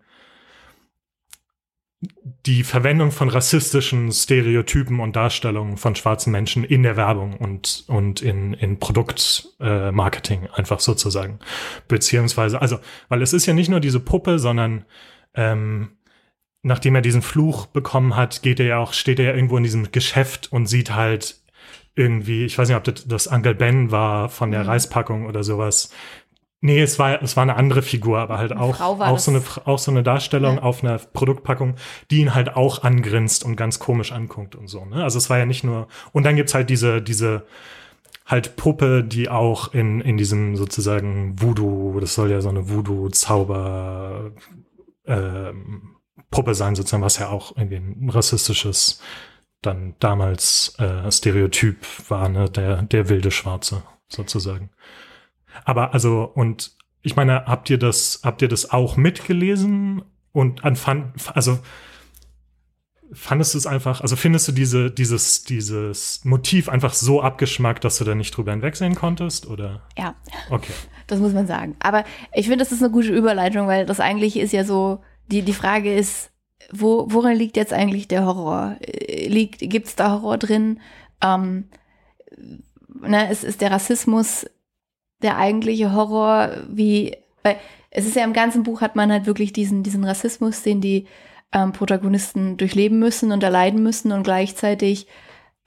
die 2.47 2.65
Verwendung 2.65 3.11
von 3.11 3.29
rassistischen 3.29 4.11
Stereotypen 4.11 5.01
und 5.01 5.17
Darstellungen 5.17 5.77
von 5.77 5.95
schwarzen 5.95 6.31
Menschen 6.33 6.65
in 6.65 6.83
der 6.83 6.97
Werbung 6.97 7.37
und, 7.37 7.85
und 7.89 8.23
in, 8.23 8.55
in 8.55 8.79
Produktmarketing, 8.79 10.45
äh, 10.45 10.49
einfach 10.55 10.81
sozusagen. 10.81 11.41
Beziehungsweise, 11.89 12.63
also, 12.63 12.79
weil 13.09 13.21
es 13.21 13.35
ist 13.35 13.45
ja 13.45 13.53
nicht 13.53 13.69
nur 13.69 13.81
diese 13.81 14.01
Puppe, 14.01 14.39
sondern 14.39 14.87
ähm, 15.35 15.91
nachdem 16.63 16.95
er 16.95 17.03
diesen 17.03 17.23
Fluch 17.23 17.67
bekommen 17.67 18.17
hat, 18.17 18.43
geht 18.43 18.61
er 18.61 18.67
ja 18.67 18.79
auch, 18.79 18.95
steht 18.95 19.19
er 19.19 19.27
ja 19.27 19.35
irgendwo 19.35 19.59
in 19.59 19.63
diesem 19.63 19.93
Geschäft 19.93 20.51
und 20.51 20.67
sieht 20.67 20.95
halt 20.95 21.41
irgendwie, 21.97 22.45
ich 22.47 22.57
weiß 22.57 22.69
nicht, 22.69 22.79
ob 22.79 22.85
das, 22.85 23.07
das 23.07 23.27
Uncle 23.27 23.55
Ben 23.55 23.91
war 23.91 24.31
von 24.31 24.51
der 24.51 24.63
mhm. 24.63 24.71
Reispackung 24.71 25.27
oder 25.27 25.45
sowas, 25.45 25.93
Nee, 26.63 26.81
es 26.81 26.99
war, 26.99 27.23
es 27.23 27.37
war 27.37 27.43
eine 27.43 27.57
andere 27.57 27.81
Figur, 27.81 28.19
aber 28.19 28.37
halt 28.37 28.55
auch, 28.55 28.81
auch, 28.81 29.19
so 29.19 29.31
eine, 29.31 29.43
auch 29.65 29.79
so 29.79 29.91
eine 29.91 30.03
Darstellung 30.03 30.57
ja. 30.57 30.63
auf 30.63 30.85
einer 30.85 30.99
Produktpackung, 30.99 31.77
die 32.11 32.21
ihn 32.21 32.35
halt 32.35 32.55
auch 32.55 32.83
angrinst 32.83 33.45
und 33.45 33.57
ganz 33.57 33.79
komisch 33.79 34.13
anguckt 34.13 34.57
und 34.57 34.69
so. 34.69 34.85
Ne? 34.85 35.03
Also 35.03 35.17
es 35.17 35.31
war 35.31 35.39
ja 35.39 35.47
nicht 35.47 35.65
nur. 35.65 35.89
Und 36.13 36.25
dann 36.25 36.37
gibt's 36.37 36.53
halt 36.53 36.69
diese, 36.69 37.01
diese 37.01 37.47
halt 38.27 38.57
Puppe, 38.57 39.03
die 39.03 39.31
auch 39.31 39.73
in, 39.73 40.03
in 40.03 40.19
diesem 40.19 40.55
sozusagen 40.57 41.41
Voodoo, 41.41 41.99
das 41.99 42.15
soll 42.15 42.31
ja 42.31 42.43
so 42.43 42.51
eine 42.51 42.69
Voodoo-Zauber 42.69 44.33
ähm, 45.07 45.97
Puppe 46.31 46.55
sein, 46.55 46.75
sozusagen, 46.75 47.03
was 47.03 47.19
ja 47.19 47.31
auch 47.31 47.57
irgendwie 47.57 47.77
ein 47.77 48.11
rassistisches 48.11 49.01
dann 49.63 49.95
damals 49.99 50.75
äh, 50.79 51.11
Stereotyp 51.11 51.87
war, 52.09 52.29
ne? 52.29 52.49
der, 52.51 52.83
der 52.83 53.09
wilde 53.09 53.31
Schwarze, 53.31 53.83
sozusagen. 54.09 54.71
Aber 55.65 55.95
also, 55.95 56.31
und 56.35 56.73
ich 57.03 57.17
meine, 57.17 57.47
habt 57.47 57.71
ihr 57.71 57.79
das, 57.79 58.21
habt 58.25 58.43
ihr 58.43 58.49
das 58.49 58.71
auch 58.71 58.97
mitgelesen 58.97 60.03
und 60.33 60.65
anfand, 60.65 61.15
also 61.35 61.59
fandest 63.13 63.55
du 63.55 63.59
es 63.59 63.67
einfach, 63.67 64.01
also 64.01 64.17
findest 64.17 64.49
du 64.49 64.53
diese, 64.53 64.91
dieses, 64.91 65.45
dieses 65.45 66.25
Motiv 66.25 66.69
einfach 66.69 66.93
so 66.93 67.23
abgeschmackt, 67.23 67.85
dass 67.85 67.99
du 67.99 68.05
da 68.05 68.15
nicht 68.15 68.37
drüber 68.37 68.53
hinwegsehen 68.53 68.95
konntest, 68.95 69.49
oder? 69.49 69.83
Ja. 69.99 70.15
Okay. 70.51 70.73
Das 71.07 71.19
muss 71.19 71.33
man 71.33 71.47
sagen. 71.47 71.77
Aber 71.81 72.05
ich 72.33 72.47
finde, 72.47 72.65
das 72.65 72.73
ist 72.73 72.83
eine 72.83 72.93
gute 72.93 73.13
Überleitung, 73.13 73.67
weil 73.67 73.87
das 73.87 73.99
eigentlich 74.01 74.39
ist 74.39 74.53
ja 74.53 74.65
so, 74.65 75.03
die, 75.27 75.43
die 75.43 75.53
Frage 75.53 75.95
ist, 75.95 76.31
wo, 76.73 77.07
worin 77.11 77.37
liegt 77.37 77.57
jetzt 77.57 77.73
eigentlich 77.73 78.07
der 78.07 78.25
Horror? 78.25 78.77
Liegt, 79.09 79.59
gibt's 79.59 79.97
da 79.97 80.13
Horror 80.13 80.39
drin? 80.39 80.81
Ähm, 81.21 81.65
ne, 83.01 83.29
es 83.31 83.43
ist 83.43 83.61
der 83.61 83.73
Rassismus 83.73 84.47
der 85.23 85.37
eigentliche 85.37 85.93
Horror, 85.93 86.51
wie, 86.69 87.17
weil 87.43 87.57
es 87.91 88.07
ist 88.07 88.17
ja 88.17 88.25
im 88.25 88.33
ganzen 88.33 88.63
Buch 88.63 88.81
hat 88.81 88.97
man 88.97 89.11
halt 89.11 89.27
wirklich 89.27 89.53
diesen, 89.53 89.83
diesen 89.83 90.05
Rassismus, 90.05 90.63
den 90.63 90.81
die 90.81 91.07
ähm, 91.53 91.73
Protagonisten 91.73 92.57
durchleben 92.57 92.99
müssen 92.99 93.33
und 93.33 93.43
erleiden 93.43 93.83
müssen 93.83 94.13
und 94.13 94.23
gleichzeitig 94.23 95.07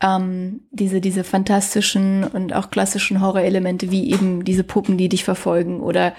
ähm, 0.02 0.62
diese, 0.72 1.02
diese 1.02 1.24
fantastischen 1.24 2.24
und 2.24 2.54
auch 2.54 2.70
klassischen 2.70 3.22
Horrorelemente, 3.22 3.92
wie 3.92 4.12
eben 4.12 4.46
diese 4.46 4.64
Puppen, 4.64 4.98
die 4.98 5.10
dich 5.10 5.24
verfolgen 5.24 5.82
oder 5.82 6.14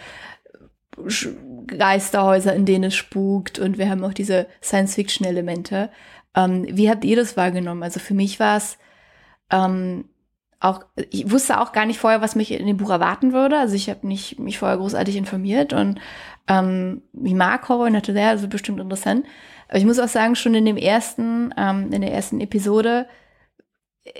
Geisterhäuser, 1.66 2.54
in 2.54 2.66
denen 2.66 2.84
es 2.84 2.94
spukt 2.94 3.58
und 3.58 3.78
wir 3.78 3.90
haben 3.90 4.04
auch 4.04 4.12
diese 4.12 4.46
Science-Fiction-Elemente. 4.62 5.90
Ähm, 6.36 6.66
wie 6.70 6.90
habt 6.90 7.04
ihr 7.04 7.16
das 7.16 7.36
wahrgenommen? 7.36 7.82
Also 7.82 8.00
für 8.00 8.14
mich 8.14 8.38
war 8.38 8.58
es 8.58 8.78
ähm, 9.50 10.04
auch, 10.60 10.84
ich 11.10 11.30
wusste 11.30 11.60
auch 11.60 11.72
gar 11.72 11.86
nicht 11.86 11.98
vorher, 11.98 12.20
was 12.20 12.36
mich 12.36 12.52
in 12.52 12.66
dem 12.66 12.76
Buch 12.76 12.90
erwarten 12.90 13.32
würde. 13.32 13.58
Also 13.58 13.74
ich 13.74 13.90
habe 13.90 14.06
nicht 14.06 14.38
mich 14.38 14.58
vorher 14.58 14.78
großartig 14.78 15.16
informiert 15.16 15.72
und 15.72 16.00
ähm, 16.48 17.02
ich 17.22 17.34
mag 17.34 17.68
Horror 17.68 17.86
und 17.86 17.96
hatte 17.96 18.12
sehr, 18.12 18.28
also 18.28 18.48
bestimmt 18.48 18.80
interessant. 18.80 19.26
Aber 19.68 19.78
ich 19.78 19.84
muss 19.84 19.98
auch 19.98 20.08
sagen, 20.08 20.36
schon 20.36 20.54
in 20.54 20.64
dem 20.64 20.76
ersten, 20.76 21.52
ähm, 21.56 21.92
in 21.92 22.00
der 22.00 22.12
ersten 22.12 22.40
Episode, 22.40 23.06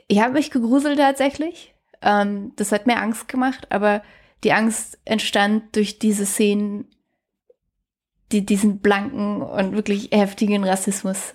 ich 0.09 0.20
habe 0.20 0.35
mich 0.35 0.51
gegruselt 0.51 0.99
tatsächlich. 0.99 1.75
Ähm, 2.03 2.53
das 2.57 2.73
hat 2.73 2.87
mir 2.87 2.99
Angst 2.99 3.29
gemacht, 3.29 3.66
aber 3.70 4.03
die 4.42 4.53
Angst 4.53 4.99
entstand 5.05 5.77
durch 5.77 5.99
diese 5.99 6.27
Szenen, 6.27 6.87
die 8.33 8.44
diesen 8.44 8.79
blanken 8.79 9.42
und 9.42 9.75
wirklich 9.75 10.11
heftigen 10.12 10.64
Rassismus 10.64 11.35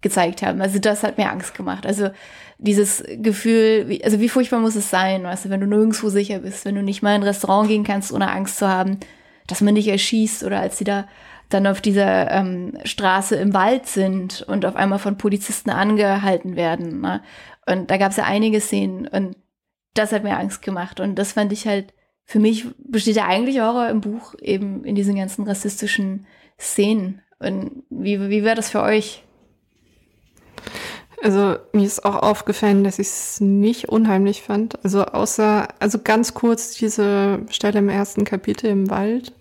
gezeigt 0.00 0.42
haben. 0.42 0.60
Also 0.60 0.78
das 0.78 1.02
hat 1.02 1.18
mir 1.18 1.30
Angst 1.30 1.54
gemacht. 1.54 1.86
Also 1.86 2.10
dieses 2.58 3.02
Gefühl, 3.16 3.88
wie, 3.88 4.04
also 4.04 4.20
wie 4.20 4.28
furchtbar 4.28 4.60
muss 4.60 4.76
es 4.76 4.90
sein, 4.90 5.24
weißt 5.24 5.46
du, 5.46 5.50
wenn 5.50 5.60
du 5.60 5.66
nirgendwo 5.66 6.08
sicher 6.08 6.40
bist, 6.40 6.64
wenn 6.64 6.74
du 6.74 6.82
nicht 6.82 7.02
mal 7.02 7.14
in 7.14 7.22
ein 7.22 7.26
Restaurant 7.26 7.68
gehen 7.68 7.84
kannst, 7.84 8.12
ohne 8.12 8.30
Angst 8.30 8.58
zu 8.58 8.68
haben, 8.68 8.98
dass 9.46 9.60
man 9.60 9.74
dich 9.74 9.88
erschießt 9.88 10.44
oder 10.44 10.60
als 10.60 10.78
sie 10.78 10.84
da 10.84 11.06
dann 11.48 11.66
auf 11.66 11.80
dieser 11.80 12.30
ähm, 12.30 12.76
Straße 12.84 13.36
im 13.36 13.54
Wald 13.54 13.86
sind 13.86 14.42
und 14.42 14.64
auf 14.64 14.74
einmal 14.74 14.98
von 14.98 15.16
Polizisten 15.16 15.70
angehalten 15.70 16.56
werden. 16.56 17.00
Ne? 17.00 17.22
Und 17.66 17.90
da 17.90 17.98
gab 17.98 18.10
es 18.10 18.16
ja 18.16 18.24
einige 18.24 18.60
Szenen 18.60 19.06
und 19.06 19.36
das 19.94 20.12
hat 20.12 20.24
mir 20.24 20.38
Angst 20.38 20.62
gemacht. 20.62 21.00
Und 21.00 21.16
das 21.16 21.32
fand 21.32 21.52
ich 21.52 21.66
halt, 21.66 21.94
für 22.24 22.40
mich 22.40 22.66
besteht 22.78 23.16
der 23.16 23.28
eigentliche 23.28 23.62
Horror 23.62 23.88
im 23.88 24.00
Buch 24.00 24.34
eben 24.40 24.84
in 24.84 24.94
diesen 24.94 25.16
ganzen 25.16 25.46
rassistischen 25.46 26.26
Szenen. 26.58 27.22
Und 27.38 27.84
wie, 27.90 28.20
wie 28.28 28.44
wäre 28.44 28.56
das 28.56 28.70
für 28.70 28.82
euch? 28.82 29.22
Also 31.22 31.56
mir 31.72 31.86
ist 31.86 32.04
auch 32.04 32.16
aufgefallen, 32.16 32.84
dass 32.84 32.98
ich 32.98 33.08
es 33.08 33.40
nicht 33.40 33.88
unheimlich 33.88 34.42
fand. 34.42 34.82
Also 34.84 35.04
außer, 35.04 35.68
also 35.78 35.98
ganz 36.02 36.34
kurz 36.34 36.72
diese 36.72 37.40
Stelle 37.50 37.78
im 37.78 37.88
ersten 37.88 38.24
Kapitel 38.24 38.66
im 38.66 38.90
Wald. 38.90 39.32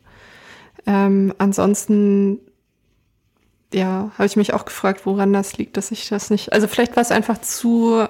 Ähm, 0.86 1.34
ansonsten, 1.38 2.40
ja, 3.74 4.12
habe 4.14 4.26
ich 4.26 4.36
mich 4.38 4.54
auch 4.54 4.66
gefragt, 4.66 5.06
woran 5.06 5.34
das 5.34 5.58
liegt, 5.58 5.76
dass 5.78 5.92
ich 5.92 6.08
das 6.08 6.30
nicht. 6.30 6.54
Also 6.54 6.68
vielleicht 6.68 6.96
war 6.96 7.02
es 7.02 7.12
einfach 7.12 7.40
zu 7.40 8.08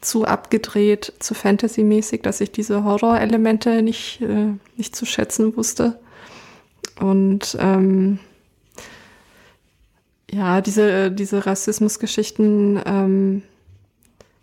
zu 0.00 0.24
abgedreht, 0.24 1.12
zu 1.18 1.34
Fantasy-mäßig, 1.34 2.22
dass 2.22 2.40
ich 2.40 2.52
diese 2.52 2.84
Horror-Elemente 2.84 3.82
nicht, 3.82 4.20
äh, 4.20 4.52
nicht 4.76 4.94
zu 4.94 5.04
schätzen 5.06 5.56
wusste. 5.56 5.98
Und 7.00 7.56
ähm, 7.60 8.18
ja, 10.30 10.60
diese, 10.60 11.10
diese 11.10 11.46
Rassismusgeschichten, 11.46 12.80
ähm, 12.84 13.42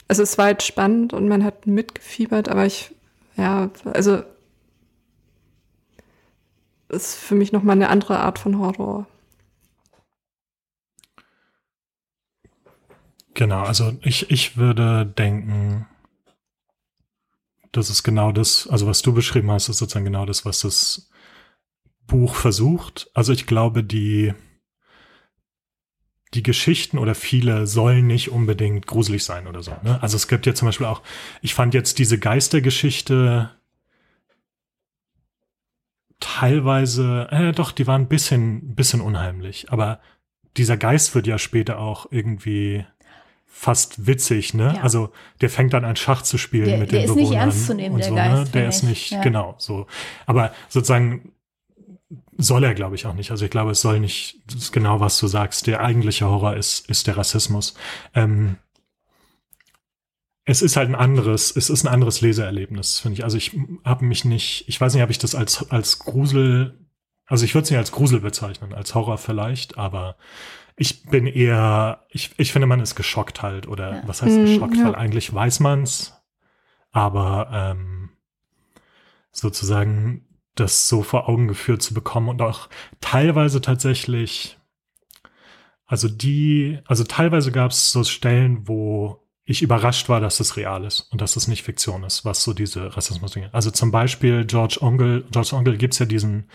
also 0.08 0.24
es 0.24 0.38
war 0.38 0.46
halt 0.46 0.64
spannend 0.64 1.14
und 1.14 1.28
man 1.28 1.44
hat 1.44 1.68
mitgefiebert, 1.68 2.50
aber 2.50 2.66
ich, 2.66 2.92
ja, 3.38 3.70
also 3.86 4.24
ist 6.90 7.16
für 7.16 7.36
mich 7.36 7.52
nochmal 7.52 7.76
eine 7.76 7.90
andere 7.90 8.20
Art 8.20 8.40
von 8.40 8.60
Horror. 8.60 9.08
Genau, 13.34 13.64
also 13.64 13.98
ich, 14.02 14.32
ich 14.32 14.56
würde 14.56 15.06
denken, 15.06 15.88
das 17.74 17.90
ist 17.90 18.04
genau 18.04 18.32
das, 18.32 18.68
also 18.68 18.88
was 18.88 19.02
du 19.02 19.14
beschrieben 19.14 19.52
hast, 19.52 19.68
ist 19.68 19.78
sozusagen 19.78 20.06
genau 20.06 20.26
das, 20.26 20.46
was 20.46 20.62
das 20.62 21.10
Buch 22.08 22.36
versucht. 22.36 23.10
Also 23.14 23.34
ich 23.34 23.46
glaube, 23.46 23.84
die, 23.84 24.34
die 26.36 26.44
Geschichten 26.44 26.98
oder 26.98 27.16
viele 27.16 27.66
sollen 27.66 28.08
nicht 28.08 28.30
unbedingt 28.30 28.88
gruselig 28.88 29.24
sein 29.24 29.48
oder 29.48 29.64
so. 29.64 29.72
Ne? 29.84 29.98
Also 30.02 30.18
es 30.18 30.28
gibt 30.28 30.46
ja 30.46 30.54
zum 30.54 30.68
Beispiel 30.68 30.88
auch, 30.88 31.02
ich 31.42 31.54
fand 31.54 31.74
jetzt 31.74 31.98
diese 31.98 32.20
Geistergeschichte 32.20 33.50
teilweise, 36.20 37.28
äh, 37.32 37.52
doch, 37.52 37.72
die 37.72 37.88
waren 37.88 38.02
ein 38.02 38.08
bisschen, 38.08 38.76
bisschen 38.76 39.02
unheimlich. 39.02 39.72
Aber 39.72 40.00
dieser 40.58 40.78
Geist 40.78 41.16
wird 41.16 41.28
ja 41.28 41.38
später 41.38 41.80
auch 41.80 42.08
irgendwie 42.12 42.86
fast 43.46 44.06
witzig, 44.06 44.54
ne? 44.54 44.74
Ja. 44.76 44.82
Also 44.82 45.12
der 45.40 45.50
fängt 45.50 45.74
dann 45.74 45.86
an 45.86 45.96
Schach 45.96 46.22
zu 46.24 46.38
spielen 46.38 46.66
der, 46.66 46.78
mit 46.78 46.92
den 46.92 47.02
der 47.02 47.08
Bewohnern. 47.08 47.24
ist 47.24 47.30
nicht 47.30 47.40
ernst 47.40 47.66
zu 47.68 47.74
nehmen, 47.74 47.98
der 47.98 48.10
so, 48.10 48.16
Geist. 48.16 48.46
Ne? 48.46 48.50
Der 48.52 48.68
ist 48.68 48.84
nicht, 48.84 49.12
ja. 49.12 49.22
genau, 49.22 49.56
so. 49.58 49.88
Aber 50.26 50.54
sozusagen 50.68 51.32
soll 52.38 52.64
er, 52.64 52.74
glaube 52.74 52.96
ich, 52.96 53.06
auch 53.06 53.14
nicht. 53.14 53.32
Also 53.32 53.46
ich 53.46 53.52
glaube, 53.52 53.72
es 53.72 53.82
soll 53.82 54.00
nicht, 54.00 54.42
das 54.48 54.56
ist 54.56 54.72
genau 54.72 55.00
was 55.00 55.20
du 55.20 55.28
sagst. 55.28 55.68
Der 55.68 55.82
eigentliche 55.82 56.26
Horror 56.26 56.56
ist, 56.56 56.90
ist 56.90 57.08
der 57.08 57.18
Rassismus. 57.18 57.76
Ähm, 58.14 58.58
es 60.46 60.62
ist 60.62 60.78
halt 60.78 60.90
ein 60.90 60.96
anderes, 60.96 61.56
es 61.56 61.70
ist 61.70 61.84
ein 61.84 61.94
anderes 61.94 62.22
Leseerlebnis, 62.22 63.00
finde 63.00 63.18
ich. 63.18 63.24
Also 63.24 63.38
ich 63.38 63.58
habe 63.84 64.06
mich 64.06 64.26
nicht, 64.26 64.66
ich 64.68 64.80
weiß 64.80 64.94
nicht, 64.94 65.04
ob 65.04 65.10
ich 65.10 65.18
das 65.18 65.34
als, 65.34 65.72
als 65.72 65.98
Grusel, 65.98 66.80
also 67.26 67.44
ich 67.46 67.56
würde 67.56 67.64
es 67.64 67.72
nicht 67.72 67.80
als 67.80 67.92
Grusel 67.92 68.20
bezeichnen, 68.20 68.74
als 68.74 68.94
Horror 68.94 69.18
vielleicht, 69.18 69.80
aber 69.80 70.18
ich 70.78 71.04
bin 71.06 71.26
eher, 71.26 72.06
ich, 72.10 72.32
ich 72.38 72.52
finde, 72.52 72.68
man 72.68 72.80
ist 72.80 72.96
geschockt 72.96 73.42
halt, 73.42 73.68
oder 73.68 73.96
ja. 73.96 74.04
was 74.06 74.22
heißt 74.22 74.38
geschockt, 74.38 74.78
ja. 74.78 74.86
weil 74.86 74.96
eigentlich 74.96 75.34
weiß 75.34 75.62
man's, 75.62 76.14
aber 76.92 77.50
ähm, 77.52 78.10
sozusagen 79.32 80.25
das 80.56 80.88
so 80.90 81.04
vor 81.04 81.30
Augen 81.30 81.48
geführt 81.48 81.82
zu 81.82 81.94
bekommen 81.94 82.30
und 82.30 82.42
auch 82.42 82.70
teilweise 83.02 83.62
tatsächlich, 83.62 84.58
also 85.86 86.08
die, 86.08 86.80
also 86.86 87.04
teilweise 87.04 87.52
gab 87.52 87.72
es 87.72 87.92
so 87.92 88.04
Stellen, 88.04 88.68
wo 88.68 89.22
ich 89.44 89.62
überrascht 89.62 90.10
war, 90.10 90.20
dass 90.20 90.40
es 90.40 90.58
real 90.58 90.84
ist 90.86 91.02
und 91.12 91.22
dass 91.22 91.36
es 91.36 91.48
nicht 91.48 91.64
Fiktion 91.64 92.04
ist, 92.04 92.26
was 92.26 92.44
so 92.44 92.54
diese 92.54 92.98
Rassismus 92.98 93.32
dinge 93.32 93.54
Also 93.54 93.70
zum 93.70 93.92
Beispiel 93.92 94.46
George 94.46 94.80
Ongle, 94.82 95.24
George 95.30 95.56
Ongle 95.56 95.78
gibt's 95.78 96.00
ja 96.00 96.08
diesen, 96.08 96.50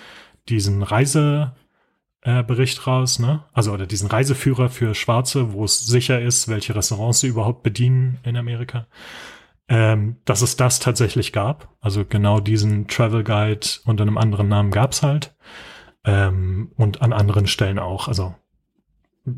diesen 0.49 0.83
Reisebericht 0.83 2.79
äh, 2.79 2.83
raus, 2.83 3.21
ne? 3.21 3.45
Also 3.53 3.73
oder 3.73 3.87
diesen 3.87 4.09
Reiseführer 4.09 4.71
für 4.71 4.97
Schwarze, 4.97 5.53
wo 5.53 5.65
es 5.65 5.87
sicher 5.87 6.21
ist, 6.21 6.49
welche 6.49 6.75
Restaurants 6.75 7.21
sie 7.21 7.29
überhaupt 7.29 7.63
bedienen 7.63 8.19
in 8.25 8.37
Amerika 8.37 8.89
ähm, 9.71 10.17
dass 10.25 10.43
es 10.43 10.57
das 10.57 10.81
tatsächlich 10.81 11.33
gab. 11.33 11.75
Also 11.81 12.05
genau 12.05 12.41
diesen 12.41 12.89
Travel 12.89 13.23
Guide 13.23 13.67
unter 13.85 14.03
einem 14.03 14.19
anderen 14.19 14.49
Namen 14.49 14.73
gab's 14.73 15.03
halt. 15.03 15.35
Ähm, 16.05 16.73
und 16.77 17.03
an 17.03 17.13
anderen 17.13 17.47
Stellen 17.47 17.79
auch. 17.79 18.09
Also 18.09 18.35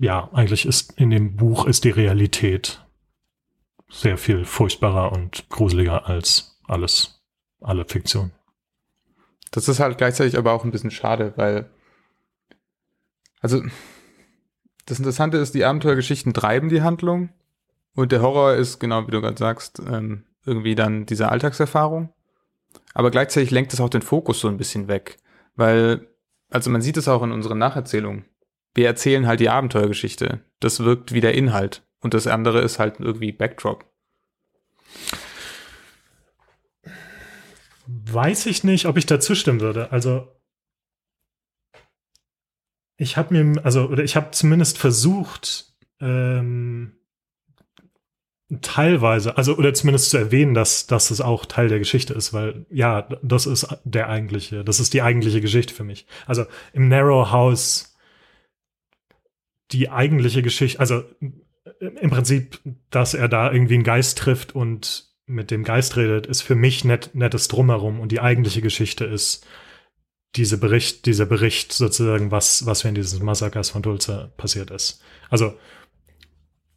ja, 0.01 0.31
eigentlich 0.33 0.65
ist 0.65 0.99
in 0.99 1.11
dem 1.11 1.37
Buch 1.37 1.67
ist 1.67 1.85
die 1.85 1.91
Realität 1.91 2.85
sehr 3.91 4.17
viel 4.17 4.47
furchtbarer 4.47 5.13
und 5.13 5.51
gruseliger 5.51 6.09
als 6.09 6.59
alles, 6.67 7.23
alle 7.61 7.85
Fiktion. 7.85 8.33
Das 9.51 9.69
ist 9.69 9.81
halt 9.81 9.99
gleichzeitig 9.99 10.39
aber 10.39 10.53
auch 10.53 10.65
ein 10.65 10.71
bisschen 10.71 10.91
schade, 10.91 11.35
weil, 11.37 11.69
also, 13.41 13.63
das 14.87 14.99
Interessante 14.99 15.37
ist, 15.37 15.55
die 15.55 15.65
Abenteuergeschichten 15.65 16.33
treiben 16.33 16.71
die 16.71 16.81
Handlung 16.81 17.29
und 17.95 18.13
der 18.13 18.23
Horror 18.23 18.55
ist, 18.55 18.79
genau 18.79 19.07
wie 19.07 19.11
du 19.11 19.21
gerade 19.21 19.39
sagst, 19.39 19.81
ähm, 19.81 20.25
irgendwie 20.45 20.75
dann 20.75 21.07
diese 21.07 21.29
Alltagserfahrung. 21.29 22.13
Aber 22.95 23.11
gleichzeitig 23.11 23.51
lenkt 23.51 23.73
es 23.73 23.81
auch 23.81 23.91
den 23.91 24.03
Fokus 24.03 24.41
so 24.41 24.49
ein 24.49 24.57
bisschen 24.57 24.89
weg. 24.89 25.19
Weil, 25.55 26.09
also 26.51 26.71
man 26.71 26.83
sieht 26.83 26.97
es 26.97 27.09
auch 27.09 27.23
in 27.23 27.33
unseren 27.33 27.59
Nacherzählungen. 27.59 28.25
Wir 28.75 28.87
erzählen 28.87 29.27
halt 29.27 29.41
die 29.41 29.51
Abenteuergeschichte. 29.51 30.41
Das 30.61 30.81
wirkt 30.81 31.13
wie 31.13 31.21
der 31.21 31.35
Inhalt. 31.35 31.83
Und 32.01 32.15
das 32.15 32.27
andere 32.27 32.61
ist 32.61 32.79
halt 32.79 32.99
irgendwie 32.99 33.33
Backdrop. 33.33 33.85
Weiß 37.87 38.47
ich 38.47 38.65
nicht, 38.65 38.87
ob 38.87 38.97
ich 38.97 39.07
da 39.07 39.21
zustimmen 39.21 39.61
würde. 39.61 39.93
Also 39.93 40.29
ich 42.97 43.17
habe 43.17 43.43
mir, 43.43 43.65
also 43.65 43.87
oder 43.89 44.03
ich 44.03 44.17
habe 44.17 44.31
zumindest 44.31 44.79
versucht, 44.79 45.75
ähm, 46.01 46.97
teilweise, 48.61 49.37
also 49.37 49.57
oder 49.57 49.73
zumindest 49.73 50.11
zu 50.11 50.19
erwähnen, 50.19 50.55
dass, 50.55 50.87
dass 50.87 51.11
es 51.11 51.21
auch 51.21 51.47
Teil 51.47 51.69
der 51.69 51.79
Geschichte 51.79 52.13
ist, 52.13 52.33
weil 52.33 52.67
ja, 52.71 53.09
das 53.23 53.47
ist 53.47 53.67
der 53.85 54.09
eigentliche, 54.09 54.65
das 54.65 54.81
ist 54.81 54.93
die 54.95 55.03
eigentliche 55.03 55.41
Geschichte 55.41 55.73
für 55.73 55.85
mich. 55.85 56.07
Also 56.27 56.45
im 56.73 56.89
Narrow 56.89 57.31
House 57.31 57.97
die 59.71 59.89
eigentliche 59.89 60.43
Geschichte, 60.43 60.79
also 60.81 61.03
im 61.81 62.11
Prinzip, 62.11 62.61
dass 62.91 63.15
er 63.15 63.29
da 63.29 63.51
irgendwie 63.51 63.75
einen 63.75 63.85
Geist 63.85 64.19
trifft 64.19 64.55
und 64.55 65.11
mit 65.27 65.51
dem 65.51 65.65
Geist 65.65 65.97
redet, 65.97 66.27
ist 66.27 66.43
für 66.43 66.55
mich 66.55 66.85
net, 66.85 67.11
nettes 67.15 67.49
Drumherum 67.49 68.01
und 68.01 68.13
die 68.13 68.21
eigentliche 68.21 68.61
Geschichte 68.61 69.05
ist 69.05 69.47
diese 70.37 70.59
Bericht, 70.59 71.07
dieser 71.07 71.27
Bericht 71.27 71.73
sozusagen, 71.73 72.31
was, 72.31 72.67
was 72.67 72.85
während 72.85 72.99
dieses 72.99 73.21
Massakers 73.21 73.71
von 73.71 73.83
Dulce 73.83 74.33
passiert 74.37 74.71
ist. 74.71 75.03
Also 75.31 75.55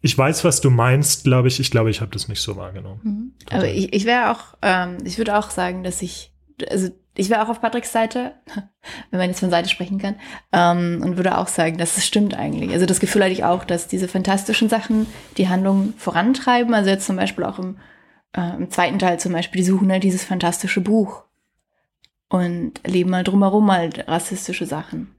ich 0.06 0.15
weiß, 0.15 0.44
was 0.44 0.62
du 0.62 0.70
meinst, 0.70 1.24
glaube 1.24 1.48
ich. 1.48 1.60
Ich 1.60 1.72
glaube, 1.72 1.89
ich 1.89 2.00
habe 2.00 2.12
das 2.12 2.28
nicht 2.28 2.39
so 2.39 2.56
wahrgenommen. 2.58 3.00
Mhm. 3.02 3.34
Aber 3.50 3.68
ich, 3.68 3.91
ich 3.91 4.06
wäre 4.06 4.30
auch, 4.30 4.56
ähm, 4.62 5.00
ich 5.04 5.18
würde 5.18 5.36
auch 5.36 5.50
sagen, 5.50 5.84
dass 5.84 6.04
ich, 6.04 6.32
also 6.70 6.89
ich 7.15 7.32
wäre 7.32 7.41
auch 7.41 7.50
auf 7.50 7.60
Patricks 7.60 7.91
Seite, 7.91 8.36
wenn 9.10 9.20
man 9.20 9.30
jetzt 9.30 9.39
von 9.39 9.50
Seite 9.50 9.68
sprechen 9.68 9.98
kann, 9.98 10.18
ähm, 10.52 11.02
und 11.04 11.18
würde 11.18 11.39
auch 11.39 11.48
sagen, 11.48 11.80
dass 11.80 11.98
es 11.98 12.06
stimmt 12.06 12.36
eigentlich. 12.36 12.72
Also 12.72 12.86
das 12.86 13.00
Gefühl 13.00 13.24
hatte 13.24 13.34
ich 13.34 13.46
auch, 13.46 13.63
dass 13.63 13.88
diese 13.88 14.08
fantastischen 14.08 14.70
Sachen 14.70 15.08
die 15.38 15.50
Handlung 15.50 15.96
vorantreiben. 15.98 16.76
Also 16.76 16.91
jetzt 16.91 17.08
zum 17.08 17.15
Beispiel 17.15 17.44
auch 17.44 17.58
im, 17.58 17.80
äh, 18.38 18.56
im 18.58 18.70
zweiten 18.70 19.00
Teil 19.00 19.20
zum 19.20 19.34
Beispiel, 19.34 19.62
die 19.62 19.68
suchen 19.68 19.91
halt 19.91 20.04
dieses 20.04 20.24
fantastische 20.24 20.82
Buch 20.82 21.24
und 22.30 22.74
erleben 22.84 23.10
mal 23.10 23.24
drumherum 23.24 23.72
halt 23.72 24.08
rassistische 24.08 24.68
Sachen. 24.68 25.15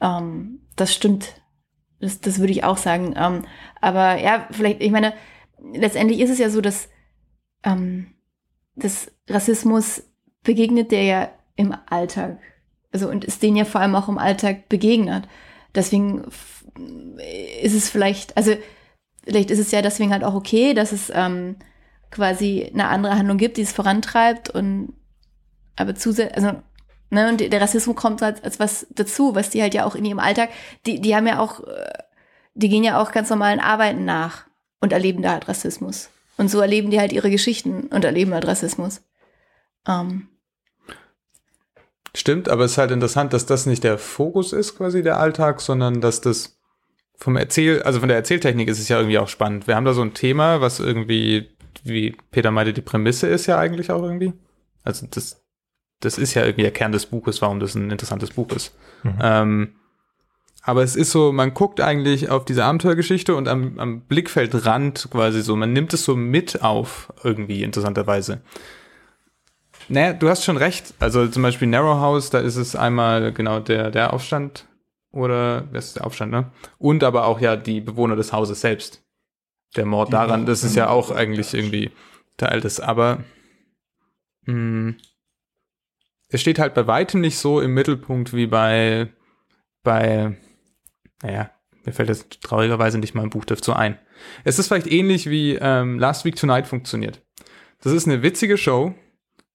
Ähm, 0.00 0.62
das 0.74 0.92
stimmt 0.92 1.43
das, 2.04 2.20
das 2.20 2.38
würde 2.38 2.52
ich 2.52 2.64
auch 2.64 2.76
sagen. 2.76 3.14
Ähm, 3.16 3.44
aber 3.80 4.20
ja, 4.20 4.46
vielleicht, 4.50 4.80
ich 4.82 4.90
meine, 4.90 5.14
letztendlich 5.72 6.20
ist 6.20 6.30
es 6.30 6.38
ja 6.38 6.50
so, 6.50 6.60
dass, 6.60 6.88
ähm, 7.62 8.14
dass 8.76 9.10
Rassismus 9.28 10.02
begegnet 10.42 10.92
der 10.92 11.02
ja 11.02 11.30
im 11.56 11.74
Alltag. 11.86 12.38
Also 12.92 13.08
und 13.08 13.24
ist 13.24 13.42
denen 13.42 13.56
ja 13.56 13.64
vor 13.64 13.80
allem 13.80 13.94
auch 13.94 14.08
im 14.08 14.18
Alltag 14.18 14.68
begegnet. 14.68 15.26
Deswegen 15.74 16.24
ist 17.62 17.74
es 17.74 17.90
vielleicht, 17.90 18.36
also 18.36 18.54
vielleicht 19.24 19.50
ist 19.50 19.58
es 19.58 19.70
ja 19.70 19.82
deswegen 19.82 20.12
halt 20.12 20.22
auch 20.24 20.34
okay, 20.34 20.74
dass 20.74 20.92
es 20.92 21.10
ähm, 21.12 21.56
quasi 22.10 22.70
eine 22.72 22.88
andere 22.88 23.16
Handlung 23.16 23.38
gibt, 23.38 23.56
die 23.56 23.62
es 23.62 23.72
vorantreibt 23.72 24.50
und 24.50 24.92
aber 25.76 25.94
zusätzlich, 25.96 26.36
also 26.36 26.62
Ne, 27.10 27.28
und 27.28 27.40
der 27.40 27.60
Rassismus 27.60 27.94
kommt 27.94 28.22
als, 28.22 28.42
als 28.42 28.58
was 28.58 28.86
dazu, 28.90 29.34
was 29.34 29.50
die 29.50 29.62
halt 29.62 29.74
ja 29.74 29.84
auch 29.84 29.94
in 29.94 30.04
ihrem 30.04 30.18
Alltag, 30.18 30.50
die, 30.86 31.00
die 31.00 31.14
haben 31.14 31.26
ja 31.26 31.38
auch, 31.38 31.60
äh, 31.60 31.92
die 32.54 32.68
gehen 32.68 32.82
ja 32.82 33.00
auch 33.00 33.12
ganz 33.12 33.30
normalen 33.30 33.60
Arbeiten 33.60 34.04
nach 34.04 34.44
und 34.80 34.92
erleben 34.92 35.22
da 35.22 35.32
halt 35.32 35.48
Rassismus. 35.48 36.10
Und 36.36 36.50
so 36.50 36.60
erleben 36.60 36.90
die 36.90 36.98
halt 36.98 37.12
ihre 37.12 37.30
Geschichten 37.30 37.84
und 37.88 38.04
erleben 38.04 38.34
halt 38.34 38.46
Rassismus. 38.46 39.02
Ähm. 39.86 40.28
Stimmt, 42.16 42.48
aber 42.48 42.64
es 42.64 42.72
ist 42.72 42.78
halt 42.78 42.90
interessant, 42.90 43.32
dass 43.32 43.46
das 43.46 43.66
nicht 43.66 43.84
der 43.84 43.98
Fokus 43.98 44.52
ist, 44.52 44.76
quasi 44.76 45.02
der 45.02 45.18
Alltag, 45.18 45.60
sondern 45.60 46.00
dass 46.00 46.20
das 46.20 46.58
vom 47.16 47.36
Erzähl, 47.36 47.82
also 47.82 48.00
von 48.00 48.08
der 48.08 48.18
Erzähltechnik 48.18 48.68
ist 48.68 48.80
es 48.80 48.88
ja 48.88 48.98
irgendwie 48.98 49.18
auch 49.18 49.28
spannend. 49.28 49.66
Wir 49.66 49.76
haben 49.76 49.84
da 49.84 49.94
so 49.94 50.02
ein 50.02 50.14
Thema, 50.14 50.60
was 50.60 50.80
irgendwie, 50.80 51.48
wie 51.84 52.16
Peter 52.30 52.50
meinte, 52.50 52.72
die 52.72 52.82
Prämisse 52.82 53.28
ist 53.28 53.46
ja 53.46 53.58
eigentlich 53.58 53.90
auch 53.90 54.02
irgendwie. 54.02 54.32
Also 54.82 55.06
das, 55.10 55.43
das 56.04 56.18
ist 56.18 56.34
ja 56.34 56.42
irgendwie 56.42 56.62
der 56.62 56.72
Kern 56.72 56.92
des 56.92 57.06
Buches, 57.06 57.40
warum 57.42 57.60
das 57.60 57.74
ein 57.74 57.90
interessantes 57.90 58.30
Buch 58.30 58.50
ist. 58.52 58.74
Mhm. 59.02 59.18
Ähm, 59.20 59.68
aber 60.62 60.82
es 60.82 60.96
ist 60.96 61.10
so, 61.10 61.30
man 61.30 61.52
guckt 61.52 61.80
eigentlich 61.80 62.30
auf 62.30 62.46
diese 62.46 62.64
Abenteuergeschichte 62.64 63.36
und 63.36 63.48
am, 63.48 63.78
am 63.78 64.00
Blickfeldrand 64.00 65.08
quasi 65.10 65.42
so, 65.42 65.56
man 65.56 65.74
nimmt 65.74 65.92
es 65.92 66.04
so 66.04 66.16
mit 66.16 66.62
auf, 66.62 67.12
irgendwie 67.22 67.62
interessanterweise. 67.62 68.40
Naja, 69.88 70.14
du 70.14 70.30
hast 70.30 70.44
schon 70.44 70.56
recht. 70.56 70.94
Also 71.00 71.26
zum 71.28 71.42
Beispiel 71.42 71.68
Narrow 71.68 72.00
House, 72.00 72.30
da 72.30 72.38
ist 72.38 72.56
es 72.56 72.74
einmal 72.74 73.32
genau 73.32 73.60
der, 73.60 73.90
der 73.90 74.14
Aufstand 74.14 74.66
oder, 75.12 75.64
wer 75.70 75.78
ist 75.78 75.96
der 75.96 76.06
Aufstand, 76.06 76.32
ne? 76.32 76.50
Und 76.78 77.04
aber 77.04 77.26
auch 77.26 77.40
ja 77.40 77.56
die 77.56 77.80
Bewohner 77.82 78.16
des 78.16 78.32
Hauses 78.32 78.62
selbst. 78.62 79.02
Der 79.76 79.84
Mord 79.84 80.12
daran, 80.12 80.46
das 80.46 80.64
ist 80.64 80.76
ja 80.76 80.88
auch 80.88 81.10
eigentlich 81.10 81.52
irgendwie 81.52 81.90
Teil 82.36 82.60
des, 82.60 82.80
aber 82.80 83.18
mh, 84.46 84.54
hm, 84.54 84.96
es 86.34 86.40
steht 86.40 86.58
halt 86.58 86.74
bei 86.74 86.88
weitem 86.88 87.20
nicht 87.20 87.38
so 87.38 87.60
im 87.60 87.74
Mittelpunkt 87.74 88.34
wie 88.34 88.48
bei, 88.48 89.06
bei, 89.84 90.36
naja, 91.22 91.50
mir 91.84 91.92
fällt 91.92 92.08
jetzt 92.08 92.40
traurigerweise 92.40 92.98
nicht 92.98 93.14
mal 93.14 93.22
ein 93.22 93.30
Buch 93.30 93.44
dazu 93.44 93.72
ein. 93.72 94.00
Es 94.42 94.58
ist 94.58 94.66
vielleicht 94.66 94.88
ähnlich 94.88 95.30
wie 95.30 95.54
ähm, 95.54 96.00
Last 96.00 96.24
Week 96.24 96.34
Tonight 96.34 96.66
funktioniert. 96.66 97.22
das 97.82 97.92
ist 97.92 98.08
eine 98.08 98.24
witzige 98.24 98.58
Show 98.58 98.96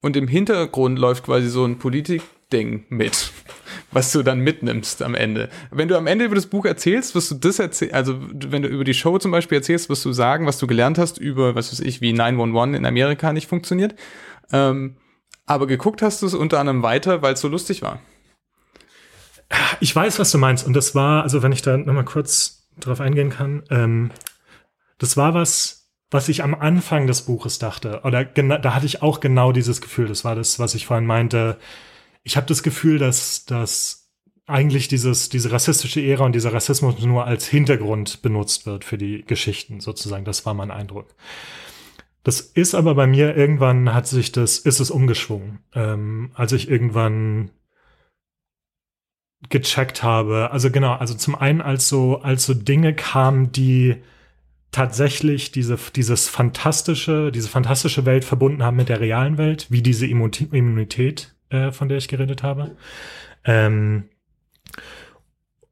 und 0.02 0.16
im 0.16 0.30
Hintergrund 0.30 1.00
läuft 1.00 1.26
quasi 1.26 1.50
so 1.50 1.66
ein 1.66 1.80
Politikding 1.80 2.86
mit, 2.88 3.34
was 3.92 4.14
du 4.14 4.24
dann 4.24 4.40
mitnimmst 4.40 5.02
am 5.02 5.16
Ende. 5.16 5.50
Wenn 5.72 5.90
du 5.90 5.98
am 5.98 6.08
Ende 6.08 6.24
über 6.24 6.36
das 6.36 6.48
Buch 6.48 6.64
erzählst, 6.64 7.14
wirst 7.14 7.30
du 7.30 7.36
das 7.36 7.60
erzählen, 7.60 7.94
also 7.94 8.22
wenn 8.22 8.62
du 8.62 8.70
über 8.70 8.86
die 8.86 8.94
Show 8.94 9.18
zum 9.18 9.32
Beispiel 9.32 9.58
erzählst, 9.58 9.90
wirst 9.90 10.06
du 10.06 10.14
sagen, 10.14 10.46
was 10.46 10.60
du 10.60 10.66
gelernt 10.66 10.98
hast 10.98 11.18
über, 11.18 11.56
was 11.56 11.74
weiß 11.74 11.82
ich, 11.82 12.00
wie 12.00 12.14
911 12.14 12.78
in 12.78 12.86
Amerika 12.86 13.34
nicht 13.34 13.50
funktioniert. 13.50 13.96
Ähm, 14.54 14.96
aber 15.50 15.66
geguckt 15.66 16.04
hast 16.04 16.22
du 16.22 16.28
es 16.28 16.36
unter 16.36 16.60
anderem 16.60 16.84
weiter, 16.84 17.24
weil 17.24 17.34
es 17.34 17.42
so 17.42 17.48
lustig 17.48 17.82
war. 17.82 18.00
Ich 19.80 19.96
weiß, 19.96 20.20
was 20.20 20.30
du 20.32 20.38
meinst. 20.38 20.66
Und 20.66 20.74
das 20.74 20.94
war, 20.94 21.24
also 21.24 21.42
wenn 21.42 21.52
ich 21.52 21.64
da 21.64 21.76
nochmal 21.76 22.06
kurz 22.06 22.68
drauf 22.80 23.02
eingehen 23.02 23.32
kann, 23.32 23.64
ähm, 23.72 24.12
das 25.00 25.18
war 25.18 25.34
was, 25.34 25.90
was 26.12 26.30
ich 26.30 26.44
am 26.44 26.54
Anfang 26.54 27.08
des 27.08 27.24
Buches 27.24 27.58
dachte. 27.58 28.02
Oder 28.04 28.26
da 28.26 28.76
hatte 28.76 28.86
ich 28.86 29.02
auch 29.02 29.22
genau 29.22 29.52
dieses 29.52 29.82
Gefühl. 29.82 30.08
Das 30.08 30.24
war 30.24 30.36
das, 30.36 30.60
was 30.60 30.76
ich 30.76 30.86
vorhin 30.86 31.08
meinte. 31.08 31.58
Ich 32.22 32.38
habe 32.38 32.46
das 32.46 32.62
Gefühl, 32.62 33.00
dass, 33.00 33.46
dass 33.46 34.12
eigentlich 34.46 34.88
dieses, 34.88 35.30
diese 35.30 35.52
rassistische 35.52 36.02
Ära 36.02 36.26
und 36.26 36.34
dieser 36.34 36.54
Rassismus 36.54 37.00
nur 37.00 37.26
als 37.26 37.48
Hintergrund 37.48 38.22
benutzt 38.22 38.68
wird 38.68 38.86
für 38.86 39.00
die 39.00 39.26
Geschichten, 39.26 39.80
sozusagen. 39.80 40.26
Das 40.26 40.46
war 40.46 40.54
mein 40.54 40.70
Eindruck. 40.70 41.16
Das 42.30 42.42
ist 42.42 42.76
aber 42.76 42.94
bei 42.94 43.08
mir 43.08 43.36
irgendwann 43.36 43.92
hat 43.92 44.06
sich 44.06 44.32
das, 44.32 44.60
ist 44.60 44.80
es 44.80 44.92
umgeschwungen. 44.92 45.64
Ähm, 45.74 46.30
als 46.36 46.52
ich 46.52 46.70
irgendwann 46.70 47.50
gecheckt 49.50 50.04
habe. 50.04 50.52
Also 50.52 50.70
genau, 50.70 50.94
also 50.94 51.16
zum 51.16 51.34
einen 51.34 51.60
als 51.60 51.90
so, 51.90 52.22
als 52.22 52.46
so 52.46 52.54
Dinge 52.54 52.94
kamen, 52.94 53.52
die 53.52 53.96
tatsächlich 54.70 55.52
diese, 55.52 55.80
dieses 55.96 56.30
fantastische, 56.30 57.32
diese 57.32 57.50
fantastische 57.50 58.06
Welt 58.06 58.24
verbunden 58.24 58.62
haben 58.62 58.78
mit 58.78 58.90
der 58.90 59.00
realen 59.00 59.40
Welt, 59.40 59.66
wie 59.72 59.82
diese 59.82 60.06
Immunität, 60.06 61.36
äh, 61.50 61.72
von 61.72 61.90
der 61.90 61.98
ich 61.98 62.10
geredet 62.10 62.44
habe. 62.44 62.78
Ähm, 63.44 64.08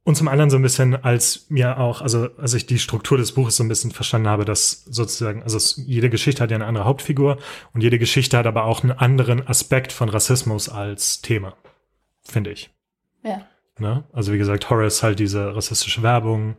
und 0.07 0.15
zum 0.15 0.29
anderen 0.29 0.49
so 0.49 0.55
ein 0.55 0.61
bisschen, 0.61 0.95
als 0.95 1.47
mir 1.49 1.79
auch, 1.79 2.01
also 2.01 2.29
als 2.37 2.53
ich 2.53 2.65
die 2.65 2.79
Struktur 2.79 3.17
des 3.17 3.33
Buches 3.33 3.57
so 3.57 3.63
ein 3.65 3.67
bisschen 3.67 3.91
verstanden 3.91 4.29
habe, 4.29 4.45
dass 4.45 4.85
sozusagen, 4.85 5.43
also 5.43 5.57
es, 5.57 5.83
jede 5.85 6.09
Geschichte 6.09 6.41
hat 6.41 6.49
ja 6.49 6.55
eine 6.55 6.65
andere 6.65 6.85
Hauptfigur 6.85 7.39
und 7.73 7.81
jede 7.81 7.99
Geschichte 7.99 8.37
hat 8.37 8.47
aber 8.47 8.63
auch 8.63 8.83
einen 8.83 8.93
anderen 8.93 9.45
Aspekt 9.45 9.91
von 9.91 10.07
Rassismus 10.07 10.69
als 10.69 11.21
Thema, 11.21 11.57
finde 12.23 12.51
ich. 12.51 12.69
Ja. 13.21 13.41
Ne? 13.79 14.05
Also 14.13 14.31
wie 14.31 14.37
gesagt, 14.37 14.69
Horror 14.69 14.85
ist 14.85 15.03
halt 15.03 15.19
diese 15.19 15.53
rassistische 15.53 16.01
Werbung. 16.03 16.55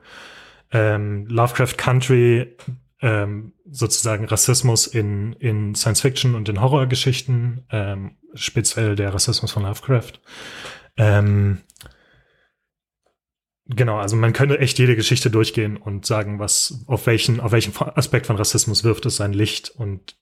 Ähm, 0.71 1.27
Lovecraft 1.29 1.79
Country, 1.79 2.55
ähm, 3.01 3.55
sozusagen 3.65 4.27
Rassismus 4.27 4.87
in, 4.87 5.33
in 5.33 5.75
Science 5.75 6.03
Fiction 6.03 6.35
und 6.35 6.51
in 6.51 6.61
Horrorgeschichten, 6.61 7.65
ähm, 7.71 8.19
speziell 8.35 8.95
der 8.95 9.15
Rassismus 9.15 9.53
von 9.53 9.63
Lovecraft. 9.63 10.21
Ähm, 10.99 11.63
genau, 13.69 13.99
also 13.99 14.17
man 14.17 14.33
könnte 14.33 14.59
echt 14.59 14.79
jede 14.79 14.97
Geschichte 14.97 15.31
durchgehen 15.31 15.77
und 15.77 16.07
sagen, 16.07 16.39
was, 16.39 16.85
auf 16.87 17.07
welchen, 17.07 17.41
auf 17.41 17.53
welchen 17.53 17.77
Aspekt 17.77 18.27
von 18.27 18.37
Rassismus 18.37 18.85
wirft 18.85 19.07
es 19.07 19.17
sein 19.17 19.33
Licht. 19.33 19.71
Und 19.71 20.17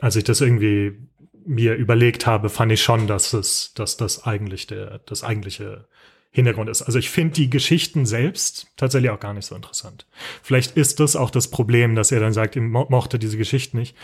als 0.00 0.16
ich 0.16 0.24
das 0.24 0.40
irgendwie 0.40 0.98
mir 1.44 1.74
überlegt 1.74 2.26
habe, 2.26 2.48
fand 2.48 2.72
ich 2.72 2.82
schon, 2.82 3.06
dass 3.06 3.32
es, 3.32 3.74
dass 3.74 3.96
das 3.96 4.24
eigentlich 4.24 4.66
der, 4.66 5.00
das 5.00 5.24
eigentliche 5.24 5.88
Hintergrund 6.30 6.70
ist. 6.70 6.82
Also 6.82 6.98
ich 6.98 7.10
finde 7.10 7.34
die 7.34 7.50
Geschichten 7.50 8.06
selbst 8.06 8.68
tatsächlich 8.76 9.10
auch 9.10 9.20
gar 9.20 9.34
nicht 9.34 9.44
so 9.44 9.54
interessant. 9.54 10.06
Vielleicht 10.42 10.76
ist 10.78 10.98
das 10.98 11.14
auch 11.14 11.30
das 11.30 11.48
Problem, 11.48 11.94
dass 11.94 12.10
er 12.10 12.20
dann 12.20 12.32
sagt, 12.32 12.56
mo 12.56 12.86
mochte 12.88 13.18
diese 13.18 13.36
Geschichten 13.36 13.78
nicht, 13.78 13.96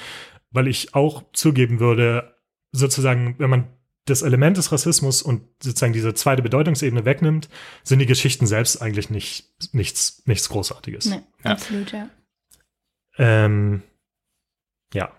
weil 0.51 0.69
ich 0.69 0.95
auch 0.95 1.25
zugeben 1.33 1.81
würde, 1.81 2.35
sozusagen, 2.71 3.37
wenn 3.39 3.49
man 3.49 3.69
das 4.09 4.23
Element 4.23 4.57
des 4.57 4.73
Rassismus 4.73 5.23
und 5.23 5.43
sozusagen 5.63 5.93
diese 5.93 6.15
zweite 6.15 6.43
Bedeutungsebene 6.43 7.05
wegnimmt, 7.05 7.49
sind 7.85 7.99
die 7.99 8.07
Geschichten 8.07 8.47
selbst 8.47 8.81
eigentlich 8.83 9.11
nicht 9.11 9.49
nichts 9.73 10.23
nichts 10.27 10.49
Großartiges. 10.49 11.07
Nee, 11.07 11.23
ja. 11.45 11.51
absolut, 11.51 11.93
ja. 11.93 12.09
Ähm, 13.19 13.83
ja. 14.95 15.11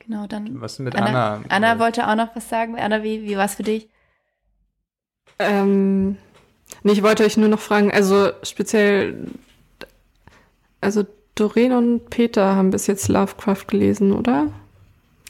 Genau, 0.00 0.26
dann. 0.26 0.60
Was 0.60 0.78
mit 0.78 0.94
Anna? 0.94 1.36
Anna, 1.36 1.44
Anna 1.48 1.78
wollte 1.78 2.06
auch 2.08 2.14
noch 2.14 2.34
was 2.36 2.48
sagen. 2.48 2.78
Anna, 2.78 3.02
wie, 3.02 3.22
wie 3.24 3.36
war 3.36 3.46
es 3.46 3.54
für 3.54 3.62
dich? 3.62 3.88
Ähm, 5.38 6.16
Nee, 6.82 6.92
ich 6.92 7.02
wollte 7.02 7.24
euch 7.24 7.36
nur 7.36 7.48
noch 7.48 7.60
fragen, 7.60 7.90
also 7.90 8.30
speziell, 8.42 9.26
also 10.80 11.04
Doreen 11.34 11.72
und 11.72 12.10
Peter 12.10 12.54
haben 12.56 12.70
bis 12.70 12.86
jetzt 12.86 13.08
Lovecraft 13.08 13.66
gelesen, 13.66 14.12
oder? 14.12 14.48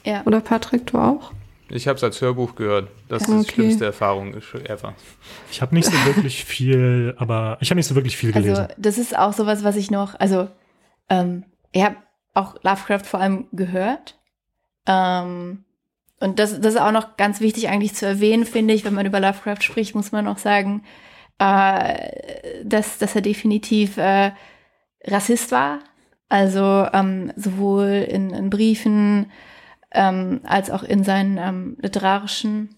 Ja. 0.04 0.22
Oder 0.24 0.40
Patrick, 0.40 0.86
du 0.86 0.98
auch? 0.98 1.32
Ich 1.68 1.88
habe 1.88 1.96
es 1.96 2.04
als 2.04 2.20
Hörbuch 2.20 2.54
gehört. 2.54 2.88
Das 3.08 3.22
ist 3.22 3.28
okay. 3.28 3.42
die 3.42 3.52
schlimmste 3.52 3.84
Erfahrung 3.84 4.34
ever. 4.34 4.94
Ich 5.50 5.60
habe 5.60 5.74
nicht 5.74 5.86
so 5.86 5.92
wirklich 6.04 6.44
viel, 6.44 7.14
aber 7.18 7.58
ich 7.60 7.70
habe 7.70 7.76
nicht 7.76 7.86
so 7.86 7.94
wirklich 7.94 8.16
viel 8.16 8.32
gelesen. 8.32 8.56
Also 8.56 8.74
das 8.76 8.98
ist 8.98 9.18
auch 9.18 9.32
sowas, 9.32 9.64
was 9.64 9.76
ich 9.76 9.90
noch, 9.90 10.18
also 10.18 10.48
ähm, 11.08 11.44
ich 11.72 11.82
habe 11.82 11.96
auch 12.34 12.54
Lovecraft 12.62 13.04
vor 13.04 13.20
allem 13.20 13.46
gehört. 13.52 14.18
Ähm, 14.86 15.64
und 16.20 16.38
das, 16.38 16.60
das 16.60 16.74
ist 16.74 16.80
auch 16.80 16.92
noch 16.92 17.16
ganz 17.16 17.40
wichtig 17.40 17.68
eigentlich 17.68 17.94
zu 17.94 18.06
erwähnen, 18.06 18.46
finde 18.46 18.74
ich, 18.74 18.84
wenn 18.84 18.94
man 18.94 19.06
über 19.06 19.20
Lovecraft 19.20 19.62
spricht, 19.62 19.94
muss 19.94 20.12
man 20.12 20.24
noch 20.24 20.38
sagen, 20.38 20.84
äh, 21.38 22.64
dass, 22.64 22.98
dass 22.98 23.14
er 23.14 23.22
definitiv 23.22 23.96
äh, 23.96 24.32
Rassist 25.04 25.52
war. 25.52 25.80
Also 26.28 26.86
ähm, 26.92 27.32
sowohl 27.36 28.06
in, 28.08 28.30
in 28.30 28.50
Briefen 28.50 29.30
ähm, 29.96 30.40
als 30.44 30.70
auch 30.70 30.82
in 30.82 31.02
seinen 31.02 31.38
ähm, 31.38 31.76
literarischen 31.80 32.76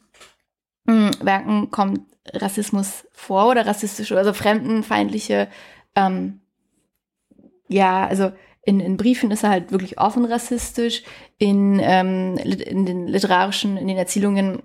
mh, 0.85 1.11
hm, 1.11 1.27
Werken 1.27 1.71
kommt 1.71 2.01
Rassismus 2.33 3.07
vor 3.13 3.51
oder 3.51 3.67
rassistische, 3.67 4.17
also 4.17 4.33
fremdenfeindliche, 4.33 5.49
ähm, 5.95 6.41
ja, 7.69 8.07
also 8.07 8.33
in, 8.65 8.81
in 8.81 8.97
Briefen 8.97 9.31
ist 9.31 9.45
er 9.45 9.51
halt 9.51 9.73
wirklich 9.73 9.99
offen 9.99 10.25
rassistisch, 10.25 11.03
in, 11.39 11.81
ähm, 11.83 12.37
in 12.39 12.87
den 12.87 13.07
literarischen, 13.07 13.77
in 13.77 13.89
den 13.89 13.97
Erzählungen 13.97 14.63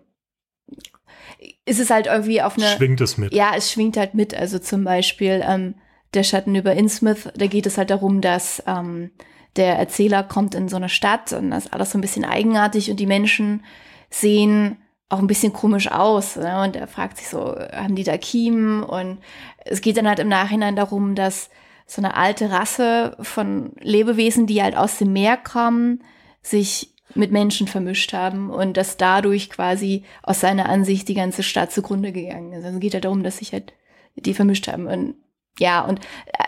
ist 1.66 1.80
es 1.80 1.90
halt 1.90 2.08
irgendwie 2.08 2.42
auf 2.42 2.58
eine. 2.58 2.68
Schwingt 2.68 3.02
es 3.02 3.18
mit. 3.18 3.34
Ja, 3.34 3.54
es 3.56 3.72
schwingt 3.72 3.98
halt 3.98 4.14
mit. 4.14 4.34
Also 4.34 4.60
zum 4.60 4.84
Beispiel 4.84 5.44
ähm, 5.48 5.76
der 6.14 6.24
Schatten 6.24 6.56
über 6.56 6.74
Innsmouth, 6.74 7.32
da 7.36 7.48
geht 7.48 7.66
es 7.66 7.78
halt 7.78 7.90
darum, 7.90 8.22
dass 8.22 8.64
ähm, 8.68 9.12
der 9.56 9.78
Erzähler 9.78 10.24
kommt 10.24 10.56
in 10.56 10.68
so 10.68 10.76
eine 10.76 10.90
Stadt 10.90 11.32
und 11.34 11.52
das 11.52 11.66
ist 11.66 11.74
alles 11.74 11.92
so 11.92 11.98
ein 11.98 12.02
bisschen 12.02 12.26
eigenartig 12.26 12.90
und 12.90 13.00
die 13.00 13.06
Menschen 13.06 13.64
sehen 14.10 14.78
auch 15.10 15.20
ein 15.20 15.28
bisschen 15.28 15.54
komisch 15.54 15.92
aus. 15.92 16.36
Ne? 16.36 16.64
Und 16.64 16.76
er 16.76 16.88
fragt 16.88 17.18
sich 17.18 17.30
so, 17.30 17.56
haben 17.72 17.96
die 17.96 18.04
da 18.04 18.18
Kiemen? 18.18 18.84
Und 18.84 19.20
es 19.64 19.82
geht 19.82 19.98
dann 19.98 20.08
halt 20.08 20.20
im 20.20 20.28
Nachhinein 20.28 20.76
darum, 20.76 21.14
dass 21.16 21.50
so 21.86 22.02
eine 22.02 22.16
alte 22.16 22.50
Rasse 22.50 23.16
von 23.22 23.74
Lebewesen, 23.80 24.48
die 24.48 24.64
halt 24.64 24.76
aus 24.76 24.98
dem 24.98 25.14
Meer 25.14 25.38
kommen, 25.38 26.04
sich 26.42 26.94
mit 27.14 27.32
Menschen 27.32 27.68
vermischt 27.68 28.14
haben 28.14 28.50
und 28.50 28.76
dass 28.76 28.98
dadurch 28.98 29.52
quasi 29.52 30.04
aus 30.24 30.40
seiner 30.40 30.68
Ansicht 30.68 31.08
die 31.08 31.14
ganze 31.14 31.44
Stadt 31.44 31.72
zugrunde 31.72 32.12
gegangen 32.12 32.52
ist. 32.54 32.66
Also 32.66 32.78
es 32.78 32.82
geht 32.82 32.96
halt 32.96 33.06
darum, 33.06 33.22
dass 33.22 33.38
sich 33.38 33.54
halt 33.54 33.74
die 34.16 34.34
vermischt 34.34 34.68
haben. 34.68 34.88
Und 34.88 35.16
ja, 35.60 35.82
und 35.82 36.00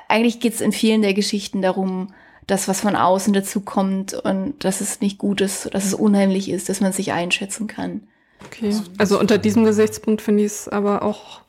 eigentlich 0.07 0.39
geht 0.39 0.53
es 0.53 0.61
in 0.61 0.71
vielen 0.71 1.03
der 1.03 1.13
Geschichten 1.13 1.61
darum, 1.61 2.13
dass 2.47 2.67
was 2.67 2.81
von 2.81 2.95
außen 2.95 3.33
dazu 3.33 3.61
kommt 3.61 4.13
und 4.13 4.63
dass 4.63 4.81
es 4.81 5.01
nicht 5.01 5.17
gut 5.17 5.41
ist, 5.41 5.73
dass 5.73 5.85
es 5.85 5.93
unheimlich 5.93 6.49
ist, 6.49 6.69
dass 6.69 6.81
man 6.81 6.91
sich 6.93 7.11
einschätzen 7.11 7.67
kann. 7.67 8.01
Okay, 8.45 8.75
also 8.97 9.19
unter 9.19 9.37
diesem 9.37 9.65
Gesichtspunkt 9.65 10.21
finde 10.21 10.43
ich 10.43 10.51
es 10.51 10.67
aber 10.67 11.01
auch 11.01 11.41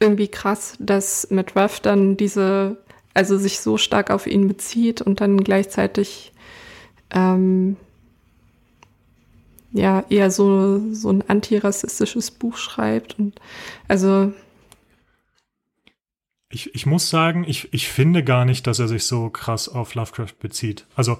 irgendwie 0.00 0.28
krass, 0.28 0.74
dass 0.78 1.30
mit 1.30 1.56
Ruff 1.56 1.80
dann 1.80 2.16
diese, 2.16 2.76
also 3.14 3.38
sich 3.38 3.60
so 3.60 3.78
stark 3.78 4.10
auf 4.10 4.26
ihn 4.26 4.48
bezieht 4.48 5.00
und 5.00 5.20
dann 5.20 5.42
gleichzeitig 5.42 6.32
ähm, 7.10 7.76
ja 9.72 10.04
eher 10.10 10.30
so, 10.30 10.80
so 10.92 11.10
ein 11.10 11.24
antirassistisches 11.28 12.30
Buch 12.30 12.56
schreibt. 12.56 13.18
Und 13.18 13.40
also 13.88 14.32
ich, 16.54 16.74
ich 16.74 16.86
muss 16.86 17.10
sagen, 17.10 17.44
ich, 17.46 17.72
ich 17.72 17.88
finde 17.88 18.22
gar 18.22 18.44
nicht, 18.44 18.66
dass 18.66 18.78
er 18.78 18.88
sich 18.88 19.04
so 19.04 19.28
krass 19.28 19.68
auf 19.68 19.94
Lovecraft 19.94 20.38
bezieht. 20.40 20.86
Also 20.94 21.18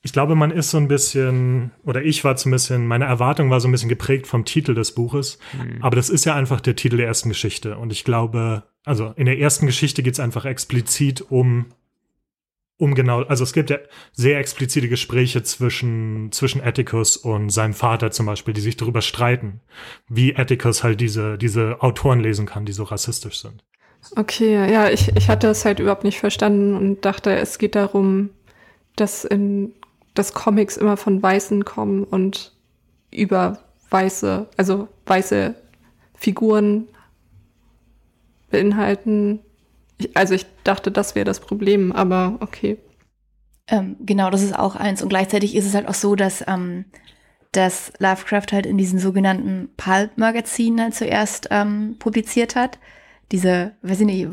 ich 0.00 0.12
glaube, 0.12 0.36
man 0.36 0.52
ist 0.52 0.70
so 0.70 0.78
ein 0.78 0.86
bisschen, 0.86 1.72
oder 1.84 2.04
ich 2.04 2.22
war 2.22 2.36
so 2.38 2.48
ein 2.48 2.52
bisschen, 2.52 2.86
meine 2.86 3.06
Erwartung 3.06 3.50
war 3.50 3.60
so 3.60 3.66
ein 3.66 3.72
bisschen 3.72 3.88
geprägt 3.88 4.28
vom 4.28 4.44
Titel 4.44 4.74
des 4.74 4.94
Buches. 4.94 5.38
Mhm. 5.52 5.82
Aber 5.82 5.96
das 5.96 6.08
ist 6.08 6.24
ja 6.24 6.36
einfach 6.36 6.60
der 6.60 6.76
Titel 6.76 6.96
der 6.96 7.06
ersten 7.06 7.28
Geschichte. 7.28 7.76
Und 7.76 7.92
ich 7.92 8.04
glaube, 8.04 8.62
also 8.84 9.12
in 9.16 9.26
der 9.26 9.38
ersten 9.38 9.66
Geschichte 9.66 10.04
geht 10.04 10.14
es 10.14 10.20
einfach 10.20 10.44
explizit 10.44 11.20
um 11.28 11.66
um 12.80 12.94
genau, 12.94 13.22
also 13.22 13.42
es 13.42 13.52
gibt 13.52 13.70
ja 13.70 13.78
sehr 14.12 14.38
explizite 14.38 14.88
Gespräche 14.88 15.42
zwischen, 15.42 16.30
zwischen 16.30 16.62
Atticus 16.62 17.16
und 17.16 17.50
seinem 17.50 17.74
Vater 17.74 18.12
zum 18.12 18.26
Beispiel, 18.26 18.54
die 18.54 18.60
sich 18.60 18.76
darüber 18.76 19.02
streiten, 19.02 19.60
wie 20.08 20.36
Atticus 20.36 20.84
halt 20.84 21.00
diese, 21.00 21.38
diese 21.38 21.82
Autoren 21.82 22.20
lesen 22.20 22.46
kann, 22.46 22.66
die 22.66 22.72
so 22.72 22.84
rassistisch 22.84 23.40
sind. 23.40 23.64
Okay, 24.16 24.70
ja, 24.72 24.88
ich, 24.88 25.14
ich 25.16 25.28
hatte 25.28 25.48
es 25.48 25.64
halt 25.64 25.80
überhaupt 25.80 26.04
nicht 26.04 26.18
verstanden 26.18 26.74
und 26.74 27.04
dachte, 27.04 27.36
es 27.36 27.58
geht 27.58 27.74
darum, 27.74 28.30
dass 28.96 29.24
in 29.24 29.74
dass 30.18 30.34
Comics 30.34 30.76
immer 30.76 30.96
von 30.96 31.22
Weißen 31.22 31.64
kommen 31.64 32.02
und 32.02 32.52
über 33.12 33.60
weiße, 33.90 34.48
also 34.56 34.88
weiße 35.06 35.54
Figuren 36.14 36.88
beinhalten. 38.50 39.40
Ich, 39.98 40.16
also 40.16 40.34
ich 40.34 40.46
dachte, 40.64 40.90
das 40.90 41.14
wäre 41.14 41.24
das 41.24 41.38
Problem, 41.38 41.92
aber 41.92 42.36
okay. 42.40 42.78
Ähm, 43.68 43.96
genau, 44.00 44.30
das 44.30 44.42
ist 44.42 44.58
auch 44.58 44.74
eins. 44.74 45.02
Und 45.02 45.08
gleichzeitig 45.08 45.54
ist 45.54 45.66
es 45.66 45.74
halt 45.74 45.86
auch 45.86 45.94
so, 45.94 46.16
dass, 46.16 46.44
ähm, 46.48 46.86
dass 47.52 47.92
Lovecraft 47.98 48.52
halt 48.52 48.66
in 48.66 48.76
diesen 48.76 48.98
sogenannten 48.98 49.70
Pulp-Magazinen 49.76 50.80
halt 50.80 50.94
zuerst 50.94 51.48
ähm, 51.50 51.96
publiziert 51.98 52.56
hat. 52.56 52.78
Diese, 53.32 53.72
weiß 53.82 54.00
ich 54.00 54.06
nicht, 54.06 54.28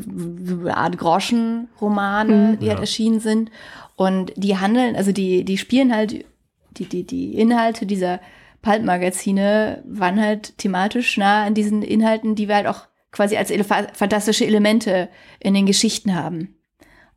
Art 0.68 0.96
Groschen-Romane, 0.96 2.32
mhm, 2.32 2.58
die 2.58 2.70
halt 2.70 2.80
erschienen 2.80 3.20
sind. 3.20 3.50
Und 3.94 4.32
die 4.36 4.56
handeln, 4.58 4.96
also 4.96 5.12
die, 5.12 5.44
die 5.44 5.58
spielen 5.58 5.94
halt, 5.94 6.24
die, 6.72 6.86
die, 6.86 7.04
die 7.04 7.34
Inhalte 7.34 7.86
dieser 7.86 8.20
Pulp-Magazine 8.62 9.82
waren 9.86 10.20
halt 10.20 10.58
thematisch 10.58 11.16
nah 11.18 11.44
an 11.44 11.54
diesen 11.54 11.82
Inhalten, 11.82 12.34
die 12.34 12.48
wir 12.48 12.56
halt 12.56 12.66
auch 12.66 12.86
quasi 13.12 13.36
als 13.36 13.50
ele 13.50 13.64
fantastische 13.64 14.44
Elemente 14.44 15.08
in 15.40 15.54
den 15.54 15.66
Geschichten 15.66 16.14
haben. 16.14 16.56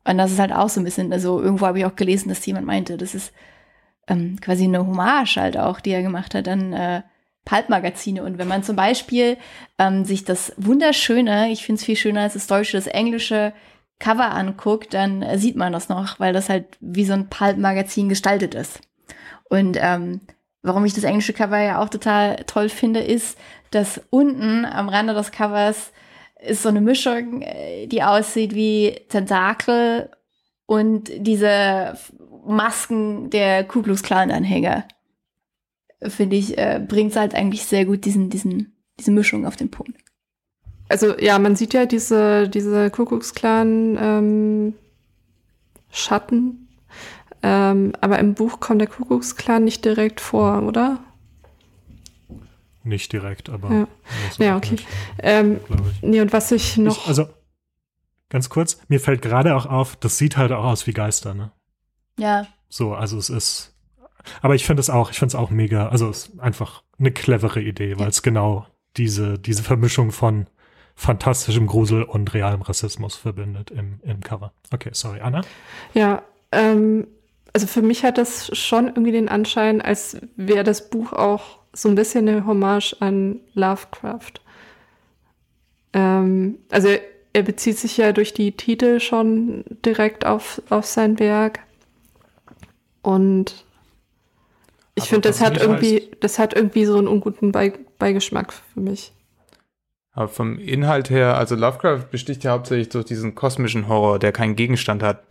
Und 0.04 0.16
das 0.16 0.32
ist 0.32 0.38
halt 0.38 0.52
auch 0.52 0.68
so 0.68 0.80
ein 0.80 0.84
bisschen, 0.84 1.12
also 1.12 1.40
irgendwo 1.40 1.66
habe 1.66 1.78
ich 1.78 1.84
auch 1.84 1.96
gelesen, 1.96 2.30
dass 2.30 2.46
jemand 2.46 2.66
meinte, 2.66 2.96
das 2.96 3.14
ist 3.14 3.32
ähm, 4.06 4.38
quasi 4.40 4.64
eine 4.64 4.86
Hommage 4.86 5.36
halt 5.36 5.58
auch, 5.58 5.80
die 5.80 5.90
er 5.90 6.02
gemacht 6.02 6.34
hat 6.34 6.48
an 6.48 6.72
äh, 6.72 7.02
Pulp-Magazine. 7.44 8.22
Und 8.22 8.38
wenn 8.38 8.48
man 8.48 8.62
zum 8.62 8.76
Beispiel 8.76 9.36
ähm, 9.78 10.04
sich 10.04 10.24
das 10.24 10.52
wunderschöne, 10.56 11.50
ich 11.50 11.64
finde 11.64 11.80
es 11.80 11.84
viel 11.84 11.96
schöner 11.96 12.22
als 12.22 12.34
das 12.34 12.46
deutsche, 12.46 12.76
das 12.76 12.86
englische 12.86 13.52
Cover 13.98 14.32
anguckt, 14.32 14.94
dann 14.94 15.22
äh, 15.22 15.38
sieht 15.38 15.56
man 15.56 15.72
das 15.72 15.88
noch, 15.88 16.20
weil 16.20 16.32
das 16.32 16.48
halt 16.48 16.66
wie 16.80 17.04
so 17.04 17.12
ein 17.12 17.28
Pulp-Magazin 17.28 18.08
gestaltet 18.08 18.54
ist. 18.54 18.80
Und 19.48 19.76
ähm, 19.80 20.20
warum 20.62 20.84
ich 20.84 20.94
das 20.94 21.04
englische 21.04 21.32
Cover 21.32 21.58
ja 21.58 21.80
auch 21.80 21.88
total 21.88 22.36
toll 22.46 22.68
finde, 22.68 23.00
ist, 23.00 23.38
dass 23.70 24.00
unten 24.10 24.64
am 24.64 24.88
Rande 24.88 25.14
des 25.14 25.32
Covers 25.32 25.92
ist 26.40 26.62
so 26.62 26.68
eine 26.68 26.80
Mischung, 26.80 27.42
äh, 27.42 27.86
die 27.86 28.02
aussieht 28.02 28.54
wie 28.54 28.96
Tentakel 29.08 30.10
und 30.66 31.10
diese 31.14 31.98
Masken 32.46 33.30
der 33.30 33.64
Ku 33.64 33.82
Klux 33.82 34.02
Klan 34.02 34.30
Anhänger. 34.30 34.84
Finde 36.02 36.36
ich, 36.36 36.56
äh, 36.56 36.84
bringt 36.86 37.14
halt 37.16 37.34
eigentlich 37.34 37.64
sehr 37.64 37.84
gut 37.84 38.04
diesen, 38.04 38.30
diesen, 38.30 38.76
diese 38.98 39.10
Mischung 39.10 39.46
auf 39.46 39.56
den 39.56 39.70
Punkt. 39.70 39.98
Also 40.88 41.16
ja, 41.18 41.38
man 41.38 41.56
sieht 41.56 41.74
ja 41.74 41.86
diese, 41.86 42.48
diese 42.48 42.90
Ku 42.90 43.04
Klux 43.04 43.34
Klan 43.34 43.96
ähm, 44.00 44.74
Schatten, 45.90 46.68
ähm, 47.42 47.92
aber 48.00 48.18
im 48.18 48.34
Buch 48.34 48.60
kommt 48.60 48.80
der 48.80 48.88
Ku 48.88 49.04
Klux 49.04 49.36
Klan 49.36 49.64
nicht 49.64 49.84
direkt 49.84 50.20
vor, 50.20 50.62
oder? 50.62 50.98
Nicht 52.82 53.12
direkt, 53.12 53.50
aber. 53.50 53.70
Ja, 54.38 54.44
ja 54.44 54.56
okay. 54.56 54.76
ähm, 55.18 55.60
nee, 56.02 56.20
und 56.20 56.32
was 56.32 56.50
ich 56.50 56.76
noch. 56.76 56.96
Ich, 56.96 57.06
also, 57.08 57.28
ganz 58.30 58.48
kurz, 58.48 58.80
mir 58.88 59.00
fällt 59.00 59.22
gerade 59.22 59.54
auch 59.54 59.66
auf, 59.66 59.96
das 59.96 60.16
sieht 60.16 60.36
halt 60.36 60.50
auch 60.50 60.64
aus 60.64 60.86
wie 60.86 60.92
Geister, 60.92 61.34
ne? 61.34 61.52
Ja. 62.18 62.46
So, 62.68 62.94
also 62.94 63.18
es 63.18 63.30
ist. 63.30 63.74
Aber 64.42 64.54
ich 64.54 64.64
finde 64.64 64.80
es 64.80 64.90
auch, 64.90 65.10
ich 65.10 65.18
finde 65.18 65.32
es 65.32 65.34
auch 65.34 65.50
mega, 65.50 65.88
also 65.88 66.08
es 66.08 66.28
ist 66.28 66.40
einfach 66.40 66.82
eine 66.98 67.12
clevere 67.12 67.60
Idee, 67.60 67.98
weil 67.98 68.08
es 68.08 68.22
genau 68.22 68.66
diese, 68.96 69.38
diese 69.38 69.62
Vermischung 69.62 70.10
von 70.12 70.46
fantastischem 70.94 71.66
Grusel 71.66 72.02
und 72.02 72.34
realem 72.34 72.62
Rassismus 72.62 73.16
verbindet 73.16 73.70
im, 73.70 74.00
im 74.02 74.20
Cover. 74.20 74.52
Okay, 74.72 74.90
sorry, 74.92 75.20
Anna? 75.20 75.40
Ja, 75.94 76.22
ähm, 76.52 77.06
also 77.52 77.66
für 77.66 77.82
mich 77.82 78.04
hat 78.04 78.18
das 78.18 78.56
schon 78.56 78.88
irgendwie 78.88 79.12
den 79.12 79.28
Anschein, 79.28 79.80
als 79.80 80.18
wäre 80.36 80.64
das 80.64 80.90
Buch 80.90 81.12
auch 81.12 81.58
so 81.72 81.88
ein 81.88 81.94
bisschen 81.94 82.28
eine 82.28 82.46
Hommage 82.46 82.96
an 83.00 83.40
Lovecraft. 83.54 84.40
Ähm, 85.92 86.58
also 86.70 86.88
er 87.32 87.42
bezieht 87.42 87.78
sich 87.78 87.96
ja 87.96 88.12
durch 88.12 88.34
die 88.34 88.52
Titel 88.52 89.00
schon 89.00 89.64
direkt 89.84 90.26
auf, 90.26 90.62
auf 90.68 90.84
sein 90.84 91.18
Werk. 91.18 91.60
Und 93.02 93.64
ich 95.02 95.08
finde, 95.08 95.28
das 95.28 95.40
hat 95.40 95.60
irgendwie, 95.60 95.96
heißt, 95.96 96.16
das 96.20 96.38
hat 96.38 96.54
irgendwie 96.54 96.84
so 96.84 96.98
einen 96.98 97.08
unguten 97.08 97.52
Beigeschmack 97.52 98.52
für 98.52 98.80
mich. 98.80 99.12
Aber 100.12 100.28
vom 100.28 100.58
Inhalt 100.58 101.10
her, 101.10 101.36
also 101.36 101.54
Lovecraft 101.54 102.10
besticht 102.10 102.44
ja 102.44 102.52
hauptsächlich 102.52 102.88
durch 102.88 103.04
diesen 103.04 103.34
kosmischen 103.34 103.88
Horror, 103.88 104.18
der 104.18 104.32
keinen 104.32 104.56
Gegenstand 104.56 105.02
hat, 105.02 105.22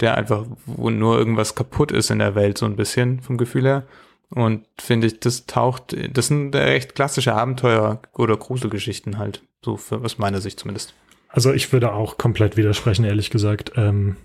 der 0.00 0.16
einfach, 0.16 0.46
wo 0.66 0.90
nur 0.90 1.18
irgendwas 1.18 1.54
kaputt 1.54 1.92
ist 1.92 2.10
in 2.10 2.18
der 2.18 2.34
Welt, 2.34 2.58
so 2.58 2.66
ein 2.66 2.76
bisschen 2.76 3.20
vom 3.20 3.36
Gefühl 3.36 3.64
her. 3.64 3.86
Und 4.30 4.66
finde 4.78 5.06
ich, 5.08 5.20
das 5.20 5.44
taucht, 5.44 5.94
das 6.16 6.28
sind 6.28 6.54
recht 6.56 6.94
klassische 6.94 7.34
Abenteuer 7.34 8.00
oder 8.14 8.36
Gruselgeschichten 8.36 9.18
halt, 9.18 9.42
so 9.62 9.76
für, 9.76 10.00
aus 10.00 10.16
meiner 10.16 10.40
Sicht 10.40 10.58
zumindest. 10.58 10.94
Also 11.28 11.52
ich 11.52 11.72
würde 11.72 11.92
auch 11.92 12.16
komplett 12.16 12.56
widersprechen, 12.56 13.04
ehrlich 13.04 13.30
gesagt. 13.30 13.72
Ähm, 13.76 14.16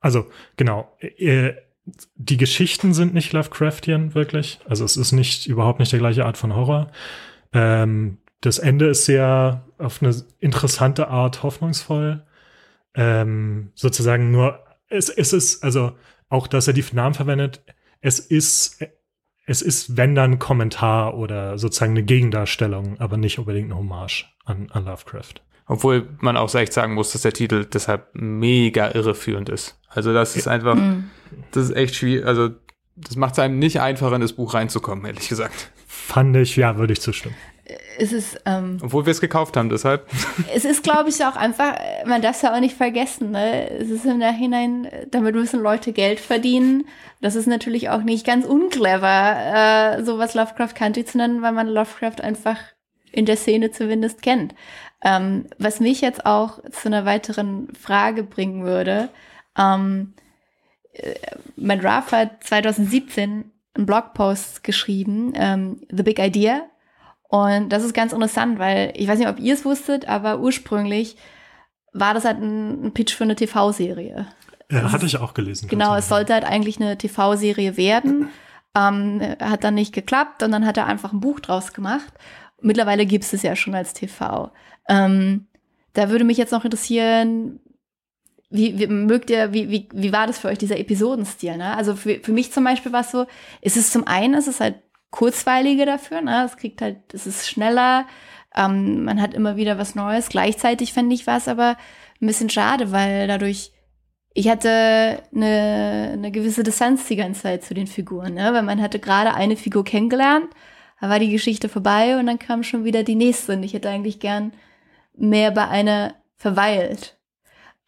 also 0.00 0.26
genau, 0.56 0.96
äh, 1.00 1.54
die 2.16 2.36
Geschichten 2.36 2.94
sind 2.94 3.14
nicht 3.14 3.32
Lovecraftian 3.32 4.14
wirklich. 4.14 4.60
Also 4.66 4.84
es 4.84 4.96
ist 4.96 5.12
nicht 5.12 5.46
überhaupt 5.46 5.80
nicht 5.80 5.92
der 5.92 5.98
gleiche 5.98 6.26
Art 6.26 6.36
von 6.36 6.54
Horror. 6.54 6.90
Ähm, 7.52 8.18
das 8.40 8.58
Ende 8.58 8.88
ist 8.88 9.04
sehr 9.04 9.64
auf 9.78 10.02
eine 10.02 10.14
interessante 10.38 11.08
Art 11.08 11.42
hoffnungsvoll. 11.42 12.24
Ähm, 12.94 13.70
sozusagen 13.74 14.30
nur 14.30 14.60
es, 14.88 15.08
es 15.08 15.32
ist 15.32 15.64
also 15.64 15.92
auch, 16.28 16.46
dass 16.46 16.66
er 16.66 16.74
die 16.74 16.84
Namen 16.92 17.14
verwendet 17.14 17.62
es 18.00 18.18
ist, 18.18 18.84
es 19.46 19.62
ist, 19.62 19.96
wenn 19.96 20.14
dann 20.14 20.38
Kommentar 20.38 21.16
oder 21.16 21.58
sozusagen 21.58 21.92
eine 21.92 22.02
Gegendarstellung, 22.02 23.00
aber 23.00 23.16
nicht 23.16 23.38
unbedingt 23.38 23.70
eine 23.70 23.78
Hommage 23.78 24.26
an, 24.44 24.68
an 24.70 24.84
Lovecraft. 24.84 25.34
Obwohl 25.68 26.08
man 26.20 26.36
auch 26.36 26.52
echt 26.54 26.72
sagen 26.72 26.94
muss, 26.94 27.12
dass 27.12 27.22
der 27.22 27.32
Titel 27.32 27.64
deshalb 27.64 28.08
mega 28.14 28.90
irreführend 28.90 29.48
ist. 29.48 29.78
Also 29.88 30.12
das 30.12 30.34
ist 30.34 30.48
einfach, 30.48 30.74
mhm. 30.74 31.10
das 31.52 31.64
ist 31.64 31.76
echt 31.76 31.94
schwierig, 31.94 32.26
also 32.26 32.50
das 32.96 33.16
macht 33.16 33.34
es 33.34 33.38
einem 33.38 33.58
nicht 33.58 33.80
einfacher, 33.80 34.16
in 34.16 34.22
das 34.22 34.32
Buch 34.32 34.54
reinzukommen, 34.54 35.04
ehrlich 35.04 35.28
gesagt. 35.28 35.70
Fand 35.86 36.36
ich, 36.36 36.56
ja, 36.56 36.76
würde 36.78 36.94
ich 36.94 37.00
zustimmen 37.00 37.36
es 37.98 38.12
ist. 38.12 38.40
Ähm, 38.46 38.78
Obwohl 38.82 39.06
wir 39.06 39.10
es 39.10 39.20
gekauft 39.20 39.56
haben, 39.56 39.68
deshalb. 39.68 40.06
Es 40.54 40.64
ist, 40.64 40.82
glaube 40.82 41.10
ich, 41.10 41.24
auch 41.24 41.36
einfach, 41.36 41.74
man 42.06 42.22
darf 42.22 42.36
es 42.36 42.42
ja 42.42 42.54
auch 42.54 42.60
nicht 42.60 42.76
vergessen, 42.76 43.32
ne? 43.32 43.70
Es 43.70 43.90
ist 43.90 44.06
im 44.06 44.18
Nachhinein, 44.18 44.88
damit 45.10 45.34
müssen 45.34 45.60
Leute 45.60 45.92
Geld 45.92 46.20
verdienen. 46.20 46.86
Das 47.20 47.34
ist 47.34 47.46
natürlich 47.46 47.90
auch 47.90 48.02
nicht 48.02 48.26
ganz 48.26 48.46
unclever, 48.46 49.98
äh, 49.98 50.04
sowas 50.04 50.34
Lovecraft 50.34 50.74
Country 50.74 51.04
zu 51.04 51.18
nennen, 51.18 51.42
weil 51.42 51.52
man 51.52 51.68
Lovecraft 51.68 52.20
einfach 52.22 52.56
in 53.10 53.26
der 53.26 53.36
Szene 53.36 53.70
zumindest 53.70 54.22
kennt. 54.22 54.54
Ähm, 55.02 55.46
was 55.58 55.80
mich 55.80 56.00
jetzt 56.00 56.26
auch 56.26 56.58
zu 56.70 56.88
einer 56.88 57.04
weiteren 57.04 57.72
Frage 57.74 58.24
bringen 58.24 58.64
würde, 58.64 59.08
ähm, 59.56 60.14
äh, 60.92 61.14
Matt 61.56 61.84
Ruff 61.84 62.12
hat 62.12 62.42
2017 62.44 63.50
einen 63.74 63.86
Blogpost 63.86 64.64
geschrieben, 64.64 65.32
ähm, 65.36 65.80
The 65.90 66.02
Big 66.02 66.18
Idea, 66.18 66.62
und 67.28 67.68
das 67.68 67.84
ist 67.84 67.94
ganz 67.94 68.12
interessant, 68.12 68.58
weil 68.58 68.92
ich 68.96 69.06
weiß 69.06 69.18
nicht, 69.18 69.28
ob 69.28 69.38
ihr 69.38 69.54
es 69.54 69.64
wusstet, 69.64 70.08
aber 70.08 70.40
ursprünglich 70.40 71.16
war 71.92 72.14
das 72.14 72.24
halt 72.24 72.38
ein, 72.40 72.86
ein 72.86 72.94
Pitch 72.94 73.14
für 73.14 73.24
eine 73.24 73.36
TV-Serie. 73.36 74.26
Ja, 74.70 74.92
hatte 74.92 75.06
ich 75.06 75.18
auch 75.18 75.34
gelesen. 75.34 75.68
Genau, 75.68 75.94
es 75.94 76.08
sollte 76.08 76.32
halt 76.32 76.44
eigentlich 76.44 76.80
eine 76.80 76.96
TV-Serie 76.96 77.76
werden. 77.76 78.30
Ähm, 78.74 79.20
hat 79.40 79.64
dann 79.64 79.74
nicht 79.74 79.94
geklappt 79.94 80.42
und 80.42 80.52
dann 80.52 80.66
hat 80.66 80.76
er 80.78 80.86
einfach 80.86 81.12
ein 81.12 81.20
Buch 81.20 81.40
draus 81.40 81.72
gemacht. 81.72 82.12
Mittlerweile 82.60 83.06
gibt 83.06 83.24
es 83.24 83.32
es 83.34 83.42
ja 83.42 83.56
schon 83.56 83.74
als 83.74 83.92
TV. 83.92 84.50
Ähm, 84.88 85.46
da 85.92 86.10
würde 86.10 86.24
mich 86.24 86.38
jetzt 86.38 86.52
noch 86.52 86.64
interessieren, 86.64 87.60
wie, 88.50 88.78
wie 88.78 88.86
mögt 88.86 89.30
ihr, 89.30 89.52
wie, 89.52 89.68
wie, 89.68 89.88
wie 89.92 90.12
war 90.12 90.26
das 90.26 90.38
für 90.38 90.48
euch, 90.48 90.58
dieser 90.58 90.78
Episodenstil? 90.78 91.56
Ne? 91.56 91.76
Also 91.76 91.96
für, 91.96 92.20
für 92.20 92.32
mich 92.32 92.52
zum 92.52 92.64
Beispiel 92.64 92.92
war 92.92 93.02
es 93.02 93.10
so, 93.10 93.26
ist 93.60 93.76
es 93.76 93.90
zum 93.90 94.06
einen, 94.06 94.34
ist 94.34 94.48
es 94.48 94.60
halt 94.60 94.76
kurzweiliger 95.10 95.86
dafür. 95.86 96.22
Ne? 96.22 96.44
Es 96.44 96.56
kriegt 96.56 96.80
halt, 96.80 96.98
es 97.12 97.26
ist 97.26 97.48
schneller, 97.48 98.06
ähm, 98.56 99.04
man 99.04 99.20
hat 99.20 99.34
immer 99.34 99.56
wieder 99.56 99.78
was 99.78 99.94
Neues. 99.94 100.28
Gleichzeitig 100.28 100.92
fände 100.92 101.14
ich 101.14 101.26
was 101.26 101.48
aber 101.48 101.76
ein 102.20 102.26
bisschen 102.26 102.50
schade, 102.50 102.90
weil 102.90 103.26
dadurch 103.28 103.72
ich 104.34 104.48
hatte 104.48 105.22
eine, 105.34 106.10
eine 106.12 106.30
gewisse 106.30 106.62
Distanz 106.62 107.08
die 107.08 107.16
ganze 107.16 107.42
Zeit 107.42 107.64
zu 107.64 107.74
den 107.74 107.88
Figuren, 107.88 108.34
ne? 108.34 108.52
weil 108.52 108.62
man 108.62 108.80
hatte 108.80 109.00
gerade 109.00 109.34
eine 109.34 109.56
Figur 109.56 109.82
kennengelernt, 109.84 110.46
da 111.00 111.08
war 111.08 111.18
die 111.18 111.30
Geschichte 111.30 111.68
vorbei 111.68 112.16
und 112.18 112.26
dann 112.26 112.38
kam 112.38 112.62
schon 112.62 112.84
wieder 112.84 113.02
die 113.02 113.16
nächste 113.16 113.54
und 113.54 113.64
ich 113.64 113.72
hätte 113.72 113.88
eigentlich 113.88 114.20
gern 114.20 114.52
mehr 115.18 115.50
bei 115.50 115.68
einer 115.68 116.14
verweilt. 116.36 117.16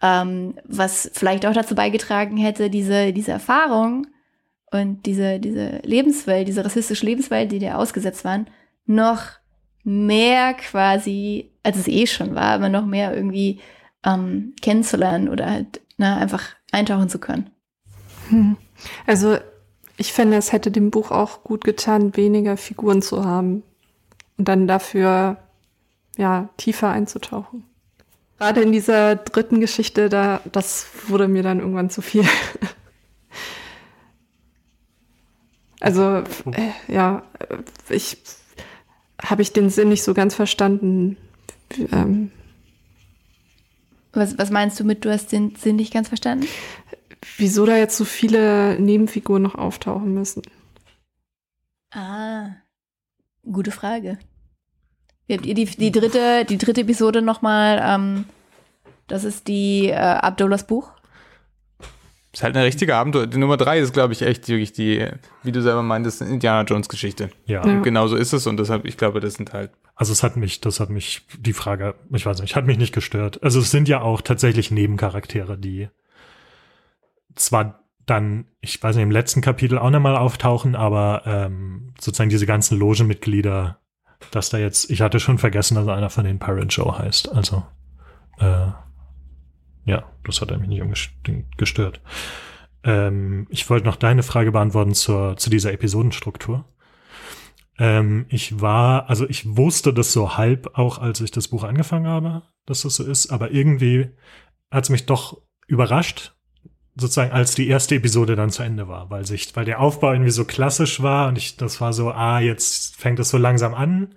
Ähm, 0.03 0.55
was 0.65 1.11
vielleicht 1.13 1.45
auch 1.45 1.53
dazu 1.53 1.75
beigetragen 1.75 2.37
hätte, 2.37 2.71
diese, 2.71 3.13
diese 3.13 3.33
Erfahrung 3.33 4.07
und 4.71 5.05
diese, 5.05 5.39
diese 5.39 5.81
Lebenswelt, 5.83 6.49
diese 6.49 6.65
rassistische 6.65 7.05
Lebenswelt, 7.05 7.53
die 7.53 7.59
dir 7.59 7.79
ausgesetzt 7.79 8.25
waren, 8.25 8.47
noch 8.87 9.23
mehr 9.85 10.55
quasi, 10.55 11.51
als 11.63 11.77
es 11.77 11.89
eh 11.89 12.07
schon 12.07 12.35
war, 12.35 12.55
aber 12.55 12.69
noch 12.69 12.87
mehr 12.87 13.15
irgendwie 13.15 13.61
ähm, 14.05 14.55
kennenzulernen 14.63 15.29
oder 15.29 15.51
halt 15.51 15.81
ne, 15.99 16.17
einfach 16.17 16.45
eintauchen 16.73 17.09
zu 17.09 17.19
können. 17.19 17.51
Hm. 18.29 18.57
Also 19.07 19.37
ich 19.97 20.13
finde, 20.13 20.39
es 20.39 20.53
hätte 20.53 20.71
dem 20.71 20.91
Buch 20.91 21.11
auch 21.11 21.45
gut 21.45 21.65
getan, 21.65 22.17
weniger 22.17 22.57
Figuren 22.57 23.03
zu 23.03 23.25
haben 23.25 23.63
und 24.39 24.49
dann 24.49 24.67
dafür 24.67 25.37
ja 26.21 26.49
tiefer 26.57 26.91
einzutauchen. 26.91 27.65
Gerade 28.39 28.63
in 28.63 28.73
dieser 28.73 29.17
dritten 29.17 29.61
Geschichte, 29.61 30.09
da 30.09 30.41
das 30.51 30.87
wurde 31.09 31.29
mir 31.29 31.43
dann 31.43 31.61
irgendwann 31.61 31.91
zu 31.91 32.01
viel. 32.01 32.25
also 35.81 36.23
äh, 36.53 36.71
ja, 36.89 37.23
ich 37.89 38.19
habe 39.23 39.43
ich 39.43 39.53
den 39.53 39.69
Sinn 39.69 39.89
nicht 39.89 40.03
so 40.03 40.15
ganz 40.15 40.35
verstanden. 40.35 41.17
Ähm, 41.93 42.31
was, 44.13 44.39
was 44.39 44.51
meinst 44.51 44.81
du 44.81 44.85
mit, 44.85 45.05
du 45.05 45.11
hast 45.11 45.33
den 45.33 45.55
Sinn 45.57 45.77
nicht 45.77 45.93
ganz 45.93 46.09
verstanden? 46.09 46.47
wieso 47.37 47.67
da 47.67 47.77
jetzt 47.77 47.97
so 47.97 48.05
viele 48.05 48.79
Nebenfiguren 48.81 49.43
noch 49.43 49.55
auftauchen 49.55 50.15
müssen. 50.15 50.43
Ah, 51.93 52.51
gute 53.43 53.71
Frage. 53.71 54.19
Habt 55.31 55.47
ihr 55.47 55.55
die, 55.55 55.65
die, 55.65 55.93
dritte, 55.93 56.45
die 56.49 56.59
dritte 56.59 56.81
Episode 56.83 57.23
nochmal, 57.23 57.81
ähm, 57.85 58.25
das 59.07 59.25
ist 59.25 59.49
die 59.49 59.89
äh, 59.89 59.95
Abdullahs 59.95 60.67
Buch? 60.67 60.91
Ist 62.33 62.45
halt 62.45 62.55
eine 62.55 62.65
richtige 62.65 62.95
Abenteuer. 62.95 63.27
Die 63.27 63.39
Nummer 63.39 63.57
drei 63.57 63.81
ist, 63.81 63.93
glaube 63.93 64.13
ich, 64.13 64.23
echt 64.23 64.49
wirklich 64.49 64.73
die, 64.73 65.05
wie 65.43 65.51
du 65.51 65.63
selber 65.63 65.83
meintest, 65.83 66.23
Indiana 66.23 66.63
Jones 66.63 66.89
Geschichte. 66.89 67.31
Ja. 67.45 67.67
ja. 67.67 67.81
Genau 67.81 68.07
so 68.07 68.15
ist 68.15 68.33
es 68.33 68.47
und 68.47 68.57
deshalb, 68.57 68.85
ich 68.85 68.97
glaube, 68.97 69.19
das 69.21 69.35
sind 69.35 69.53
halt. 69.53 69.73
Also 69.97 70.13
es 70.13 70.23
hat 70.23 70.37
mich, 70.37 70.61
das 70.61 70.79
hat 70.79 70.91
mich, 70.91 71.27
die 71.39 71.53
Frage, 71.53 71.95
ich 72.13 72.25
weiß 72.25 72.41
nicht, 72.41 72.55
hat 72.55 72.67
mich 72.67 72.79
nicht 72.79 72.95
gestört. 72.95 73.43
Also 73.43 73.59
es 73.59 73.71
sind 73.71 73.89
ja 73.89 74.01
auch 74.01 74.21
tatsächlich 74.21 74.71
Nebencharaktere, 74.71 75.59
die 75.59 75.89
zwar 77.35 77.81
dann, 78.07 78.47
ich 78.61 78.83
weiß 78.83 78.97
nicht, 78.97 79.03
im 79.03 79.11
letzten 79.11 79.41
Kapitel 79.41 79.79
auch 79.79 79.91
nochmal 79.91 80.17
auftauchen, 80.17 80.75
aber 80.75 81.23
ähm, 81.27 81.95
sozusagen 82.01 82.31
diese 82.31 82.47
ganzen 82.47 82.79
Logenmitglieder, 82.79 83.79
dass 84.31 84.51
da 84.51 84.59
jetzt, 84.59 84.91
ich 84.91 85.01
hatte 85.01 85.21
schon 85.21 85.39
vergessen, 85.39 85.75
dass 85.75 85.89
einer 85.89 86.11
von 86.11 86.25
den 86.25 86.39
Pirate 86.39 86.69
Joe 86.69 86.99
heißt. 86.99 87.33
Also, 87.33 87.65
äh, 88.39 88.69
ja, 89.85 90.05
das 90.25 90.41
hat 90.41 90.57
mich 90.59 90.69
nicht 90.69 91.11
gestört. 91.57 92.01
Ähm, 92.83 93.47
ich 93.51 93.69
wollte 93.69 93.87
noch 93.87 93.97
deine 93.97 94.23
Frage 94.23 94.53
beantworten 94.53 94.95
zur, 94.95 95.37
zu 95.37 95.51
dieser 95.51 95.73
Episodenstruktur. 95.73 96.65
Ähm, 97.79 98.27
ich 98.29 98.61
war, 98.61 99.09
also 99.09 99.29
ich 99.29 99.57
wusste 99.57 99.93
das 99.93 100.13
so 100.13 100.37
halb 100.37 100.79
auch, 100.79 100.99
als 100.99 101.21
ich 101.21 101.31
das 101.31 101.49
Buch 101.49 101.65
angefangen 101.65 102.07
habe, 102.07 102.43
dass 102.67 102.83
das 102.83 102.97
so 102.97 103.05
ist, 103.05 103.31
aber 103.31 103.51
irgendwie 103.51 104.11
hat 104.71 104.85
es 104.85 104.91
mich 104.91 105.07
doch 105.07 105.41
überrascht, 105.67 106.35
sozusagen 107.01 107.33
als 107.33 107.55
die 107.55 107.69
erste 107.69 107.97
Episode 107.97 108.37
dann 108.37 108.51
zu 108.51 108.63
Ende 108.63 108.89
war, 108.89 109.11
weil 109.11 109.27
sich, 109.27 109.55
weil 109.57 109.65
der 109.65 109.81
Aufbau 109.81 110.13
irgendwie 110.13 110.31
so 110.31 110.45
klassisch 110.45 111.03
war 111.03 111.29
und 111.29 111.39
ich, 111.39 111.57
das 111.57 111.81
war 111.81 111.93
so, 111.93 112.11
ah, 112.11 112.41
jetzt 112.41 112.97
fängt 112.97 113.19
es 113.19 113.31
so 113.31 113.39
langsam 113.39 113.75
an. 113.75 114.15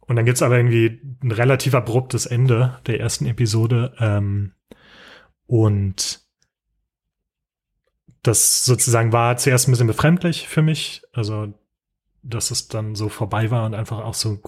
Und 0.00 0.16
dann 0.16 0.24
gibt's 0.24 0.42
aber 0.42 0.56
irgendwie 0.56 1.00
ein 1.22 1.30
relativ 1.30 1.74
abruptes 1.74 2.26
Ende 2.26 2.78
der 2.86 3.00
ersten 3.00 3.26
Episode. 3.26 3.94
Ähm, 3.98 4.52
und 5.46 6.20
das 8.22 8.64
sozusagen 8.64 9.12
war 9.12 9.36
zuerst 9.36 9.68
ein 9.68 9.72
bisschen 9.72 9.86
befremdlich 9.86 10.48
für 10.48 10.62
mich. 10.62 11.02
Also, 11.12 11.54
dass 12.22 12.50
es 12.50 12.68
dann 12.68 12.94
so 12.94 13.08
vorbei 13.08 13.50
war 13.50 13.64
und 13.66 13.74
einfach 13.74 13.98
auch 13.98 14.14
so, 14.14 14.40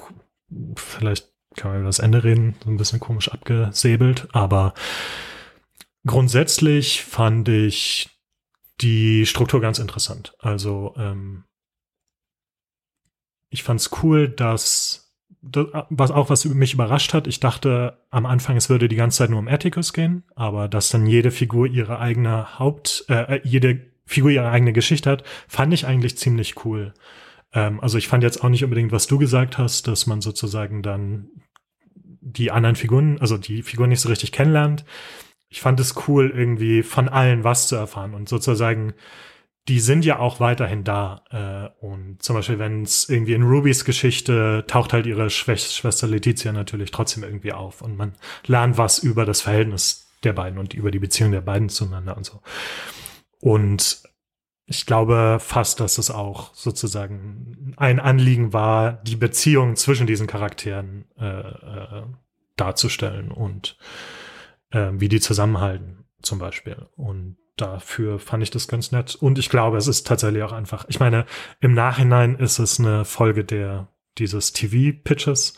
vielleicht 0.77 1.33
kann 1.57 1.71
man 1.71 1.81
über 1.81 1.89
das 1.89 1.99
Ende 1.99 2.25
reden, 2.25 2.57
so 2.63 2.71
ein 2.71 2.77
bisschen 2.77 3.01
komisch 3.01 3.31
abgesäbelt, 3.31 4.29
aber 4.33 4.75
Grundsätzlich 6.07 7.03
fand 7.03 7.49
ich 7.49 8.11
die 8.81 9.25
Struktur 9.25 9.61
ganz 9.61 9.79
interessant. 9.79 10.35
Also 10.39 10.95
ähm, 10.99 11.45
ich 13.49 13.63
fand 13.63 13.81
es 13.81 13.91
cool, 14.03 14.29
dass 14.29 15.15
das, 15.41 15.67
was 15.89 16.11
auch 16.11 16.29
was 16.29 16.45
mich 16.45 16.75
überrascht 16.75 17.15
hat. 17.15 17.27
Ich 17.27 17.41
dachte 17.41 17.99
am 18.11 18.27
Anfang, 18.27 18.57
es 18.57 18.69
würde 18.69 18.89
die 18.89 18.97
ganze 18.97 19.19
Zeit 19.19 19.31
nur 19.31 19.39
um 19.39 19.49
Atticus 19.49 19.93
gehen, 19.93 20.25
aber 20.35 20.69
dass 20.69 20.91
dann 20.91 21.07
jede 21.07 21.31
Figur 21.31 21.67
ihre 21.67 21.99
eigene 21.99 22.59
Haupt, 22.59 23.05
äh, 23.09 23.41
jede 23.45 23.81
Figur 24.05 24.31
ihre 24.31 24.51
eigene 24.51 24.73
Geschichte 24.73 25.11
hat, 25.11 25.25
fand 25.49 25.73
ich 25.73 25.87
eigentlich 25.87 26.19
ziemlich 26.19 26.65
cool. 26.65 26.93
Ähm, 27.53 27.81
also 27.81 27.97
ich 27.97 28.09
fand 28.09 28.23
jetzt 28.23 28.43
auch 28.43 28.49
nicht 28.51 28.65
unbedingt, 28.65 28.93
was 28.93 29.07
du 29.07 29.19
gesagt 29.19 29.57
hast, 29.57 29.87
dass 29.87 30.07
man 30.07 30.21
sozusagen 30.21 30.83
dann 30.83 31.29
die 32.21 32.51
anderen 32.51 32.77
Figuren, 32.77 33.19
also 33.21 33.39
die 33.39 33.63
Figuren 33.63 33.91
nicht 33.91 34.01
so 34.01 34.09
richtig 34.09 34.33
kennenlernt 34.33 34.85
ich 35.55 35.61
fand 35.61 35.79
es 35.79 36.09
cool, 36.09 36.33
irgendwie 36.35 36.83
von 36.83 37.09
allen 37.09 37.45
was 37.45 37.69
zu 37.69 37.77
erfahren 37.77 38.13
und 38.13 38.29
sozusagen, 38.29 38.93
die 39.69 39.79
sind 39.79 40.05
ja 40.05 40.19
auch 40.19 40.41
weiterhin 40.41 40.83
da. 40.83 41.23
Äh, 41.31 41.87
und 41.87 42.21
zum 42.21 42.35
Beispiel, 42.35 42.59
wenn 42.59 42.83
es 42.83 43.09
irgendwie 43.09 43.35
in 43.35 43.45
Rubys 43.45 43.85
Geschichte 43.85 44.65
taucht 44.67 44.93
halt 44.93 45.07
ihre 45.07 45.31
Schwä 45.31 45.57
Schwester 45.57 46.09
Letizia 46.09 46.51
natürlich 46.51 46.91
trotzdem 46.91 47.23
irgendwie 47.23 47.53
auf 47.53 47.83
und 47.83 47.97
man 47.97 48.15
lernt 48.49 48.79
was 48.79 48.99
über 48.99 49.25
das 49.25 49.43
Verhältnis 49.43 50.11
der 50.25 50.33
beiden 50.33 50.59
und 50.59 50.75
über 50.75 50.91
die 50.91 50.99
Beziehung 50.99 51.31
der 51.31 51.41
beiden 51.41 51.69
zueinander 51.69 52.17
und 52.17 52.27
so. 52.27 52.43
Und 53.39 54.03
ich 54.67 54.87
glaube 54.87 55.39
fast, 55.39 55.79
dass 55.79 55.99
es 55.99 56.11
auch 56.11 56.53
sozusagen 56.53 57.75
ein 57.77 58.01
Anliegen 58.01 58.53
war, 58.53 58.95
die 59.05 59.15
Beziehung 59.15 59.77
zwischen 59.77 60.09
diesen 60.09 60.27
Charakteren 60.27 61.05
äh, 61.17 61.27
äh, 61.27 62.03
darzustellen 62.57 63.31
und 63.31 63.77
äh, 64.75 64.91
wie 64.95 65.09
die 65.09 65.21
zusammenhalten 65.21 66.05
zum 66.21 66.39
Beispiel. 66.39 66.87
Und 66.97 67.37
dafür 67.57 68.19
fand 68.19 68.43
ich 68.43 68.51
das 68.51 68.69
ganz 68.69 68.93
nett. 68.93 69.15
Und 69.15 69.39
ich 69.39 69.49
glaube, 69.49 69.77
es 69.77 69.87
ist 69.87 70.07
tatsächlich 70.07 70.43
auch 70.43 70.53
einfach, 70.53 70.85
ich 70.89 71.01
meine, 71.01 71.25
im 71.61 71.75
Nachhinein 71.75 72.37
ist 72.37 72.59
es 72.59 72.81
eine 72.81 73.05
Folge 73.05 73.45
der, 73.45 73.89
dieses 74.19 74.53
TV-Pitches. 74.53 75.55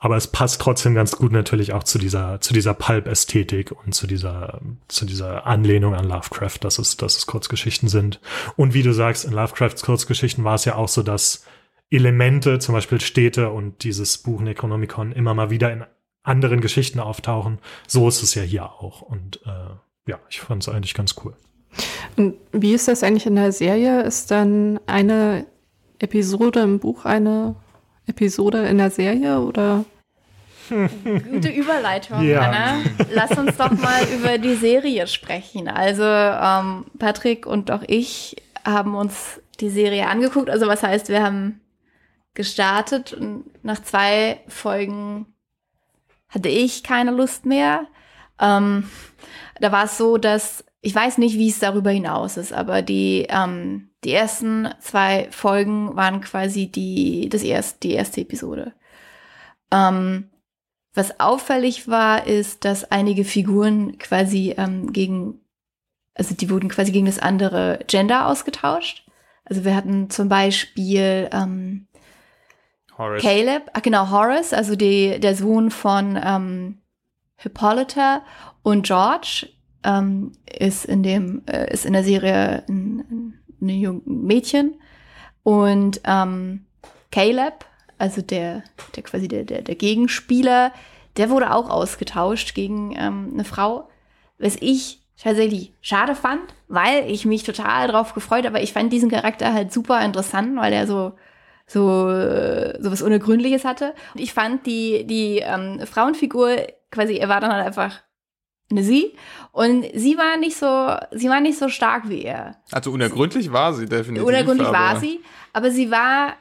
Aber 0.00 0.16
es 0.16 0.28
passt 0.28 0.60
trotzdem 0.60 0.94
ganz 0.94 1.16
gut 1.16 1.32
natürlich 1.32 1.72
auch 1.72 1.82
zu 1.82 1.98
dieser, 1.98 2.40
zu 2.40 2.54
dieser 2.54 2.72
Pulp-Ästhetik 2.72 3.72
und 3.72 3.96
zu 3.96 4.06
dieser, 4.06 4.60
zu 4.86 5.04
dieser 5.04 5.44
Anlehnung 5.44 5.94
an 5.94 6.08
Lovecraft, 6.08 6.58
dass 6.60 6.78
es, 6.78 6.96
dass 6.96 7.16
es 7.16 7.26
Kurzgeschichten 7.26 7.88
sind. 7.88 8.20
Und 8.54 8.74
wie 8.74 8.84
du 8.84 8.94
sagst, 8.94 9.24
in 9.24 9.32
Lovecrafts 9.32 9.82
Kurzgeschichten 9.82 10.44
war 10.44 10.54
es 10.54 10.64
ja 10.64 10.76
auch 10.76 10.86
so, 10.86 11.02
dass 11.02 11.44
Elemente, 11.90 12.60
zum 12.60 12.76
Beispiel 12.76 13.00
Städte 13.00 13.50
und 13.50 13.82
dieses 13.82 14.18
Buch 14.18 14.40
Necronomicon 14.40 15.10
immer 15.10 15.34
mal 15.34 15.50
wieder 15.50 15.72
in 15.72 15.84
anderen 16.28 16.60
Geschichten 16.60 17.00
auftauchen. 17.00 17.58
So 17.86 18.08
ist 18.08 18.22
es 18.22 18.34
ja 18.34 18.42
hier 18.42 18.64
auch. 18.64 19.02
Und 19.02 19.40
äh, 19.46 20.10
ja, 20.10 20.18
ich 20.28 20.40
fand 20.40 20.62
es 20.62 20.68
eigentlich 20.68 20.94
ganz 20.94 21.14
cool. 21.24 21.34
Und 22.16 22.34
wie 22.52 22.74
ist 22.74 22.88
das 22.88 23.02
eigentlich 23.02 23.26
in 23.26 23.36
der 23.36 23.52
Serie? 23.52 24.02
Ist 24.02 24.30
dann 24.30 24.80
eine 24.86 25.46
Episode 25.98 26.60
im 26.60 26.78
Buch 26.78 27.04
eine 27.04 27.56
Episode 28.06 28.66
in 28.66 28.78
der 28.78 28.90
Serie 28.90 29.40
oder? 29.40 29.84
Gute 30.68 31.48
Überleitung, 31.48 32.22
ja. 32.22 32.40
Anna. 32.40 32.80
Lass 33.12 33.36
uns 33.38 33.56
doch 33.56 33.70
mal 33.70 34.02
über 34.14 34.38
die 34.38 34.54
Serie 34.54 35.06
sprechen. 35.06 35.68
Also 35.68 36.02
ähm, 36.04 36.84
Patrick 36.98 37.46
und 37.46 37.70
auch 37.70 37.82
ich 37.86 38.36
haben 38.64 38.94
uns 38.94 39.40
die 39.60 39.70
Serie 39.70 40.08
angeguckt. 40.08 40.50
Also 40.50 40.66
was 40.66 40.82
heißt, 40.82 41.08
wir 41.08 41.22
haben 41.22 41.60
gestartet 42.34 43.14
und 43.14 43.44
nach 43.64 43.82
zwei 43.82 44.40
Folgen 44.46 45.26
hatte 46.28 46.48
ich 46.48 46.82
keine 46.82 47.10
Lust 47.10 47.46
mehr. 47.46 47.86
Ähm, 48.40 48.88
da 49.60 49.72
war 49.72 49.84
es 49.84 49.98
so, 49.98 50.18
dass 50.18 50.64
ich 50.80 50.94
weiß 50.94 51.18
nicht, 51.18 51.36
wie 51.36 51.48
es 51.48 51.58
darüber 51.58 51.90
hinaus 51.90 52.36
ist, 52.36 52.52
aber 52.52 52.82
die, 52.82 53.26
ähm, 53.28 53.90
die 54.04 54.12
ersten 54.12 54.68
zwei 54.80 55.28
Folgen 55.30 55.96
waren 55.96 56.20
quasi 56.20 56.68
die, 56.68 57.28
das 57.28 57.42
erst, 57.42 57.82
die 57.82 57.92
erste 57.92 58.20
Episode. 58.20 58.74
Ähm, 59.72 60.30
was 60.94 61.18
auffällig 61.20 61.88
war, 61.88 62.26
ist, 62.26 62.64
dass 62.64 62.90
einige 62.90 63.24
Figuren 63.24 63.98
quasi 63.98 64.54
ähm, 64.56 64.92
gegen, 64.92 65.40
also 66.14 66.34
die 66.34 66.48
wurden 66.48 66.68
quasi 66.68 66.92
gegen 66.92 67.06
das 67.06 67.18
andere 67.18 67.80
Gender 67.88 68.28
ausgetauscht. 68.28 69.04
Also 69.44 69.64
wir 69.64 69.74
hatten 69.74 70.10
zum 70.10 70.28
Beispiel 70.28 71.28
ähm, 71.32 71.87
Horace. 72.98 73.22
Caleb, 73.22 73.70
ah, 73.72 73.80
genau, 73.80 74.10
Horace, 74.10 74.52
also 74.52 74.74
die, 74.74 75.20
der 75.20 75.36
Sohn 75.36 75.70
von 75.70 76.20
ähm, 76.22 76.78
Hippolyta 77.36 78.22
und 78.62 78.84
George 78.84 79.48
ähm, 79.84 80.32
ist 80.46 80.84
in 80.84 81.02
dem, 81.02 81.42
äh, 81.46 81.72
ist 81.72 81.86
in 81.86 81.92
der 81.92 82.02
Serie 82.02 82.64
ein, 82.68 83.32
ein, 83.60 83.68
ein 83.68 84.02
Mädchen. 84.04 84.74
Und 85.44 86.00
ähm, 86.04 86.66
Caleb, 87.10 87.64
also 87.96 88.20
der, 88.20 88.64
der 88.96 89.02
quasi 89.04 89.28
der, 89.28 89.44
der, 89.44 89.62
der 89.62 89.76
Gegenspieler, 89.76 90.72
der 91.16 91.30
wurde 91.30 91.54
auch 91.54 91.70
ausgetauscht 91.70 92.54
gegen 92.54 92.94
ähm, 92.96 93.30
eine 93.32 93.44
Frau, 93.44 93.88
was 94.38 94.56
ich 94.60 95.00
tatsächlich 95.20 95.72
schade 95.80 96.14
fand, 96.14 96.42
weil 96.68 97.10
ich 97.10 97.24
mich 97.24 97.42
total 97.42 97.88
drauf 97.88 98.14
gefreut. 98.14 98.46
Aber 98.46 98.62
ich 98.62 98.72
fand 98.72 98.92
diesen 98.92 99.10
Charakter 99.10 99.52
halt 99.52 99.72
super 99.72 100.04
interessant, 100.04 100.56
weil 100.56 100.72
er 100.72 100.86
so 100.86 101.12
so, 101.68 102.08
so 102.80 102.90
was 102.90 103.02
Unergründliches 103.02 103.64
hatte. 103.64 103.94
Und 104.14 104.20
ich 104.20 104.32
fand 104.32 104.66
die, 104.66 105.06
die 105.06 105.38
ähm, 105.38 105.80
Frauenfigur 105.86 106.56
quasi, 106.90 107.16
er 107.16 107.28
war 107.28 107.40
dann 107.40 107.52
halt 107.52 107.66
einfach 107.66 108.00
eine 108.70 108.82
sie. 108.82 109.14
Und 109.52 109.84
sie 109.94 110.16
war 110.16 110.36
nicht 110.38 110.56
so, 110.56 110.66
sie 111.16 111.28
war 111.28 111.40
nicht 111.40 111.58
so 111.58 111.68
stark 111.68 112.08
wie 112.08 112.22
er. 112.24 112.56
Also 112.72 112.90
unergründlich 112.90 113.52
war 113.52 113.74
sie 113.74 113.86
definitiv. 113.86 114.26
Unergründlich 114.26 114.68
aber- 114.68 114.78
war 114.78 114.96
sie, 115.00 115.20
aber 115.52 115.70
sie 115.70 115.90
war, 115.90 116.34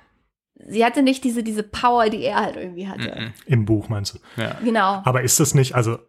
sie 0.56 0.84
hatte 0.86 1.04
nicht 1.04 1.24
diese, 1.24 1.44
diese 1.44 1.64
Power, 1.64 2.10
die 2.10 2.24
er 2.24 2.38
halt 2.38 2.56
irgendwie 2.56 2.88
hatte. 2.88 3.34
Im 3.46 3.66
Buch 3.66 3.90
meinst 3.90 4.16
du? 4.16 4.42
Ja. 4.42 4.56
Genau. 4.64 5.02
Aber 5.04 5.22
ist 5.24 5.40
das 5.40 5.54
nicht, 5.54 5.76
also 5.76 6.00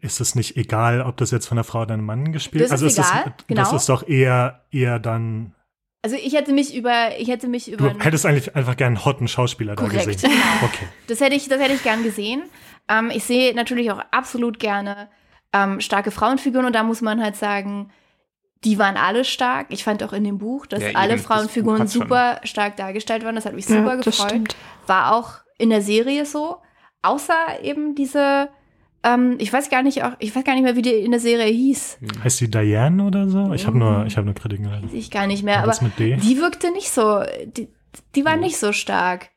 ist 0.00 0.20
es 0.20 0.34
nicht 0.34 0.56
egal, 0.56 1.00
ob 1.02 1.16
das 1.16 1.30
jetzt 1.30 1.46
von 1.46 1.56
einer 1.56 1.64
Frau 1.64 1.82
oder 1.82 1.94
einem 1.94 2.04
Mann 2.04 2.32
gespielt 2.32 2.64
Das 2.64 2.82
ist 2.82 2.98
also 2.98 3.00
egal, 3.00 3.32
das, 3.36 3.46
genau. 3.46 3.60
das 3.62 3.72
ist 3.72 3.88
doch 3.88 4.06
eher, 4.06 4.64
eher 4.70 4.98
dann. 4.98 5.54
Also 6.02 6.16
ich 6.16 6.32
hätte 6.34 6.52
mich 6.52 6.74
über, 6.74 7.18
ich 7.18 7.28
hätte 7.28 7.46
mich 7.46 7.66
Du 7.66 7.72
über. 7.72 7.94
hättest 8.02 8.24
eigentlich 8.24 8.56
einfach 8.56 8.76
gern 8.76 8.96
einen 8.96 9.04
hotten 9.04 9.28
Schauspieler 9.28 9.76
da 9.76 9.82
Korrekt, 9.84 10.06
gesehen. 10.06 10.30
genau. 10.30 10.42
Okay. 10.64 10.86
Das 11.08 11.20
hätte 11.20 11.36
ich, 11.36 11.48
das 11.48 11.60
hätte 11.60 11.74
ich 11.74 11.82
gern 11.82 12.02
gesehen. 12.02 12.42
Ähm, 12.88 13.10
ich 13.14 13.24
sehe 13.24 13.54
natürlich 13.54 13.90
auch 13.92 14.00
absolut 14.10 14.58
gerne 14.58 15.08
ähm, 15.52 15.80
starke 15.80 16.10
Frauenfiguren 16.10 16.64
und 16.66 16.74
da 16.74 16.82
muss 16.84 17.02
man 17.02 17.22
halt 17.22 17.36
sagen, 17.36 17.90
die 18.64 18.78
waren 18.78 18.96
alle 18.96 19.24
stark. 19.24 19.66
Ich 19.70 19.84
fand 19.84 20.02
auch 20.02 20.12
in 20.12 20.24
dem 20.24 20.38
Buch, 20.38 20.66
dass 20.66 20.82
Ja, 20.82 20.90
alle 20.94 21.18
Frauenfiguren 21.18 21.86
super 21.86 22.40
stark 22.44 22.76
dargestellt 22.76 23.24
waren. 23.24 23.34
Das 23.34 23.44
hat 23.46 23.54
mich 23.54 23.66
super 23.66 23.90
ja, 23.90 23.96
das 23.96 24.04
gefreut. 24.04 24.30
stimmt. 24.30 24.56
War 24.86 25.14
auch 25.14 25.32
in 25.58 25.70
der 25.70 25.82
Serie 25.82 26.24
so. 26.26 26.58
Außer 27.02 27.34
eben 27.62 27.94
diese, 27.94 28.48
ähm, 29.02 29.36
ich 29.38 29.52
weiß 29.52 29.70
gar 29.70 29.82
nicht 29.82 30.02
auch, 30.04 30.12
ich 30.18 30.34
weiß 30.34 30.44
gar 30.44 30.54
nicht 30.54 30.62
mehr, 30.62 30.76
wie 30.76 30.82
die 30.82 30.90
in 30.90 31.10
der 31.10 31.20
Serie 31.20 31.50
hieß. 31.52 31.98
Heißt 32.22 32.40
die 32.40 32.50
Diane 32.50 33.02
oder 33.04 33.28
so? 33.28 33.52
Ich 33.54 33.66
habe 33.66 33.78
nur, 33.78 34.04
ich 34.06 34.16
habe 34.16 34.26
nur 34.26 34.34
Kritiken 34.34 34.64
gehört. 34.64 34.84
Weiß 34.84 34.92
ich 34.92 35.10
gar 35.10 35.26
nicht 35.26 35.42
mehr. 35.42 35.62
Aber 35.62 35.72
D? 35.98 36.16
die 36.16 36.38
wirkte 36.38 36.70
nicht 36.72 36.90
so, 36.90 37.22
die, 37.46 37.68
die 38.14 38.24
war 38.24 38.36
nicht 38.36 38.58
so 38.58 38.72
stark. 38.72 39.30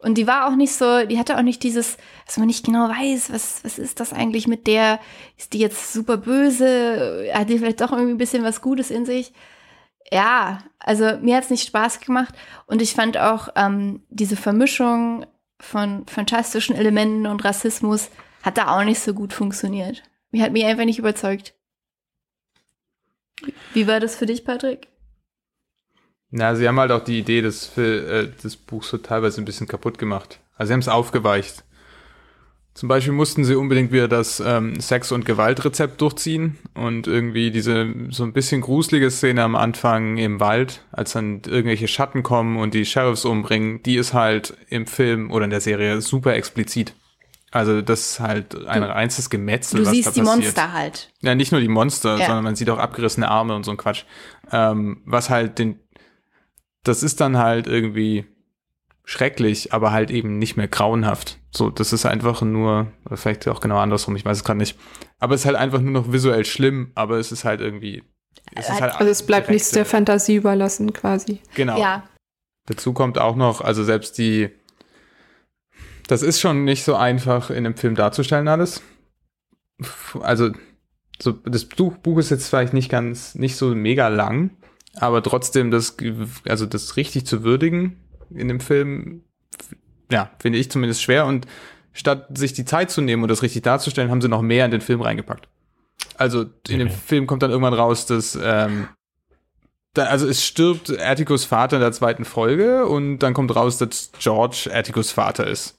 Und 0.00 0.16
die 0.16 0.28
war 0.28 0.46
auch 0.46 0.54
nicht 0.54 0.72
so, 0.72 1.04
die 1.06 1.18
hatte 1.18 1.36
auch 1.36 1.42
nicht 1.42 1.64
dieses, 1.64 1.96
dass 2.24 2.36
man 2.36 2.46
nicht 2.46 2.64
genau 2.64 2.88
weiß, 2.88 3.32
was, 3.32 3.64
was 3.64 3.80
ist 3.80 3.98
das 3.98 4.12
eigentlich 4.12 4.46
mit 4.46 4.68
der, 4.68 5.00
ist 5.36 5.52
die 5.52 5.58
jetzt 5.58 5.92
super 5.92 6.16
böse, 6.16 7.28
hat 7.34 7.48
die 7.48 7.58
vielleicht 7.58 7.80
doch 7.80 7.90
irgendwie 7.90 8.12
ein 8.12 8.18
bisschen 8.18 8.44
was 8.44 8.60
Gutes 8.60 8.92
in 8.92 9.04
sich. 9.04 9.32
Ja, 10.12 10.60
also 10.78 11.18
mir 11.20 11.36
hat's 11.36 11.50
nicht 11.50 11.66
Spaß 11.66 11.98
gemacht 11.98 12.32
und 12.66 12.80
ich 12.80 12.94
fand 12.94 13.18
auch 13.18 13.48
ähm, 13.56 14.02
diese 14.08 14.36
Vermischung 14.36 15.26
von 15.58 16.06
fantastischen 16.06 16.76
Elementen 16.76 17.26
und 17.26 17.44
Rassismus 17.44 18.08
hat 18.48 18.56
da 18.56 18.78
auch 18.78 18.84
nicht 18.84 19.00
so 19.00 19.12
gut 19.12 19.34
funktioniert. 19.34 20.02
Mir 20.30 20.42
hat 20.42 20.52
mich 20.52 20.64
einfach 20.64 20.86
nicht 20.86 20.98
überzeugt. 20.98 21.54
Wie 23.74 23.86
war 23.86 24.00
das 24.00 24.16
für 24.16 24.24
dich, 24.24 24.44
Patrick? 24.44 24.88
Na, 26.30 26.54
sie 26.54 26.66
haben 26.66 26.80
halt 26.80 26.90
auch 26.90 27.04
die 27.04 27.18
Idee 27.18 27.42
des, 27.42 27.76
äh, 27.76 28.28
des 28.42 28.56
Buchs 28.56 28.88
so 28.88 28.98
teilweise 28.98 29.40
ein 29.42 29.44
bisschen 29.44 29.68
kaputt 29.68 29.98
gemacht. 29.98 30.40
Also 30.56 30.68
sie 30.68 30.72
haben 30.72 30.80
es 30.80 30.88
aufgeweicht. 30.88 31.62
Zum 32.72 32.88
Beispiel 32.88 33.12
mussten 33.12 33.44
sie 33.44 33.54
unbedingt 33.54 33.92
wieder 33.92 34.08
das 34.08 34.40
ähm, 34.40 34.80
Sex- 34.80 35.12
und 35.12 35.26
Gewaltrezept 35.26 36.00
durchziehen 36.00 36.56
und 36.74 37.06
irgendwie 37.06 37.50
diese 37.50 37.92
so 38.08 38.24
ein 38.24 38.32
bisschen 38.32 38.62
gruselige 38.62 39.10
Szene 39.10 39.42
am 39.42 39.56
Anfang 39.56 40.16
im 40.16 40.40
Wald, 40.40 40.82
als 40.90 41.12
dann 41.12 41.42
irgendwelche 41.46 41.88
Schatten 41.88 42.22
kommen 42.22 42.56
und 42.56 42.72
die 42.72 42.86
Sheriffs 42.86 43.26
umbringen, 43.26 43.82
die 43.82 43.96
ist 43.96 44.14
halt 44.14 44.56
im 44.70 44.86
Film 44.86 45.30
oder 45.30 45.44
in 45.44 45.50
der 45.50 45.60
Serie 45.60 46.00
super 46.00 46.34
explizit. 46.34 46.94
Also 47.50 47.80
das 47.80 48.12
ist 48.12 48.20
halt 48.20 48.66
ein 48.66 48.82
reinstes 48.82 49.30
Gemetzel, 49.30 49.78
Du 49.80 49.86
was 49.86 49.92
siehst 49.92 50.08
da 50.08 50.10
die 50.12 50.20
passiert. 50.20 50.42
Monster 50.44 50.72
halt. 50.72 51.10
Ja, 51.22 51.34
nicht 51.34 51.50
nur 51.52 51.60
die 51.62 51.68
Monster, 51.68 52.18
Ja. 52.18 52.26
sondern 52.26 52.44
man 52.44 52.56
sieht 52.56 52.68
auch 52.70 52.78
abgerissene 52.78 53.28
Arme 53.28 53.54
und 53.56 53.64
so 53.64 53.70
ein 53.70 53.76
Quatsch. 53.78 54.04
Ähm, 54.52 55.02
was 55.06 55.30
halt 55.30 55.58
den, 55.58 55.80
das 56.84 57.02
ist 57.02 57.20
dann 57.20 57.38
halt 57.38 57.66
irgendwie 57.66 58.26
schrecklich, 59.04 59.72
aber 59.72 59.92
halt 59.92 60.10
eben 60.10 60.38
nicht 60.38 60.56
mehr 60.56 60.68
grauenhaft. 60.68 61.38
So, 61.50 61.70
das 61.70 61.94
ist 61.94 62.04
einfach 62.04 62.42
nur, 62.42 62.92
vielleicht 63.14 63.48
auch 63.48 63.60
genau 63.60 63.78
andersrum, 63.78 64.14
ich 64.16 64.24
weiß 64.24 64.36
es 64.38 64.44
gerade 64.44 64.58
nicht. 64.58 64.78
Aber 65.18 65.34
es 65.34 65.40
ist 65.42 65.46
halt 65.46 65.56
einfach 65.56 65.80
nur 65.80 65.92
noch 65.92 66.12
visuell 66.12 66.44
schlimm, 66.44 66.92
aber 66.94 67.16
es 67.18 67.32
ist 67.32 67.44
halt 67.46 67.62
irgendwie, 67.62 68.02
es 68.54 68.68
ist 68.68 68.80
halt 68.80 68.94
Also 68.96 69.10
es 69.10 69.24
bleibt 69.24 69.48
nichts 69.48 69.70
der 69.70 69.84
direkte- 69.84 69.90
Fantasie 69.90 70.34
überlassen 70.36 70.92
quasi. 70.92 71.40
Genau. 71.54 71.78
Ja, 71.80 72.04
Dazu 72.66 72.92
kommt 72.92 73.16
auch 73.18 73.34
noch, 73.34 73.62
also 73.62 73.82
selbst 73.82 74.18
die, 74.18 74.50
das 76.08 76.22
ist 76.22 76.40
schon 76.40 76.64
nicht 76.64 76.82
so 76.82 76.96
einfach 76.96 77.50
in 77.50 77.58
einem 77.58 77.76
Film 77.76 77.94
darzustellen 77.94 78.48
alles. 78.48 78.82
Also 80.20 80.50
so, 81.20 81.32
das 81.32 81.66
Buch, 81.66 81.96
Buch 81.98 82.18
ist 82.18 82.30
jetzt 82.30 82.48
vielleicht 82.48 82.72
nicht 82.72 82.90
ganz, 82.90 83.34
nicht 83.34 83.56
so 83.56 83.74
mega 83.74 84.08
lang, 84.08 84.50
aber 84.96 85.22
trotzdem 85.22 85.70
das, 85.70 85.96
also 86.48 86.66
das 86.66 86.96
richtig 86.96 87.26
zu 87.26 87.44
würdigen 87.44 87.96
in 88.30 88.48
dem 88.48 88.60
Film, 88.60 89.22
ja, 90.10 90.30
finde 90.38 90.58
ich 90.58 90.70
zumindest 90.70 91.02
schwer 91.02 91.26
und 91.26 91.46
statt 91.92 92.26
sich 92.36 92.52
die 92.52 92.64
Zeit 92.64 92.90
zu 92.90 93.00
nehmen 93.00 93.22
und 93.22 93.28
das 93.28 93.42
richtig 93.42 93.62
darzustellen, 93.62 94.10
haben 94.10 94.22
sie 94.22 94.28
noch 94.28 94.42
mehr 94.42 94.64
in 94.64 94.70
den 94.70 94.80
Film 94.80 95.02
reingepackt. 95.02 95.48
Also 96.16 96.46
in 96.68 96.78
dem. 96.78 96.90
Film 96.90 97.26
kommt 97.26 97.42
dann 97.42 97.50
irgendwann 97.50 97.74
raus, 97.74 98.06
dass 98.06 98.38
ähm, 98.40 98.88
da, 99.94 100.04
also 100.04 100.26
es 100.26 100.44
stirbt 100.44 100.98
Atticus 100.98 101.44
Vater 101.44 101.76
in 101.76 101.82
der 101.82 101.92
zweiten 101.92 102.24
Folge 102.24 102.86
und 102.86 103.18
dann 103.18 103.34
kommt 103.34 103.54
raus, 103.54 103.78
dass 103.78 104.10
George 104.18 104.70
Atticus 104.72 105.10
Vater 105.10 105.46
ist. 105.46 105.77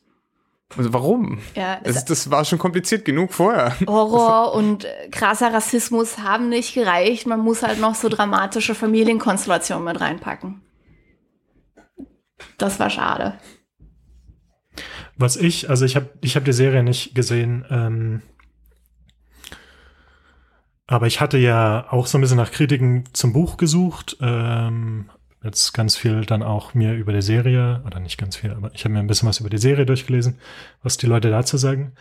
Also 0.77 0.93
warum? 0.93 1.39
ja. 1.55 1.79
Es, 1.83 2.05
das 2.05 2.29
war 2.29 2.45
schon 2.45 2.59
kompliziert 2.59 3.03
genug 3.03 3.33
vorher. 3.33 3.75
Horror 3.87 4.53
und 4.53 4.85
äh, 4.85 5.09
krasser 5.09 5.51
Rassismus 5.51 6.19
haben 6.19 6.49
nicht 6.49 6.75
gereicht. 6.75 7.25
Man 7.25 7.39
muss 7.39 7.63
halt 7.63 7.79
noch 7.79 7.95
so 7.95 8.07
dramatische 8.07 8.75
Familienkonstellationen 8.75 9.83
mit 9.83 9.99
reinpacken. 9.99 10.61
Das 12.57 12.79
war 12.79 12.89
schade. 12.89 13.39
Was 15.17 15.35
ich, 15.35 15.69
also 15.69 15.85
ich 15.85 15.95
habe 15.95 16.09
ich 16.21 16.35
hab 16.35 16.45
die 16.45 16.53
Serie 16.53 16.83
nicht 16.83 17.15
gesehen, 17.15 17.65
ähm, 17.69 18.21
aber 20.87 21.07
ich 21.07 21.19
hatte 21.19 21.37
ja 21.37 21.87
auch 21.91 22.07
so 22.07 22.17
ein 22.17 22.21
bisschen 22.21 22.37
nach 22.37 22.51
Kritiken 22.51 23.03
zum 23.13 23.33
Buch 23.33 23.57
gesucht. 23.57 24.17
Ähm, 24.21 25.09
jetzt 25.43 25.73
ganz 25.73 25.95
viel 25.95 26.25
dann 26.25 26.43
auch 26.43 26.73
mir 26.73 26.93
über 26.93 27.13
die 27.13 27.21
Serie, 27.21 27.81
oder 27.85 27.99
nicht 27.99 28.17
ganz 28.17 28.35
viel, 28.35 28.51
aber 28.51 28.71
ich 28.73 28.83
habe 28.83 28.93
mir 28.93 28.99
ein 28.99 29.07
bisschen 29.07 29.29
was 29.29 29.39
über 29.39 29.49
die 29.49 29.57
Serie 29.57 29.85
durchgelesen, 29.85 30.37
was 30.83 30.97
die 30.97 31.07
Leute 31.07 31.29
dazu 31.29 31.57
sagen. 31.57 31.93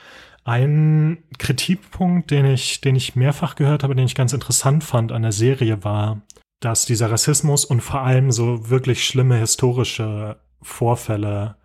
Ein 0.45 1.19
Kritikpunkt, 1.39 2.31
den 2.31 2.47
ich, 2.47 2.81
den 2.81 2.97
ich 2.97 3.17
mehrfach 3.17 3.55
gehört 3.55 3.83
habe, 3.83 3.95
den 3.95 4.07
ich 4.07 4.15
ganz 4.15 4.33
interessant 4.33 4.83
fand 4.83 5.13
an 5.13 5.23
der 5.23 5.33
Serie, 5.33 5.85
war, 5.85 6.23
dass 6.61 6.87
dieser 6.87 7.11
Rassismus 7.11 7.65
und 7.65 7.81
vor 7.81 8.01
allem 8.01 8.33
so 8.33 8.71
wirklich 8.71 9.07
schlimme 9.07 9.37
historische 9.37 10.41
Vorfälle 10.63 11.57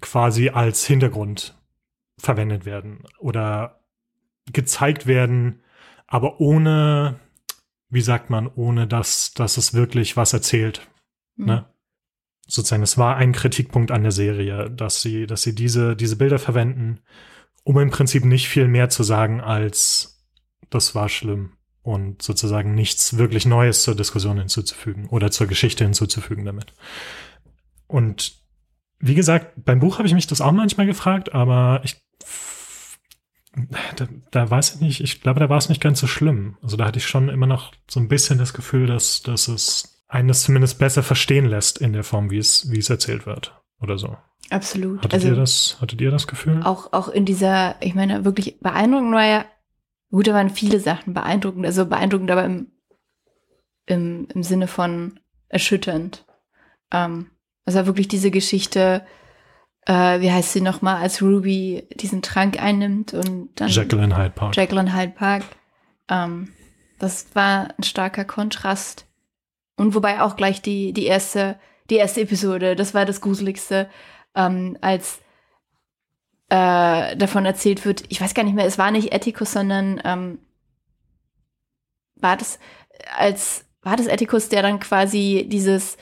quasi 0.00 0.48
als 0.50 0.84
Hintergrund 0.84 1.56
verwendet 2.18 2.64
werden 2.64 3.04
oder 3.18 3.80
gezeigt 4.52 5.06
werden, 5.06 5.62
aber 6.06 6.40
ohne, 6.40 7.20
wie 7.88 8.00
sagt 8.00 8.30
man, 8.30 8.48
ohne 8.48 8.86
dass, 8.86 9.32
dass 9.34 9.56
es 9.56 9.74
wirklich 9.74 10.16
was 10.16 10.32
erzählt. 10.32 10.88
Hm. 11.36 11.46
Ne? 11.46 11.66
Sozusagen, 12.48 12.82
es 12.82 12.98
war 12.98 13.16
ein 13.16 13.32
Kritikpunkt 13.32 13.90
an 13.90 14.02
der 14.02 14.12
Serie, 14.12 14.70
dass 14.70 15.02
sie, 15.02 15.26
dass 15.26 15.42
sie 15.42 15.54
diese, 15.54 15.96
diese 15.96 16.16
Bilder 16.16 16.38
verwenden, 16.38 17.00
um 17.64 17.78
im 17.78 17.90
Prinzip 17.90 18.24
nicht 18.24 18.48
viel 18.48 18.68
mehr 18.68 18.88
zu 18.88 19.02
sagen 19.02 19.40
als 19.40 20.24
das 20.70 20.94
war 20.94 21.08
schlimm 21.08 21.52
und 21.82 22.22
sozusagen 22.22 22.74
nichts 22.74 23.16
wirklich 23.16 23.46
Neues 23.46 23.82
zur 23.82 23.94
Diskussion 23.94 24.38
hinzuzufügen 24.38 25.06
oder 25.06 25.30
zur 25.30 25.46
Geschichte 25.46 25.84
hinzuzufügen 25.84 26.44
damit. 26.44 26.74
Und 27.86 28.40
wie 28.98 29.14
gesagt, 29.14 29.52
beim 29.64 29.78
Buch 29.78 29.98
habe 29.98 30.08
ich 30.08 30.14
mich 30.14 30.26
das 30.26 30.40
auch 30.40 30.52
manchmal 30.52 30.86
gefragt, 30.86 31.34
aber 31.34 31.80
ich 31.84 31.96
da, 33.96 34.06
da 34.30 34.50
weiß 34.50 34.76
ich 34.76 34.80
nicht, 34.80 35.00
ich 35.00 35.20
glaube, 35.22 35.40
da 35.40 35.48
war 35.48 35.58
es 35.58 35.68
nicht 35.68 35.80
ganz 35.80 36.00
so 36.00 36.06
schlimm. 36.06 36.56
Also 36.62 36.76
da 36.76 36.84
hatte 36.84 36.98
ich 36.98 37.06
schon 37.06 37.28
immer 37.28 37.46
noch 37.46 37.72
so 37.88 38.00
ein 38.00 38.08
bisschen 38.08 38.38
das 38.38 38.52
Gefühl, 38.52 38.86
dass, 38.86 39.22
dass 39.22 39.48
es 39.48 40.04
einen 40.08 40.28
das 40.28 40.42
zumindest 40.42 40.78
besser 40.78 41.02
verstehen 41.02 41.46
lässt 41.46 41.78
in 41.78 41.92
der 41.92 42.04
Form, 42.04 42.30
wie 42.30 42.38
es, 42.38 42.70
wie 42.70 42.78
es 42.78 42.90
erzählt 42.90 43.26
wird. 43.26 43.58
Oder 43.80 43.98
so. 43.98 44.16
Absolut. 44.50 44.98
Hattet 44.98 45.14
also 45.14 45.28
ihr 45.28 45.34
das, 45.34 45.78
hattet 45.80 46.00
ihr 46.00 46.10
das 46.10 46.26
Gefühl? 46.26 46.62
auch, 46.62 46.92
auch 46.92 47.08
in 47.08 47.24
dieser, 47.24 47.76
ich 47.80 47.94
meine, 47.94 48.24
wirklich 48.24 48.60
beeindruckend 48.60 49.12
war 49.12 49.26
ja, 49.26 49.44
gut, 50.10 50.28
da 50.28 50.34
waren 50.34 50.50
viele 50.50 50.80
Sachen 50.80 51.14
beeindruckend, 51.14 51.66
also 51.66 51.84
beeindruckend, 51.86 52.30
aber 52.30 52.44
im, 52.44 52.68
im, 53.86 54.28
im 54.32 54.42
Sinne 54.42 54.68
von 54.68 55.18
erschütternd. 55.48 56.24
Ähm, 56.92 57.30
also 57.64 57.86
wirklich 57.86 58.08
diese 58.08 58.30
Geschichte, 58.30 59.04
äh, 59.86 60.20
wie 60.20 60.30
heißt 60.30 60.52
sie 60.52 60.60
nochmal, 60.60 60.96
als 60.96 61.22
Ruby 61.22 61.88
diesen 61.94 62.22
Trank 62.22 62.60
einnimmt 62.60 63.14
und 63.14 63.50
dann 63.56 63.68
in 64.02 64.16
Hyde 64.16 64.30
Park. 64.30 64.48
Und 64.48 64.56
Hyde 64.94 65.12
Park. 65.12 65.44
Ähm, 66.08 66.52
das 66.98 67.26
war 67.34 67.68
ein 67.76 67.82
starker 67.82 68.24
Kontrast. 68.24 69.06
Und 69.76 69.94
wobei 69.94 70.20
auch 70.22 70.36
gleich 70.36 70.62
die, 70.62 70.92
die 70.92 71.06
erste, 71.06 71.58
die 71.90 71.96
erste 71.96 72.22
Episode, 72.22 72.76
das 72.76 72.94
war 72.94 73.04
das 73.04 73.20
Gruseligste, 73.20 73.88
ähm, 74.34 74.76
als 74.80 75.20
äh, 76.48 77.16
davon 77.16 77.44
erzählt 77.44 77.84
wird, 77.84 78.04
ich 78.08 78.20
weiß 78.20 78.34
gar 78.34 78.44
nicht 78.44 78.54
mehr, 78.54 78.66
es 78.66 78.78
war 78.78 78.90
nicht 78.90 79.12
Atticus, 79.12 79.52
sondern 79.52 80.00
ähm, 80.04 80.38
war 82.16 82.36
das 82.36 82.58
als 83.16 83.64
war 83.82 83.96
das 83.96 84.08
Atticus, 84.08 84.48
der 84.48 84.62
dann 84.62 84.80
quasi 84.80 85.46
dieses 85.48 85.96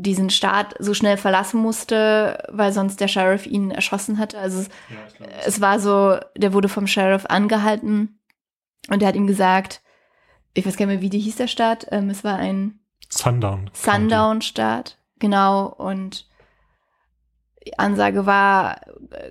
diesen 0.00 0.30
Staat 0.30 0.74
so 0.78 0.94
schnell 0.94 1.16
verlassen 1.16 1.60
musste, 1.60 2.44
weil 2.50 2.72
sonst 2.72 3.00
der 3.00 3.08
Sheriff 3.08 3.46
ihn 3.46 3.70
erschossen 3.70 4.18
hatte. 4.18 4.38
Also 4.38 4.60
es, 4.60 4.68
es 5.44 5.60
war 5.60 5.80
so, 5.80 6.18
der 6.36 6.52
wurde 6.52 6.68
vom 6.68 6.86
Sheriff 6.86 7.26
angehalten 7.26 8.20
und 8.88 9.00
der 9.02 9.08
hat 9.08 9.16
ihm 9.16 9.26
gesagt, 9.26 9.82
ich 10.54 10.64
weiß 10.64 10.76
gar 10.76 10.86
nicht 10.86 10.96
mehr, 10.96 11.02
wie 11.02 11.10
die 11.10 11.18
hieß 11.18 11.36
der 11.36 11.48
Staat. 11.48 11.86
Ähm, 11.90 12.10
es 12.10 12.22
war 12.22 12.36
ein 12.36 12.78
Sundown. 13.08 13.70
Sundown-Staat, 13.72 14.98
genau. 15.18 15.66
Und 15.66 16.28
die 17.66 17.78
Ansage 17.78 18.24
war, 18.24 18.80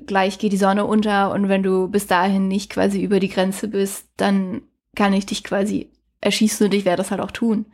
gleich 0.06 0.38
geht 0.38 0.52
die 0.52 0.58
Sonne 0.58 0.86
unter 0.86 1.32
und 1.32 1.50
wenn 1.50 1.64
du 1.64 1.88
bis 1.88 2.08
dahin 2.08 2.48
nicht 2.48 2.70
quasi 2.70 3.02
über 3.02 3.20
die 3.20 3.30
Grenze 3.30 3.68
bist, 3.68 4.10
dann 4.18 4.62
kann 4.96 5.14
ich 5.14 5.26
dich 5.26 5.44
quasi 5.44 5.92
erschießen 6.22 6.68
und 6.68 6.74
ich 6.74 6.86
werde 6.86 6.98
das 6.98 7.12
halt 7.12 7.22
auch 7.22 7.32
tun. 7.32 7.68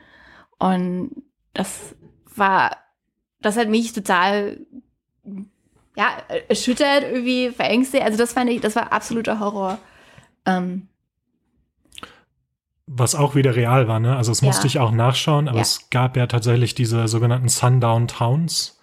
Und 0.60 1.24
das 1.54 1.96
war, 2.36 2.78
das 3.44 3.58
hat 3.58 3.70
mich 3.70 3.94
total, 3.94 4.58
ja, 5.96 6.18
erschüttert, 6.50 7.04
irgendwie 7.04 7.52
verängstigt. 7.52 8.04
Also 8.04 8.18
das 8.18 8.34
fand 8.34 8.50
ich, 8.50 8.62
das 8.62 8.76
war 8.76 8.92
absoluter 8.92 9.40
Horror. 9.40 9.78
Ähm, 10.46 10.88
Was 12.86 13.16
auch 13.16 13.34
wieder 13.36 13.56
real 13.56 13.88
war, 13.88 14.00
ne? 14.00 14.16
Also 14.18 14.32
es 14.32 14.42
Ja. 14.42 14.48
musste 14.48 14.68
ich 14.68 14.78
auch 14.80 14.92
nachschauen, 14.92 15.48
aber 15.48 15.58
Ja. 15.60 15.62
es 15.62 15.90
gab 15.90 16.18
ja 16.18 16.28
tatsächlich 16.28 16.76
diese 16.76 17.08
sogenannten 17.08 17.48
Sundown 17.48 18.08
Towns, 18.08 18.80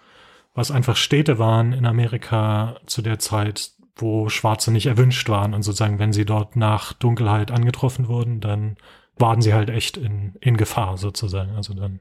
was 0.55 0.71
einfach 0.71 0.95
Städte 0.95 1.37
waren 1.37 1.71
in 1.71 1.85
Amerika 1.85 2.77
zu 2.87 3.01
der 3.03 3.19
Zeit, 3.19 3.71
wo 3.95 4.27
Schwarze 4.29 4.71
nicht 4.71 4.87
erwünscht 4.87 5.29
waren 5.29 5.53
und 5.53 5.61
sozusagen, 5.61 5.99
wenn 5.99 6.13
sie 6.13 6.25
dort 6.25 6.55
nach 6.55 6.93
Dunkelheit 6.93 7.51
angetroffen 7.51 8.07
wurden, 8.07 8.39
dann 8.41 8.77
waren 9.17 9.41
sie 9.41 9.53
halt 9.53 9.69
echt 9.69 9.97
in, 9.97 10.35
in 10.41 10.57
Gefahr 10.57 10.97
sozusagen. 10.97 11.55
Also 11.55 11.73
dann. 11.75 11.99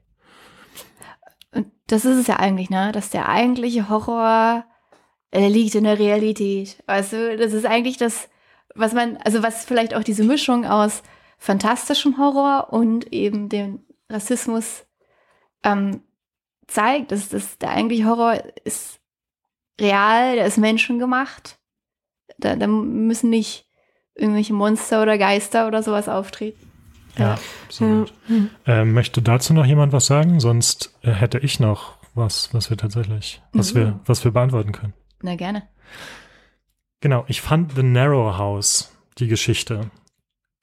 Und 1.53 1.66
das 1.86 2.05
ist 2.05 2.16
es 2.16 2.26
ja 2.26 2.36
eigentlich, 2.36 2.70
ne? 2.70 2.92
Dass 2.92 3.11
der 3.11 3.28
eigentliche 3.28 3.88
Horror 3.88 4.64
äh, 5.30 5.48
liegt 5.48 5.74
in 5.74 5.84
der 5.84 5.98
Realität. 5.98 6.82
Weißt 6.86 7.12
du, 7.12 7.36
das 7.36 7.53
ist 7.53 7.66
eigentlich 7.66 7.96
das, 7.96 8.28
was 8.74 8.92
man, 8.92 9.16
also 9.18 9.42
was 9.42 9.64
vielleicht 9.64 9.94
auch 9.94 10.05
diese 10.05 10.24
Mischung 10.24 10.64
aus 10.64 11.03
fantastischem 11.38 12.18
Horror 12.18 12.72
und 12.72 13.12
eben 13.12 13.48
dem 13.48 13.84
Rassismus 14.09 14.84
ähm, 15.62 16.03
zeigt, 16.66 17.12
dass 17.12 17.28
das 17.28 17.59
der 17.59 17.70
eigentliche 17.70 18.07
Horror 18.07 18.42
ist 18.64 19.01
real, 19.80 20.36
der 20.36 20.46
ist 20.46 20.59
menschengemacht. 20.59 21.59
Da, 22.38 22.57
da 22.57 22.66
müssen 22.66 23.30
nicht 23.30 23.66
irgendwelche 24.14 24.53
Monster 24.53 25.03
oder 25.03 25.18
Geister 25.18 25.66
oder 25.66 25.82
sowas 25.82 26.09
auftreten. 26.09 26.70
Ja, 27.18 27.38
absolut. 27.66 28.12
Ähm, 28.66 28.92
möchte 28.92 29.20
dazu 29.22 29.52
noch 29.52 29.66
jemand 29.66 29.92
was 29.92 30.06
sagen? 30.06 30.40
Sonst 30.40 30.94
äh, 31.02 31.11
hätte 31.12 31.38
ich 31.38 31.61
noch 31.61 31.98
was, 32.14 32.52
was 32.54 32.70
wir 32.70 32.76
tatsächlich, 32.76 33.42
was 33.52 33.74
Mhm. 33.74 33.78
wir, 33.78 34.00
was 34.06 34.24
wir 34.24 34.30
beantworten 34.32 34.72
können. 34.72 34.94
Na 35.22 35.34
gerne. 35.36 35.62
Genau, 37.00 37.24
ich 37.28 37.40
fand 37.40 37.72
The 37.74 37.82
Narrow 37.82 38.36
House, 38.36 38.96
die 39.18 39.28
Geschichte, 39.28 39.90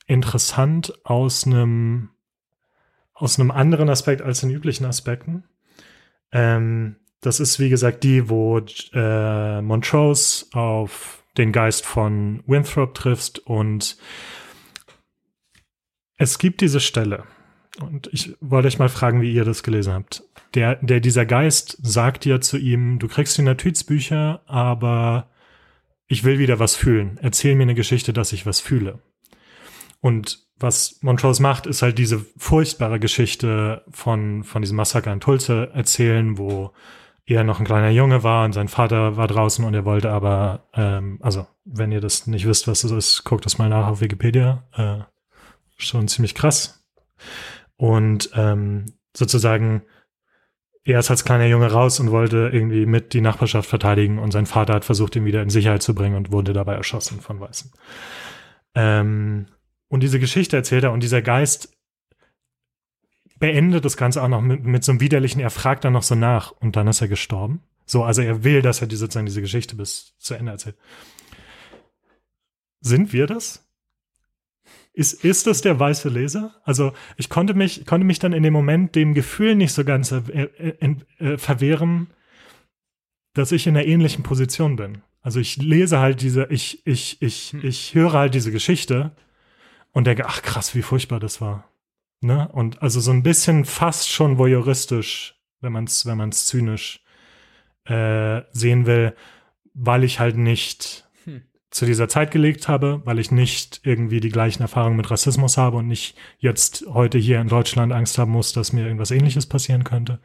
interessant 0.06 0.94
aus 1.04 1.46
einem 1.46 2.10
aus 3.14 3.40
einem 3.40 3.50
anderen 3.50 3.90
Aspekt 3.90 4.22
als 4.22 4.42
den 4.42 4.52
üblichen 4.52 4.86
Aspekten. 4.86 5.44
Ähm, 6.32 6.98
das 7.22 7.40
ist, 7.40 7.60
wie 7.60 7.70
gesagt, 7.70 8.04
die, 8.04 8.30
wo 8.30 8.60
äh, 8.94 9.62
Montrose 9.62 10.46
auf 10.54 11.24
den 11.36 11.52
Geist 11.52 11.84
von 11.84 12.44
Winthrop 12.46 12.94
trifft 12.94 13.40
und 13.40 13.98
es 16.18 16.40
gibt 16.40 16.62
diese 16.62 16.80
Stelle. 16.80 17.24
Und 17.80 18.10
ich 18.12 18.36
wollte 18.42 18.68
euch 18.68 18.80
mal 18.80 18.90
fragen, 18.90 19.22
wie 19.22 19.32
ihr 19.32 19.46
das 19.46 19.64
gelesen 19.64 19.94
habt. 19.94 20.24
Der, 20.56 20.76
der, 20.76 21.00
dieser 21.00 21.26
Geist 21.26 21.78
sagt 21.82 22.26
ja 22.26 22.42
zu 22.42 22.58
ihm, 22.58 22.98
du 22.98 23.08
kriegst 23.08 23.38
die 23.38 23.44
Notizbücher, 23.44 24.42
aber 24.48 25.30
ich 26.08 26.24
will 26.24 26.40
wieder 26.40 26.60
was 26.60 26.76
fühlen. 26.76 27.20
Erzähl 27.22 27.56
mir 27.56 27.64
eine 27.64 27.76
Geschichte, 27.76 28.14
dass 28.14 28.34
ich 28.34 28.46
was 28.46 28.60
fühle. 28.60 29.00
Und 30.02 30.48
was 30.60 31.00
Montrose 31.02 31.42
macht, 31.42 31.68
ist 31.68 31.82
halt 31.84 32.00
diese 32.00 32.26
furchtbare 32.38 33.00
Geschichte 33.00 33.84
von, 33.90 34.44
von 34.44 34.62
diesem 34.62 34.78
Massaker 34.78 35.14
in 35.14 35.20
Tulsa 35.20 35.66
erzählen, 35.66 36.38
wo 36.38 36.72
er 37.26 37.44
noch 37.44 37.60
ein 37.60 37.66
kleiner 37.66 37.90
Junge 37.90 38.24
war 38.24 38.46
und 38.46 38.54
sein 38.54 38.70
Vater 38.70 39.18
war 39.18 39.28
draußen 39.28 39.64
und 39.66 39.74
er 39.74 39.86
wollte 39.86 40.10
aber, 40.10 40.68
ähm, 40.74 41.20
also 41.22 41.46
wenn 41.66 41.92
ihr 41.92 42.00
das 42.00 42.26
nicht 42.26 42.48
wisst, 42.48 42.68
was 42.68 42.82
das 42.82 42.92
ist, 42.92 43.24
guckt 43.26 43.46
das 43.46 43.58
mal 43.58 43.70
nach 43.70 43.88
auf 43.88 44.02
Wikipedia. 44.02 44.64
Äh, 44.74 45.00
schon 45.78 46.08
ziemlich 46.08 46.36
krass. 46.36 46.86
Und 47.76 48.32
ähm, 48.34 48.86
sozusagen, 49.16 49.84
er 50.84 51.00
ist 51.00 51.10
als 51.10 51.26
kleiner 51.26 51.46
Junge 51.46 51.72
raus 51.72 52.00
und 52.00 52.12
wollte 52.12 52.50
irgendwie 52.52 52.86
mit 52.86 53.14
die 53.14 53.22
Nachbarschaft 53.22 53.70
verteidigen 53.70 54.20
und 54.20 54.32
sein 54.32 54.46
Vater 54.46 54.74
hat 54.74 54.86
versucht, 54.86 55.16
ihn 55.16 55.26
wieder 55.26 55.42
in 55.42 55.50
Sicherheit 55.50 55.84
zu 55.84 55.94
bringen 55.94 56.16
und 56.16 56.32
wurde 56.32 56.54
dabei 56.54 56.76
erschossen 56.76 57.22
von 57.22 57.40
Weißen. 57.40 57.72
Ähm, 58.76 59.48
und 59.90 60.02
diese 60.02 60.20
Geschichte 60.20 60.58
erzählt 60.58 60.84
er 60.84 60.92
und 60.92 61.02
dieser 61.02 61.22
Geist 61.22 61.74
beendet 63.40 63.86
das 63.86 63.98
Ganze 63.98 64.24
auch 64.24 64.28
noch 64.28 64.42
mit, 64.42 64.64
mit 64.64 64.84
so 64.84 64.92
einem 64.92 65.02
widerlichen, 65.02 65.42
er 65.42 65.52
fragt 65.52 65.86
dann 65.86 65.94
noch 65.94 66.04
so 66.04 66.16
nach 66.16 66.52
und 66.52 66.76
dann 66.76 66.88
ist 66.88 67.02
er 67.02 67.08
gestorben. 67.08 67.62
So, 67.86 68.04
also 68.04 68.22
er 68.22 68.44
will, 68.44 68.62
dass 68.62 68.82
er 68.82 68.88
die, 68.88 68.96
sozusagen 68.96 69.28
diese 69.28 69.42
Geschichte 69.42 69.76
bis 69.76 70.16
zu 70.18 70.34
Ende 70.34 70.52
erzählt. 70.52 70.78
Sind 72.82 73.14
wir 73.14 73.28
das? 73.28 73.67
Ist, 74.98 75.24
ist 75.24 75.46
das 75.46 75.62
der 75.62 75.80
weiße 75.80 76.10
Leser? 76.10 76.56
Also 76.64 76.92
ich 77.18 77.30
konnte 77.30 77.54
mich, 77.54 77.86
konnte 77.86 78.04
mich 78.04 78.18
dann 78.18 78.34
in 78.34 78.42
dem 78.42 78.52
Moment 78.52 78.96
dem 78.96 79.14
Gefühl 79.14 79.54
nicht 79.54 79.72
so 79.72 79.84
ganz 79.86 80.12
äh, 80.12 80.22
äh, 80.26 80.96
äh, 81.20 81.38
verwehren, 81.38 82.08
dass 83.36 83.52
ich 83.52 83.68
in 83.68 83.78
einer 83.78 83.86
ähnlichen 83.86 84.24
Position 84.24 84.76
bin. 84.76 85.04
Also 85.22 85.40
ich 85.40 85.58
lese 85.58 86.00
halt 86.00 86.22
diese, 86.22 86.48
ich, 86.50 86.82
ich, 86.88 87.22
ich, 87.22 87.54
ich 87.54 87.94
höre 87.94 88.14
halt 88.14 88.34
diese 88.34 88.52
Geschichte 88.52 89.12
und 89.92 90.08
denke, 90.08 90.26
ach 90.26 90.42
krass, 90.42 90.74
wie 90.74 90.82
furchtbar 90.82 91.20
das 91.20 91.42
war. 91.42 91.70
Ne? 92.22 92.50
Und 92.52 92.82
also 92.82 93.00
so 93.00 93.12
ein 93.12 93.22
bisschen 93.22 93.66
fast 93.66 94.10
schon 94.10 94.40
voyeuristisch, 94.40 95.36
wenn 95.62 95.74
man 95.74 95.84
es 95.84 96.08
wenn 96.08 96.18
man's 96.18 96.48
zynisch 96.48 97.04
äh, 97.86 98.42
sehen 98.52 98.88
will, 98.88 99.14
weil 99.76 100.04
ich 100.04 100.20
halt 100.20 100.38
nicht 100.38 101.07
Hm. 101.07 101.07
Zu 101.70 101.86
dieser 101.86 102.08
Zeit 102.08 102.32
gelegt 102.32 102.68
habe, 102.68 103.02
weil 103.06 103.20
ich 103.20 103.32
nicht 103.32 103.82
irgendwie 103.84 104.20
die 104.20 104.30
gleichen 104.30 104.62
Erfahrungen 104.62 104.98
mit 104.98 105.12
Rassismus 105.12 105.58
habe 105.58 105.78
und 105.78 105.88
nicht 105.88 106.18
jetzt 106.40 106.86
heute 106.88 107.18
hier 107.18 107.42
in 107.42 107.50
Deutschland 107.50 107.92
Angst 107.92 108.18
haben 108.18 108.32
muss, 108.32 108.54
dass 108.54 108.74
mir 108.74 108.86
irgendwas 108.86 109.12
ähnliches 109.12 109.46
passieren 109.46 109.84
könnte. 109.84 110.20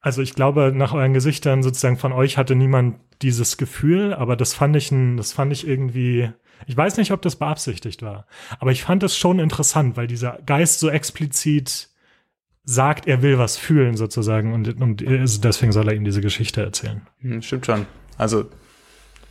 Also 0.00 0.22
ich 0.22 0.34
glaube, 0.34 0.72
nach 0.74 0.92
euren 0.92 1.14
Gesichtern 1.14 1.62
sozusagen 1.62 1.96
von 1.96 2.12
euch 2.12 2.36
hatte 2.36 2.54
niemand 2.54 3.00
dieses 3.22 3.56
Gefühl, 3.56 4.14
aber 4.14 4.36
das 4.36 4.54
fand 4.54 4.76
ich, 4.76 4.92
ein, 4.92 5.16
das 5.16 5.32
fand 5.32 5.52
ich 5.52 5.66
irgendwie, 5.66 6.30
ich 6.66 6.76
weiß 6.76 6.98
nicht, 6.98 7.10
ob 7.10 7.22
das 7.22 7.36
beabsichtigt 7.36 8.02
war, 8.02 8.26
aber 8.60 8.70
ich 8.70 8.84
fand 8.84 9.02
es 9.02 9.16
schon 9.16 9.40
interessant, 9.40 9.96
weil 9.96 10.06
dieser 10.06 10.38
Geist 10.46 10.78
so 10.78 10.90
explizit 10.90 11.88
sagt, 12.62 13.08
er 13.08 13.22
will 13.22 13.38
was 13.38 13.56
fühlen 13.56 13.96
sozusagen 13.96 14.52
und, 14.52 14.80
und 14.80 15.00
deswegen 15.00 15.72
soll 15.72 15.88
er 15.88 15.94
ihm 15.94 16.04
diese 16.04 16.20
Geschichte 16.20 16.62
erzählen. 16.62 17.00
Hm, 17.20 17.40
Stimmt 17.42 17.66
schon. 17.66 17.86
Also 18.18 18.50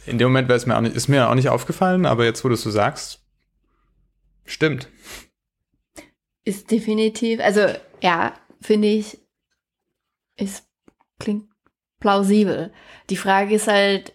in 0.05 0.17
dem 0.17 0.27
Moment 0.27 0.49
es 0.51 0.65
mir 0.65 0.77
auch 0.77 0.81
nicht, 0.81 0.95
ist 0.95 1.07
mir 1.07 1.29
auch 1.29 1.35
nicht 1.35 1.49
aufgefallen, 1.49 2.05
aber 2.05 2.25
jetzt, 2.25 2.43
wo 2.43 2.47
du 2.47 2.53
es 2.55 2.61
so 2.61 2.71
sagst, 2.71 3.23
stimmt. 4.45 4.89
Ist 6.43 6.69
definitiv, 6.71 7.39
also 7.39 7.67
ja, 8.01 8.33
finde 8.61 8.87
ich, 8.87 9.17
ist, 10.37 10.67
klingt 11.19 11.49
plausibel. 11.99 12.71
Die 13.09 13.17
Frage 13.17 13.55
ist 13.55 13.67
halt, 13.67 14.13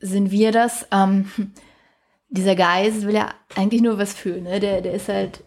sind 0.00 0.30
wir 0.30 0.52
das? 0.52 0.86
Ähm, 0.92 1.30
dieser 2.28 2.56
Geist 2.56 3.06
will 3.06 3.14
ja 3.14 3.34
eigentlich 3.54 3.82
nur 3.82 3.98
was 3.98 4.14
fühlen, 4.14 4.44
ne? 4.44 4.60
Der, 4.60 4.80
der 4.80 4.92
ist 4.92 5.08
halt 5.08 5.44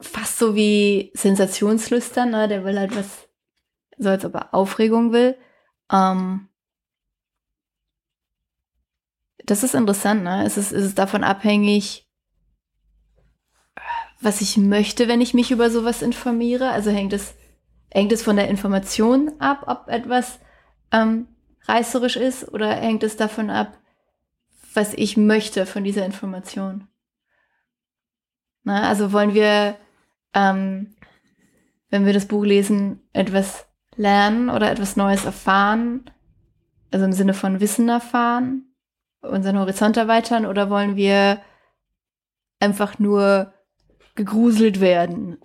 fast 0.00 0.38
so 0.38 0.54
wie 0.54 1.10
Sensationslüstern, 1.14 2.30
ne? 2.30 2.48
Der 2.48 2.64
will 2.64 2.78
halt 2.78 2.96
was, 2.96 3.28
so 3.98 4.08
als 4.08 4.24
ob 4.24 4.34
er 4.34 4.54
Aufregung 4.54 5.12
will. 5.12 5.36
Ähm, 5.92 6.48
das 9.46 9.62
ist 9.62 9.74
interessant, 9.74 10.22
ne? 10.22 10.44
Es 10.44 10.56
ist, 10.56 10.72
es 10.72 10.84
ist 10.84 10.98
davon 10.98 11.24
abhängig, 11.24 12.08
was 14.20 14.40
ich 14.40 14.56
möchte, 14.56 15.08
wenn 15.08 15.20
ich 15.20 15.34
mich 15.34 15.50
über 15.50 15.70
sowas 15.70 16.00
informiere. 16.02 16.70
Also 16.70 16.90
hängt 16.90 17.12
es, 17.12 17.34
hängt 17.90 18.12
es 18.12 18.22
von 18.22 18.36
der 18.36 18.48
Information 18.48 19.32
ab, 19.40 19.64
ob 19.66 19.88
etwas 19.88 20.38
ähm, 20.92 21.28
reißerisch 21.64 22.16
ist, 22.16 22.52
oder 22.52 22.72
hängt 22.72 23.02
es 23.02 23.16
davon 23.16 23.50
ab, 23.50 23.78
was 24.74 24.94
ich 24.94 25.16
möchte 25.16 25.66
von 25.66 25.84
dieser 25.84 26.06
Information? 26.06 26.88
Na, 28.64 28.88
also 28.88 29.12
wollen 29.12 29.34
wir, 29.34 29.76
ähm, 30.34 30.94
wenn 31.90 32.06
wir 32.06 32.12
das 32.12 32.26
Buch 32.26 32.44
lesen, 32.44 33.00
etwas 33.12 33.66
lernen 33.96 34.50
oder 34.50 34.70
etwas 34.70 34.96
Neues 34.96 35.24
erfahren, 35.24 36.10
also 36.90 37.04
im 37.04 37.12
Sinne 37.12 37.34
von 37.34 37.60
Wissen 37.60 37.88
erfahren, 37.88 38.71
unseren 39.22 39.58
Horizont 39.58 39.96
erweitern, 39.96 40.46
oder 40.46 40.68
wollen 40.68 40.96
wir 40.96 41.40
einfach 42.60 42.98
nur 42.98 43.52
gegruselt 44.14 44.80
werden. 44.80 45.38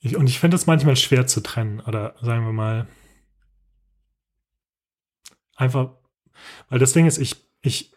Ich, 0.00 0.16
und 0.16 0.28
ich 0.28 0.38
finde 0.38 0.56
es 0.56 0.66
manchmal 0.66 0.96
schwer 0.96 1.26
zu 1.26 1.40
trennen. 1.42 1.80
Oder 1.80 2.14
sagen 2.20 2.44
wir 2.44 2.52
mal, 2.52 2.86
einfach, 5.56 5.92
weil 6.68 6.78
das 6.78 6.92
Ding 6.92 7.06
ist, 7.06 7.18
ich, 7.18 7.36
ich 7.62 7.92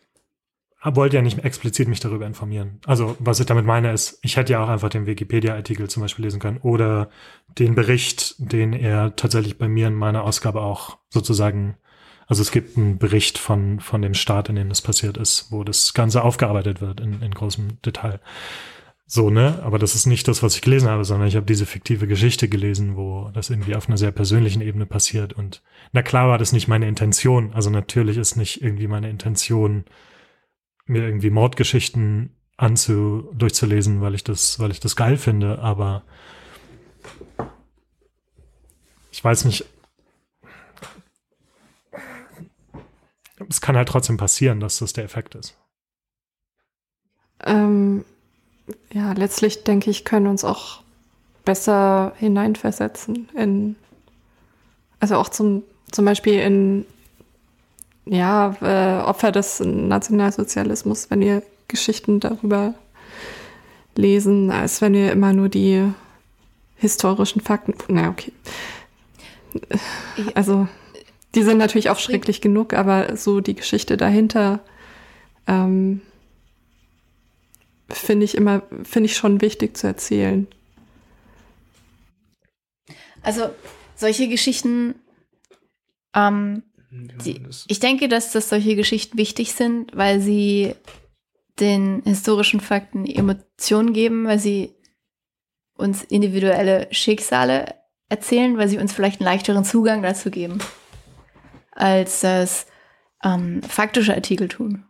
wollte 0.84 1.18
ja 1.18 1.22
nicht 1.22 1.39
explizit 1.39 1.88
mich 1.88 2.00
darüber 2.00 2.26
informieren. 2.26 2.80
Also, 2.86 3.18
was 3.20 3.39
ich 3.39 3.45
damit 3.45 3.66
meine, 3.66 3.91
ist, 3.91 4.20
ich 4.22 4.38
hätte 4.38 4.54
ja 4.54 4.64
auch 4.64 4.70
einfach 4.70 4.89
den 4.89 5.06
Wikipedia-Artikel 5.06 5.89
zum 5.89 6.02
Beispiel 6.02 6.24
lesen 6.24 6.39
können 6.39 6.60
oder 6.60 7.10
den 7.60 7.76
Bericht, 7.76 8.36
den 8.38 8.72
er 8.72 9.16
tatsächlich 9.16 9.58
bei 9.58 9.68
mir 9.68 9.88
in 9.88 9.95
meiner 9.95 10.24
Ausgabe 10.24 10.62
auch 10.62 10.98
sozusagen, 11.10 11.78
also 12.28 12.41
es 12.41 12.51
gibt 12.51 12.78
einen 12.78 12.97
Bericht 12.97 13.38
von, 13.38 13.80
von 13.80 14.01
dem 14.01 14.13
Staat, 14.13 14.49
in 14.49 14.55
dem 14.55 14.69
das 14.69 14.82
passiert 14.82 15.17
ist, 15.17 15.47
wo 15.49 15.63
das 15.63 15.93
Ganze 15.93 16.23
aufgearbeitet 16.23 16.82
wird 16.82 16.99
in, 16.99 17.21
in 17.21 17.32
großem 17.32 17.82
Detail. 17.82 18.19
So, 19.09 19.30
ne? 19.30 19.61
Aber 19.63 19.80
das 19.80 19.95
ist 19.95 20.05
nicht 20.05 20.28
das, 20.28 20.43
was 20.43 20.55
ich 20.55 20.61
gelesen 20.61 20.89
habe, 20.89 21.05
sondern 21.05 21.30
ich 21.30 21.38
habe 21.38 21.45
diese 21.45 21.65
fiktive 21.65 22.07
Geschichte 22.07 22.49
gelesen, 22.49 22.97
wo 22.97 23.32
das 23.34 23.49
irgendwie 23.49 23.78
auf 23.78 23.88
einer 23.88 23.97
sehr 23.97 24.11
persönlichen 24.11 24.61
Ebene 24.61 24.86
passiert. 24.86 25.32
Und 25.32 25.63
na 25.93 26.03
klar 26.03 26.28
war 26.28 26.38
das 26.38 26.51
nicht 26.51 26.67
meine 26.67 26.89
Intention. 26.89 27.53
Also 27.53 27.69
natürlich 27.69 28.17
ist 28.17 28.36
nicht 28.36 28.61
irgendwie 28.61 28.88
meine 28.88 29.09
Intention, 29.09 29.86
mir 30.86 31.03
irgendwie 31.03 31.30
Mordgeschichten 31.30 32.36
anzu 32.57 33.30
durchzulesen, 33.34 34.01
weil 34.01 34.15
ich 34.15 34.25
das, 34.25 34.59
weil 34.59 34.71
ich 34.71 34.82
das 34.82 34.97
geil 34.97 35.15
finde, 35.15 35.59
aber 35.59 36.03
ich 39.11 39.23
weiß 39.23 39.45
nicht. 39.45 39.65
Es 43.50 43.62
kann 43.62 43.78
halt 43.78 43.90
trotzdem 43.90 44.18
passieren, 44.18 44.60
dass 44.60 44.80
das 44.80 44.94
der 44.94 45.04
Effekt 45.04 45.36
ist. 45.36 45.56
Ähm, 47.46 48.04
ja, 48.92 49.14
letztlich 49.14 49.64
denke 49.64 49.90
ich, 49.90 50.06
können 50.06 50.28
uns 50.28 50.44
auch 50.44 50.82
besser 51.46 52.14
hineinversetzen 52.18 53.30
in, 53.36 53.76
also 55.00 55.16
auch 55.16 55.30
zum, 55.30 55.64
zum 55.92 56.06
Beispiel 56.06 56.40
in, 56.40 56.86
ja, 58.06 58.56
äh, 58.62 59.04
Opfer 59.04 59.32
des 59.32 59.60
Nationalsozialismus, 59.60 61.10
wenn 61.10 61.20
wir 61.20 61.44
Geschichten 61.68 62.20
darüber 62.20 62.74
lesen, 63.96 64.52
als 64.52 64.82
wenn 64.82 64.94
wir 64.94 65.12
immer 65.12 65.34
nur 65.34 65.50
die 65.50 65.92
historischen 66.78 67.42
Fakten, 67.42 67.74
na 67.88 68.10
okay. 68.10 68.32
Also, 70.36 70.68
die 71.38 71.44
sind 71.44 71.60
natürlich 71.60 71.92
auch 71.92 72.00
schrecklich 72.00 72.42
genug, 72.42 72.74
aber 72.74 73.16
so 73.16 73.42
die 73.42 73.54
Geschichte 73.54 73.96
dahinter, 73.96 74.60
ähm, 75.46 76.02
finde 77.90 78.26
ich 78.26 78.34
immer, 78.34 78.64
finde 78.84 79.06
ich 79.06 79.16
schon 79.16 79.40
wichtig 79.40 79.78
zu 79.78 79.86
erzählen. 79.86 80.48
Also 83.22 83.52
solche 83.96 84.28
Geschichten, 84.30 84.96
ähm, 86.16 86.64
die, 86.90 87.40
ich 87.68 87.80
denke, 87.80 88.08
dass 88.08 88.32
das 88.32 88.50
solche 88.50 88.76
Geschichten 88.76 89.20
wichtig 89.20 89.54
sind, 89.54 89.96
weil 89.96 90.20
sie 90.20 90.74
den 91.60 92.02
historischen 92.04 92.62
Fakten 92.62 93.06
Emotionen 93.06 93.94
geben, 93.94 94.26
weil 94.26 94.40
sie 94.40 94.74
uns 95.76 96.04
individuelle 96.04 96.88
Schicksale 96.90 97.76
erzählen, 98.10 98.58
weil 98.58 98.70
sie 98.70 98.80
uns 98.80 98.92
vielleicht 98.92 99.22
einen 99.22 99.26
leichteren 99.26 99.66
Zugang 99.66 100.02
dazu 100.02 100.32
geben, 100.32 100.58
als 101.78 102.21
das 102.21 102.67
ähm, 103.23 103.61
faktische 103.63 104.13
Artikel 104.13 104.47
tun. 104.47 104.86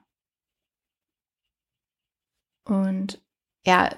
Und 2.65 3.21
ja, 3.65 3.89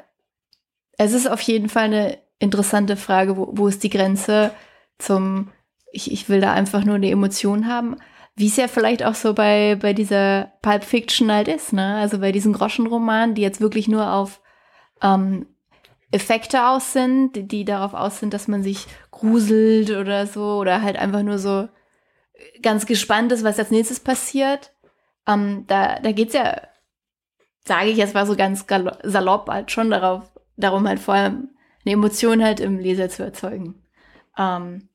es 0.98 1.14
ist 1.14 1.28
auf 1.28 1.42
jeden 1.42 1.70
Fall 1.70 1.86
eine 1.86 2.20
interessante 2.40 2.98
Frage, 2.98 3.38
wo, 3.38 3.50
wo 3.52 3.68
ist 3.68 3.84
die 3.84 3.90
Grenze 3.90 4.52
zum, 4.98 5.52
ich, 5.92 6.12
ich 6.12 6.30
will 6.30 6.42
da 6.42 6.54
einfach 6.54 6.84
nur 6.84 6.96
eine 6.96 7.10
Emotion 7.10 7.68
haben, 7.68 7.96
wie 8.36 8.48
es 8.48 8.58
ja 8.58 8.68
vielleicht 8.68 9.04
auch 9.04 9.16
so 9.16 9.34
bei, 9.34 9.76
bei 9.76 9.94
dieser 9.94 10.54
Pulp 10.62 10.84
Fiction 10.84 11.32
halt 11.32 11.48
ist, 11.48 11.74
ne? 11.74 11.98
Also 11.98 12.20
bei 12.20 12.32
diesen 12.32 12.54
Groschenromanen, 12.54 13.36
die 13.36 13.42
jetzt 13.42 13.60
wirklich 13.60 13.88
nur 13.88 14.14
auf 14.14 14.42
ähm, 15.02 15.46
Effekte 16.12 16.68
aus 16.68 16.94
sind, 16.94 17.36
die, 17.36 17.48
die 17.48 17.66
darauf 17.66 17.94
aus 17.94 18.20
sind, 18.20 18.34
dass 18.34 18.48
man 18.48 18.64
sich 18.64 18.88
gruselt 19.12 19.92
oder 19.92 20.26
so, 20.26 20.58
oder 20.58 20.82
halt 20.82 20.98
einfach 20.98 21.22
nur 21.24 21.38
so 21.38 21.68
ganz 22.62 22.86
gespannt 22.86 23.32
ist, 23.32 23.44
was 23.44 23.60
als 23.60 23.72
nächstes 23.72 24.00
passiert. 24.00 24.74
Ähm, 25.28 25.66
da 25.68 26.00
da 26.00 26.12
geht 26.12 26.30
es 26.30 26.34
ja 26.34 26.70
sage 27.70 27.90
ich 27.90 27.98
jetzt 27.98 28.14
mal 28.14 28.26
so 28.26 28.36
ganz 28.36 28.66
salopp, 29.04 29.48
halt 29.48 29.72
schon 29.72 29.92
darauf, 29.92 30.24
darum 30.58 30.88
halt 30.88 31.00
vor 31.00 31.14
allem 31.14 31.50
eine 31.86 31.94
Emotion 31.94 32.44
halt 32.44 32.60
im 32.60 32.80
Leser 32.80 33.10
zu 33.10 33.24
erzeugen. 33.24 33.76
Ähm, 34.38 34.90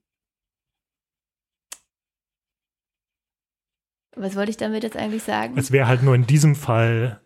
was 4.17 4.37
wollte 4.37 4.51
ich 4.51 4.57
damit 4.57 4.83
jetzt 4.83 4.97
eigentlich 4.97 5.23
sagen? 5.23 5.57
Es 5.57 5.73
wäre 5.73 5.87
halt 5.87 6.03
nur 6.03 6.15
in 6.15 6.27
diesem 6.27 6.57
Fall 6.57 7.21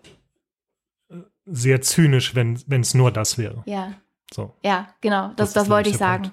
äh, 1.10 1.16
sehr 1.46 1.80
zynisch, 1.80 2.34
wenn 2.34 2.80
es 2.80 2.94
nur 2.94 3.10
das 3.10 3.38
wäre. 3.38 3.62
Ja. 3.66 3.94
So. 4.32 4.54
Ja, 4.62 4.94
genau, 5.00 5.28
das, 5.28 5.52
das, 5.52 5.52
das 5.54 5.70
wollte 5.70 5.88
ich 5.88 5.96
sagen. 5.96 6.30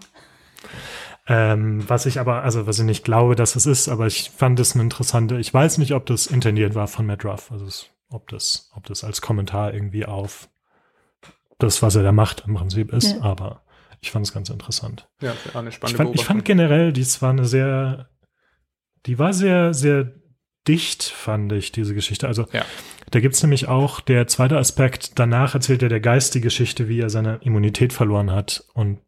Ähm, 1.27 1.87
was 1.89 2.05
ich 2.05 2.19
aber, 2.19 2.43
also 2.43 2.67
was 2.67 2.77
ich 2.77 2.85
nicht 2.85 3.03
glaube, 3.03 3.35
dass 3.35 3.55
es 3.55 3.65
ist, 3.65 3.89
aber 3.89 4.05
ich 4.05 4.29
fand 4.29 4.59
es 4.59 4.73
eine 4.73 4.83
interessante, 4.83 5.39
ich 5.39 5.53
weiß 5.53 5.79
nicht, 5.79 5.93
ob 5.93 6.05
das 6.05 6.27
intendiert 6.27 6.75
war 6.75 6.87
von 6.87 7.05
Matt 7.05 7.25
Ruff. 7.25 7.51
Also 7.51 7.65
es 7.65 7.89
ob 8.09 8.29
das, 8.29 8.71
ob 8.75 8.85
das 8.85 9.03
als 9.03 9.21
Kommentar 9.21 9.73
irgendwie 9.73 10.05
auf 10.05 10.49
das, 11.57 11.81
was 11.81 11.95
er 11.95 12.03
da 12.03 12.11
macht, 12.11 12.43
im 12.47 12.55
Prinzip 12.55 12.91
ist, 12.91 13.13
ja. 13.13 13.21
aber 13.21 13.63
ich 14.01 14.11
fand 14.11 14.25
es 14.25 14.33
ganz 14.33 14.49
interessant. 14.49 15.07
Ja, 15.21 15.33
eine 15.53 15.71
spannende 15.71 15.85
ich 15.85 15.95
fand, 15.95 16.15
ich 16.15 16.25
fand 16.25 16.45
generell, 16.45 16.93
dies 16.93 17.21
war 17.21 17.31
eine 17.31 17.45
sehr, 17.45 18.09
die 19.05 19.17
war 19.19 19.33
sehr, 19.33 19.73
sehr 19.73 20.11
dicht, 20.67 21.03
fand 21.03 21.51
ich, 21.53 21.71
diese 21.71 21.93
Geschichte. 21.93 22.27
Also 22.27 22.47
ja. 22.51 22.65
da 23.11 23.19
gibt 23.19 23.35
es 23.35 23.43
nämlich 23.43 23.67
auch 23.67 24.01
der 24.01 24.27
zweite 24.27 24.57
Aspekt, 24.57 25.17
danach 25.17 25.53
erzählt 25.53 25.83
er 25.83 25.89
der 25.89 25.99
Geist 25.99 26.35
die 26.35 26.41
Geschichte, 26.41 26.87
wie 26.87 26.99
er 26.99 27.09
seine 27.09 27.39
Immunität 27.41 27.93
verloren 27.93 28.31
hat. 28.31 28.65
Und 28.73 28.99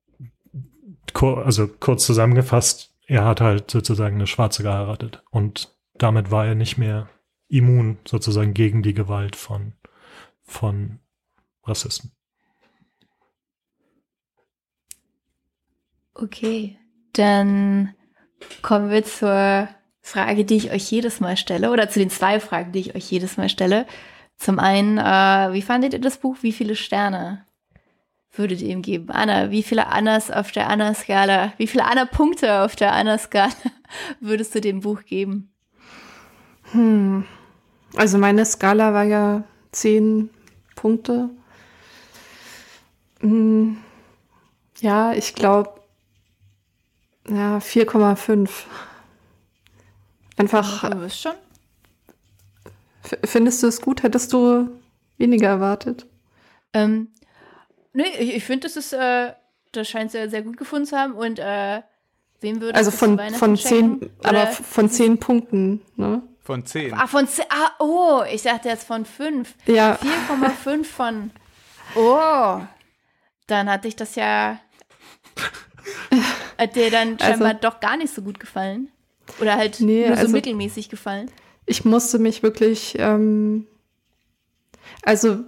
kur 1.13 1.45
also 1.45 1.67
kurz 1.67 2.05
zusammengefasst, 2.05 2.93
er 3.07 3.25
hat 3.25 3.41
halt 3.41 3.71
sozusagen 3.71 4.15
eine 4.15 4.27
Schwarze 4.27 4.63
geheiratet. 4.63 5.23
Und 5.31 5.75
damit 5.95 6.31
war 6.31 6.45
er 6.45 6.55
nicht 6.55 6.77
mehr 6.77 7.09
immun 7.47 7.97
sozusagen 8.05 8.53
gegen 8.53 8.83
die 8.83 8.93
Gewalt 8.93 9.35
von, 9.35 9.73
von 10.43 10.99
Rassisten. 11.63 12.11
Okay, 16.13 16.77
dann 17.13 17.93
kommen 18.61 18.89
wir 18.89 19.03
zur 19.03 19.69
Frage, 20.01 20.45
die 20.45 20.55
ich 20.55 20.71
euch 20.71 20.89
jedes 20.89 21.19
Mal 21.19 21.37
stelle, 21.37 21.71
oder 21.71 21.89
zu 21.89 21.99
den 21.99 22.09
zwei 22.09 22.39
Fragen, 22.39 22.71
die 22.71 22.79
ich 22.79 22.95
euch 22.95 23.09
jedes 23.11 23.37
Mal 23.37 23.49
stelle. 23.49 23.85
Zum 24.37 24.59
einen, 24.59 24.97
äh, 24.97 25.53
wie 25.53 25.61
fandet 25.61 25.93
ihr 25.93 26.01
das 26.01 26.17
Buch? 26.17 26.37
Wie 26.41 26.51
viele 26.51 26.75
Sterne 26.75 27.45
würdet 28.31 28.61
ihr 28.61 28.69
ihm 28.69 28.81
geben? 28.81 29.09
Anna, 29.09 29.51
wie 29.51 29.63
viele 29.63 29.87
Annas 29.87 30.31
auf 30.31 30.51
der 30.51 30.69
Anna-Skala, 30.69 31.53
wie 31.57 31.67
viele 31.67 31.85
Anna-Punkte 31.85 32.61
auf 32.61 32.75
der 32.75 32.93
Anna-Skala 32.93 33.51
würdest 34.19 34.53
du 34.55 34.61
dem 34.61 34.81
Buch 34.81 35.03
geben? 35.03 35.51
Hm. 36.71 37.25
Also 37.95 38.17
meine 38.17 38.45
Skala 38.45 38.93
war 38.93 39.03
ja 39.03 39.43
zehn 39.71 40.29
Punkte. 40.75 41.29
Hm. 43.21 43.77
Ja, 44.79 45.13
ich 45.13 45.33
glaube, 45.33 45.77
ja, 47.29 47.57
4,5. 47.57 48.49
Einfach. 50.37 50.89
Du 50.89 50.97
bist 50.97 51.21
schon. 51.21 51.33
Findest 53.23 53.63
du 53.63 53.67
es 53.67 53.81
gut? 53.81 54.03
Hättest 54.03 54.31
du 54.33 54.69
weniger 55.17 55.47
erwartet? 55.47 56.05
Ähm, 56.73 57.09
nee, 57.97 58.17
ich, 58.19 58.35
ich 58.35 58.43
finde, 58.43 58.67
das 58.67 58.77
ist, 58.77 58.93
äh, 58.93 59.33
das 59.71 59.89
scheint 59.89 60.11
sehr, 60.11 60.29
sehr 60.29 60.41
gut 60.41 60.57
gefunden 60.57 60.85
zu 60.85 60.97
haben 60.97 61.13
und 61.13 61.39
äh, 61.39 61.81
wem 62.39 62.61
würde 62.61 62.75
Also 62.75 62.91
von, 62.91 63.19
von 63.19 63.57
zehn, 63.57 64.09
aber 64.23 64.47
von 64.47 64.89
zehn 64.89 65.19
Punkten, 65.19 65.81
ne? 65.95 66.21
Von 66.47 66.65
10. 66.65 66.93
Ah, 66.93 67.07
von 67.07 67.27
10. 67.27 67.43
Ah, 67.49 67.71
oh, 67.79 68.23
ich 68.31 68.43
dachte 68.43 68.69
jetzt 68.69 68.87
von 68.87 69.03
5. 69.03 69.53
Ja. 69.65 69.99
4,5 70.29 70.83
von. 70.85 71.31
Oh. 71.95 72.59
Dann 73.47 73.69
hatte 73.69 73.87
ich 73.87 73.95
das 73.95 74.15
ja. 74.15 74.59
Hat 76.57 76.75
dir 76.75 76.91
dann 76.91 77.17
scheinbar 77.17 77.49
also, 77.49 77.59
doch 77.61 77.79
gar 77.79 77.95
nicht 77.95 78.13
so 78.13 78.21
gut 78.21 78.41
gefallen. 78.41 78.89
Oder 79.39 79.55
halt 79.55 79.79
nee, 79.79 80.05
nur 80.05 80.17
so 80.17 80.21
also, 80.23 80.33
mittelmäßig 80.33 80.89
gefallen. 80.89 81.31
Ich 81.65 81.85
musste 81.85 82.19
mich 82.19 82.43
wirklich. 82.43 82.95
Ähm, 82.99 83.67
also, 85.01 85.45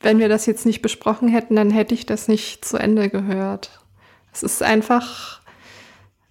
wenn 0.00 0.18
wir 0.18 0.28
das 0.28 0.46
jetzt 0.46 0.66
nicht 0.66 0.82
besprochen 0.82 1.28
hätten, 1.28 1.56
dann 1.56 1.70
hätte 1.70 1.94
ich 1.94 2.06
das 2.06 2.28
nicht 2.28 2.64
zu 2.64 2.76
Ende 2.76 3.08
gehört. 3.08 3.70
Es 4.32 4.42
ist 4.42 4.62
einfach. 4.62 5.40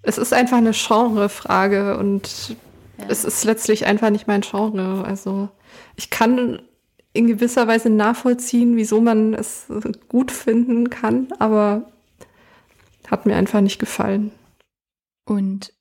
Es 0.03 0.17
ist 0.17 0.33
einfach 0.33 0.57
eine 0.57 0.71
Genrefrage 0.71 1.97
und 1.97 2.55
es 3.09 3.25
ist 3.25 3.43
letztlich 3.43 3.85
einfach 3.85 4.09
nicht 4.09 4.27
mein 4.27 4.41
Genre. 4.41 5.03
Also 5.03 5.49
ich 5.97 6.09
kann 6.09 6.61
in 7.11 7.27
gewisser 7.27 7.67
Weise 7.67 7.89
nachvollziehen, 7.89 8.77
wieso 8.77 9.01
man 9.01 9.33
es 9.33 9.65
gut 10.07 10.31
finden 10.31 10.89
kann, 10.89 11.27
aber 11.39 11.91
hat 13.09 13.25
mir 13.25 13.35
einfach 13.35 13.59
nicht 13.59 13.79
gefallen. 13.79 14.31
Und 15.25 15.73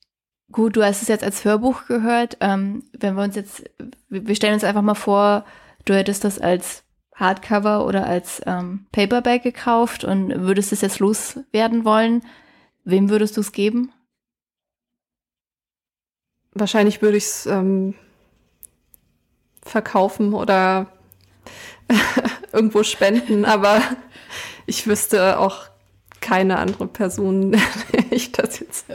gut, 0.51 0.76
du 0.76 0.82
hast 0.82 1.03
es 1.03 1.09
jetzt 1.09 1.24
als 1.24 1.45
Hörbuch 1.45 1.87
gehört. 1.87 2.39
Ähm, 2.41 2.84
wenn 2.99 3.14
wir 3.14 3.22
uns 3.22 3.37
jetzt, 3.37 3.64
wir 4.09 4.34
stellen 4.34 4.55
uns 4.55 4.64
einfach 4.64 4.82
mal 4.82 4.95
vor, 4.95 5.45
du 5.84 5.95
hättest 5.95 6.24
das 6.24 6.39
als 6.39 6.82
Hardcover 7.17 7.87
oder 7.87 8.07
als 8.07 8.43
ähm, 8.47 8.87
Paperback 8.93 9.43
gekauft 9.43 10.05
und 10.05 10.29
würdest 10.43 10.73
es 10.73 10.83
jetzt 10.83 11.01
loswerden 11.01 11.85
wollen. 11.85 12.23
Wem 12.85 13.11
würdest 13.11 13.37
du 13.37 13.41
es 13.41 13.53
geben? 13.53 13.93
Wahrscheinlich 16.53 17.03
würde 17.03 17.17
ich 17.17 17.25
es 17.25 17.47
ähm, 17.47 17.95
verkaufen 19.62 20.35
oder 20.35 20.87
irgendwo 22.53 22.83
spenden, 22.83 23.45
aber 23.45 23.83
ich 24.67 24.87
wüsste 24.87 25.39
auch 25.39 25.67
keine 26.21 26.59
andere 26.59 26.87
Person, 26.87 27.53
der 27.93 28.05
ich 28.11 28.33
das 28.33 28.61
jetzt 28.61 28.87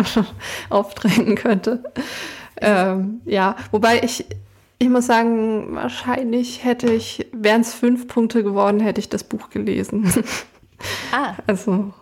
aufdrängen 0.68 1.36
könnte. 1.36 1.82
Ähm, 2.58 3.20
ja, 3.24 3.56
wobei 3.70 4.02
ich, 4.02 4.26
ich 4.78 4.88
muss 4.88 5.06
sagen, 5.06 5.74
wahrscheinlich 5.74 6.64
hätte 6.64 6.92
ich, 6.92 7.26
wären 7.32 7.62
es 7.62 7.74
fünf 7.74 8.08
Punkte 8.08 8.42
geworden, 8.42 8.80
hätte 8.80 9.00
ich 9.00 9.08
das 9.08 9.24
Buch 9.24 9.50
gelesen. 9.50 10.12
Ah. 11.10 11.34
Also, 11.46 11.94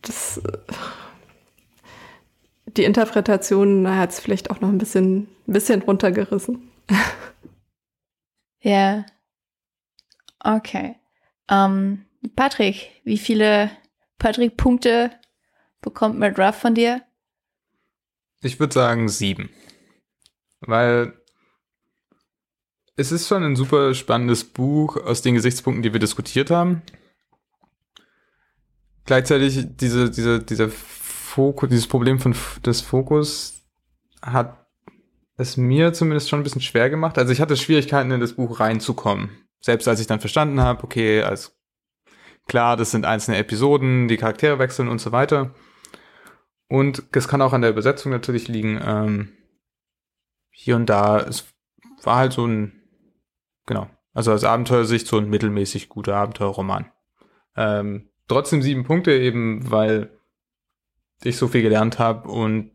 das, 0.00 0.40
die 2.66 2.84
Interpretation 2.84 3.86
hat 3.94 4.12
es 4.12 4.20
vielleicht 4.20 4.50
auch 4.50 4.62
noch 4.62 4.70
ein 4.70 4.78
bisschen, 4.78 5.28
ein 5.46 5.52
bisschen 5.52 5.82
runtergerissen. 5.82 6.70
Ja. 8.62 9.04
Okay. 10.40 10.96
Ähm, 11.50 12.06
Patrick, 12.34 12.92
wie 13.04 13.18
viele 13.18 13.70
Patrick-Punkte 14.18 15.10
bekommt 15.82 16.18
Matt 16.18 16.38
Ruff 16.38 16.56
von 16.56 16.74
dir? 16.74 17.02
Ich 18.40 18.58
würde 18.58 18.72
sagen 18.72 19.10
sieben. 19.10 19.50
Weil 20.60 21.12
es 22.96 23.12
ist 23.12 23.28
schon 23.28 23.42
ein 23.42 23.56
super 23.56 23.94
spannendes 23.94 24.44
Buch 24.44 24.96
aus 24.96 25.22
den 25.22 25.34
Gesichtspunkten, 25.34 25.82
die 25.82 25.92
wir 25.92 26.00
diskutiert 26.00 26.50
haben. 26.50 26.82
Gleichzeitig 29.04 29.66
diese, 29.76 30.10
diese, 30.10 30.40
dieser 30.40 30.68
Fokus, 30.68 31.68
dieses 31.68 31.86
Problem 31.86 32.18
von 32.18 32.34
des 32.64 32.80
Fokus 32.80 33.62
hat 34.22 34.66
es 35.36 35.56
mir 35.56 35.92
zumindest 35.92 36.28
schon 36.28 36.40
ein 36.40 36.44
bisschen 36.44 36.62
schwer 36.62 36.88
gemacht. 36.88 37.18
Also 37.18 37.32
ich 37.32 37.40
hatte 37.40 37.56
Schwierigkeiten 37.56 38.10
in 38.12 38.20
das 38.20 38.34
Buch 38.34 38.60
reinzukommen. 38.60 39.30
Selbst 39.60 39.88
als 39.88 40.00
ich 40.00 40.06
dann 40.06 40.20
verstanden 40.20 40.60
habe, 40.60 40.84
okay, 40.84 41.22
als 41.22 41.54
Klar, 42.46 42.76
das 42.76 42.90
sind 42.90 43.06
einzelne 43.06 43.38
Episoden, 43.38 44.08
die 44.08 44.16
Charaktere 44.16 44.58
wechseln 44.58 44.88
und 44.88 45.00
so 45.00 45.12
weiter. 45.12 45.54
Und 46.68 47.02
es 47.12 47.28
kann 47.28 47.42
auch 47.42 47.52
an 47.52 47.62
der 47.62 47.70
Übersetzung 47.70 48.12
natürlich 48.12 48.48
liegen. 48.48 48.80
Ähm, 48.84 49.32
hier 50.50 50.76
und 50.76 50.86
da, 50.86 51.20
es 51.20 51.46
war 52.02 52.16
halt 52.16 52.32
so 52.32 52.46
ein, 52.46 52.72
genau, 53.66 53.88
also 54.12 54.32
als 54.32 54.44
Abenteuersicht 54.44 55.06
so 55.06 55.18
ein 55.18 55.28
mittelmäßig 55.28 55.88
guter 55.88 56.16
Abenteuerroman. 56.16 56.90
Ähm, 57.56 58.08
trotzdem 58.28 58.62
sieben 58.62 58.84
Punkte 58.84 59.12
eben, 59.12 59.70
weil 59.70 60.10
ich 61.22 61.36
so 61.36 61.48
viel 61.48 61.62
gelernt 61.62 61.98
habe 61.98 62.28
und 62.28 62.72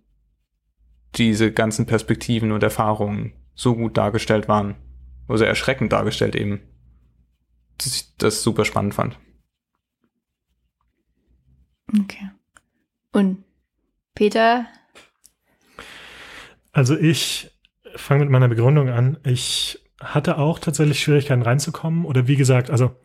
diese 1.16 1.52
ganzen 1.52 1.86
Perspektiven 1.86 2.52
und 2.52 2.64
Erfahrungen 2.64 3.34
so 3.56 3.76
gut 3.76 3.98
dargestellt 3.98 4.48
waren, 4.48 4.76
also 5.28 5.44
erschreckend 5.44 5.92
dargestellt 5.92 6.36
eben, 6.36 6.62
dass 7.78 7.96
ich 7.96 8.16
das 8.18 8.44
super 8.44 8.66
spannend 8.66 8.94
fand. 8.94 9.20
Okay. 12.02 12.30
Und 13.12 13.44
Peter? 14.14 14.68
Also 16.72 16.96
ich 16.98 17.52
fange 17.96 18.22
mit 18.22 18.30
meiner 18.30 18.48
Begründung 18.48 18.90
an. 18.90 19.18
Ich 19.24 19.79
hatte 20.00 20.38
auch 20.38 20.60
tatsächlich 20.60 21.02
Schwierigkeiten 21.02 21.42
reinzukommen. 21.42 22.06
Oder 22.06 22.28
wie 22.28 22.36
gesagt, 22.36 22.70
also 22.70 22.96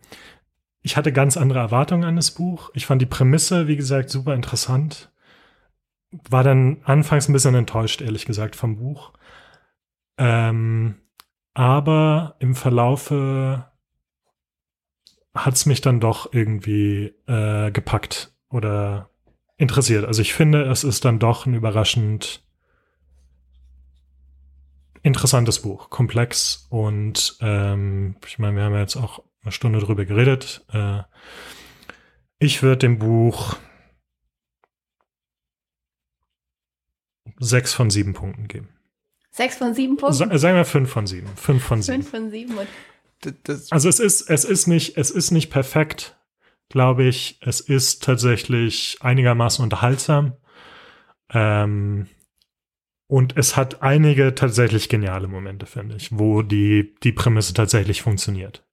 ich 0.82 0.97
hatte 0.97 1.12
ganz 1.12 1.36
andere 1.36 1.59
Erwartungen 1.61 2.05
an 2.05 2.16
das 2.16 2.30
Buch. 2.30 2.70
Ich 2.74 2.86
fand 2.86 3.01
die 3.03 3.07
Prämisse, 3.07 3.66
wie 3.68 3.76
gesagt, 3.76 4.11
super 4.11 4.34
interessant. 4.34 5.11
War 6.28 6.45
dann 6.45 6.82
anfangs 6.84 7.28
ein 7.28 7.32
bisschen 7.32 7.55
enttäuscht, 7.55 8.01
ehrlich 8.01 8.26
gesagt, 8.26 8.55
vom 8.55 8.76
Buch. 8.76 9.12
Ähm, 10.18 10.97
aber 11.55 12.36
im 12.38 12.55
Verlaufe 12.55 13.66
hat 15.34 15.55
es 15.55 15.66
mich 15.66 15.80
dann 15.80 16.01
doch 16.01 16.32
irgendwie 16.32 17.14
äh, 17.26 17.70
gepackt 17.72 18.32
oder 18.51 19.11
interessiert. 19.57 20.05
Also 20.05 20.22
ich 20.22 20.34
finde, 20.34 20.64
es 20.64 20.84
ist 20.84 21.05
dann 21.05 21.18
doch 21.18 21.47
ein 21.47 21.55
überraschend 21.55 22.43
interessantes 25.05 25.61
Buch, 25.61 25.90
komplex 25.90 26.66
und 26.70 27.36
ähm, 27.40 28.16
ich 28.26 28.40
meine, 28.40 28.57
wir 28.57 28.64
haben 28.64 28.74
ja 28.74 28.80
jetzt 28.80 28.96
auch 28.96 29.22
eine 29.42 29.52
Stunde 29.52 29.78
drüber 29.78 30.05
geredet. 30.05 30.64
Äh, 30.72 31.02
ich 32.40 32.62
würde 32.62 32.78
dem 32.78 32.98
Buch 32.98 33.57
sechs 37.38 37.72
von 37.72 37.90
sieben 37.90 38.14
Punkten 38.14 38.48
geben. 38.48 38.70
Sechs 39.30 39.57
von 39.57 39.74
sieben 39.74 39.96
Punkten? 39.96 40.30
Sa 40.30 40.38
sagen 40.38 40.57
wir 40.57 40.64
fünf 40.64 40.90
von 40.90 41.07
sieben. 41.07 41.28
Fünf 41.36 41.62
von 41.62 41.80
sieben. 41.80 42.02
Fünf 42.02 42.11
von 42.11 42.30
sieben. 42.30 42.59
also 43.70 43.88
es 43.88 44.00
ist, 44.00 44.28
es 44.28 44.44
ist 44.44 44.66
nicht, 44.66 44.96
es 44.96 45.11
ist 45.12 45.30
nicht 45.30 45.50
perfekt 45.50 46.16
glaube 46.68 47.05
ich. 47.05 47.38
Es 47.40 47.61
ist 47.61 48.02
tatsächlich 48.02 48.98
einigermaßen 49.00 49.62
unterhaltsam. 49.62 50.34
Ähm, 51.30 52.09
und 53.07 53.36
es 53.36 53.57
hat 53.57 53.82
einige 53.82 54.34
tatsächlich 54.34 54.88
geniale 54.88 55.28
Momente, 55.28 55.66
finde 55.66 55.96
ich, 55.96 56.11
wo 56.12 56.42
die, 56.42 56.94
die 57.02 57.12
Prämisse 57.12 57.55
tatsächlich 57.55 58.02
funktioniert. 58.02 58.64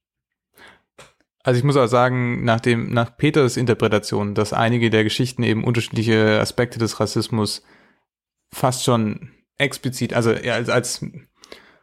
Also 1.44 1.58
ich 1.58 1.64
muss 1.64 1.78
auch 1.78 1.88
sagen, 1.88 2.44
nach 2.44 2.60
dem, 2.60 2.94
nach 2.94 3.18
Peters 3.18 3.58
Interpretation, 3.58 4.36
dass 4.36 4.54
einige 4.54 4.90
der 4.90 5.04
Geschichten 5.04 5.44
eben 5.44 5.64
unterschiedliche 5.64 6.40
Aspekte 6.40 6.78
des 6.78 7.00
Rassismus 7.00 7.64
fast 8.54 8.84
schon 8.84 9.32
explizit, 9.58 10.14
also 10.14 10.32
als, 10.32 10.70
als, 10.70 11.06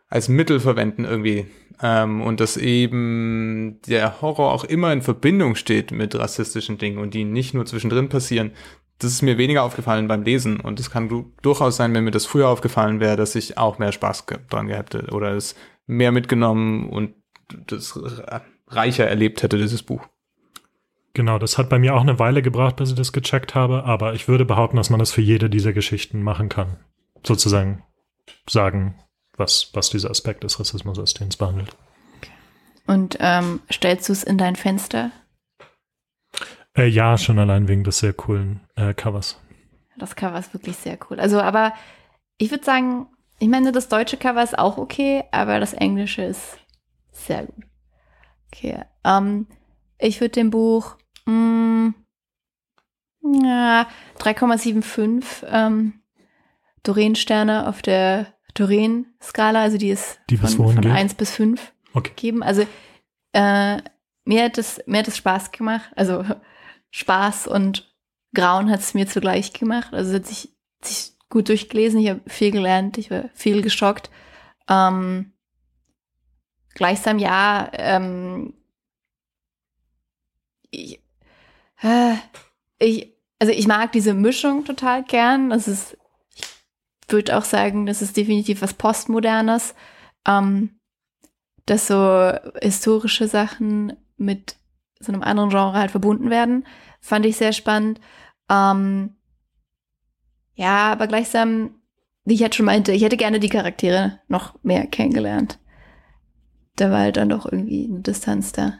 als 0.09 0.29
Mittel 0.29 0.61
verwenden 0.61 1.05
irgendwie 1.05 1.47
ähm, 1.83 2.23
und 2.23 2.41
dass 2.41 2.57
eben 2.57 3.81
der 3.87 4.21
Horror 4.21 4.53
auch 4.53 4.65
immer 4.65 4.93
in 4.93 5.03
Verbindung 5.03 5.55
steht 5.55 5.91
mit 5.91 6.15
rassistischen 6.15 6.79
Dingen 6.79 6.99
und 6.99 7.15
die 7.15 7.25
nicht 7.25 7.55
nur 7.55 7.67
zwischendrin 7.67 8.09
passieren. 8.09 8.53
Das 8.99 9.13
ist 9.13 9.23
mir 9.23 9.39
weniger 9.39 9.63
aufgefallen 9.63 10.09
beim 10.09 10.23
Lesen 10.23 10.61
und 10.61 10.81
es 10.81 10.91
kann 10.91 11.09
du 11.09 11.33
durchaus 11.43 11.77
sein, 11.77 11.95
wenn 11.95 12.05
mir 12.05 12.11
das 12.11 12.27
früher 12.27 12.49
aufgefallen 12.49 12.99
wäre, 12.99 13.17
dass 13.17 13.35
ich 13.37 13.57
auch 13.57 13.79
mehr 13.79 13.93
Spaß 13.93 14.27
dran 14.51 14.67
gehabt 14.67 14.95
hätte 14.95 15.13
oder 15.13 15.35
es 15.35 15.55
mehr 15.87 16.11
mitgenommen 16.11 16.89
und 16.91 17.15
das 17.67 17.99
reicher 18.67 19.07
erlebt 19.07 19.43
hätte, 19.43 19.57
dieses 19.57 19.83
Buch. 19.83 20.07
Genau, 21.15 21.39
das 21.39 21.59
hat 21.59 21.69
bei 21.69 21.79
mir 21.79 21.95
auch 21.95 22.03
eine 22.03 22.19
Weile 22.19 22.43
gebraucht, 22.43 22.77
bis 22.77 22.91
ich 22.91 22.97
das 22.97 23.13
gecheckt 23.13 23.55
habe, 23.55 23.85
aber 23.85 24.15
ich 24.15 24.29
würde 24.29 24.45
behaupten, 24.45 24.77
dass 24.77 24.91
man 24.91 25.01
das 25.01 25.11
für 25.11 25.23
jede 25.23 25.49
dieser 25.49 25.73
Geschichten 25.73 26.23
machen 26.23 26.49
kann. 26.49 26.77
Sozusagen 27.25 27.83
sagen, 28.49 28.97
was, 29.37 29.71
was 29.73 29.91
dieser 29.91 30.11
Aspekt 30.11 30.45
des 30.45 30.61
Rassismus 30.61 30.99
ist, 30.99 31.21
den 31.21 31.29
es 31.29 31.37
behandelt. 31.37 31.77
Und 32.87 33.17
ähm, 33.21 33.61
stellst 33.73 34.09
du 34.09 34.13
es 34.13 34.23
in 34.23 34.39
dein 34.39 34.57
Fenster? 34.57 35.11
Äh, 36.77 36.89
ja, 36.89 37.19
schon 37.19 37.39
allein 37.39 37.69
wegen 37.69 37.85
des 37.85 37.99
sehr 37.99 38.13
coolen 38.13 38.61
äh, 38.77 38.95
Covers. 38.95 39.41
Das 39.97 40.15
Cover 40.15 40.39
ist 40.39 40.55
wirklich 40.55 40.77
sehr 40.77 40.99
cool. 41.09 41.19
Also, 41.19 41.41
aber 41.41 41.73
ich 42.37 42.51
würde 42.51 42.65
sagen, 42.65 43.07
ich 43.41 43.49
meine, 43.49 43.73
das 43.73 43.89
deutsche 43.89 44.17
Cover 44.17 44.43
ist 44.43 44.59
auch 44.59 44.79
okay, 44.79 45.25
aber 45.33 45.61
das 45.61 45.75
englische 45.75 46.23
ist 46.23 46.59
sehr 47.13 47.47
gut. 47.47 47.65
Okay. 48.53 48.85
Ähm, 49.05 49.47
ich 49.99 50.21
würde 50.21 50.33
dem 50.33 50.51
Buch 50.51 50.97
mh, 51.27 51.33
mm, 51.33 51.95
ja, 53.45 53.87
3,75 54.19 55.47
ähm, 55.51 56.01
Doreen-Sterne 56.85 57.69
auf 57.69 57.83
der 57.83 58.27
Turin-Skala, 58.55 59.63
also 59.63 59.79
die 59.79 59.91
ist 59.91 60.21
die 60.31 60.37
von, 60.37 60.49
von 60.49 60.87
1 60.87 61.15
bis 61.15 61.33
5 61.33 61.73
okay. 61.95 62.09
gegeben. 62.09 62.43
Also 62.43 62.63
äh, 63.33 63.77
mir, 64.25 64.45
hat 64.45 64.59
das, 64.59 64.81
mir 64.87 65.01
hat 65.01 65.09
es 65.09 65.17
Spaß 65.17 65.53
gemacht. 65.53 65.91
Also 65.97 66.25
Spaß 66.91 67.47
und 67.47 67.95
Grauen 68.35 68.71
hat 68.71 68.81
es 68.81 68.95
mir 68.95 69.07
zugleich 69.07 69.53
gemacht. 69.53 69.93
Also 69.93 70.11
es 70.11 70.17
hat 70.17 70.27
sich, 70.27 70.51
sich 70.83 71.13
gut 71.29 71.49
durchgelesen. 71.49 72.01
Ich 72.01 72.09
habe 72.09 72.21
viel 72.27 72.51
gelernt, 72.51 72.99
ich 72.99 73.11
war 73.11 73.31
viel 73.35 73.63
geschockt. 73.63 74.11
Ähm, 74.69 75.33
gleichsam 76.75 77.19
ja, 77.19 77.71
ähm, 77.73 78.55
ich, 80.71 81.01
äh, 81.83 82.15
ich, 82.79 83.15
also 83.39 83.53
ich 83.53 83.67
mag 83.67 83.93
diese 83.93 84.15
Mischung 84.15 84.65
total 84.65 85.05
gern. 85.05 85.51
Das 85.51 85.69
ist 85.69 85.97
würde 87.09 87.37
auch 87.37 87.45
sagen, 87.45 87.87
das 87.87 88.03
ist 88.03 88.17
definitiv 88.17 88.63
was 88.63 88.75
Postmodernes, 88.75 89.75
ähm, 90.27 90.79
dass 91.67 91.87
so 91.87 92.33
historische 92.61 93.29
Sachen 93.29 93.97
mit 94.17 94.57
so 95.01 95.13
einem 95.13 95.23
anderen 95.23 95.51
Genre 95.51 95.79
halt 95.79 95.91
verbunden 95.91 96.31
werden. 96.31 96.67
Fand 97.01 97.25
ich 97.27 97.37
sehr 97.37 97.53
spannend. 97.53 98.01
Ähm, 98.51 99.17
ja, 100.55 100.91
aber 100.91 101.07
gleichsam, 101.07 101.81
wie 102.25 102.35
ich 102.35 102.41
jetzt 102.41 102.57
schon 102.57 102.67
meinte, 102.67 102.93
ich 102.93 103.03
hätte 103.03 103.17
gerne 103.17 103.39
die 103.39 103.49
Charaktere 103.49 104.21
noch 104.29 104.55
mehr 104.63 104.87
kennengelernt. 104.87 105.59
Da 106.77 106.91
war 106.91 107.01
halt 107.01 107.17
dann 107.17 107.29
doch 107.29 107.47
irgendwie 107.47 107.89
eine 107.89 108.01
Distanz 108.01 108.53
da. 108.53 108.75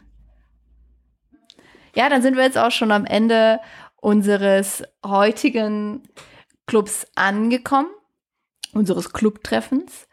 Ja, 1.95 2.09
dann 2.09 2.21
sind 2.21 2.35
wir 2.35 2.43
jetzt 2.43 2.57
auch 2.57 2.71
schon 2.71 2.91
am 2.91 3.05
Ende 3.05 3.59
unseres 3.95 4.83
heutigen 5.05 6.03
Clubs 6.67 7.07
angekommen, 7.15 7.89
unseres 8.73 9.11
Clubtreffens. 9.11 10.07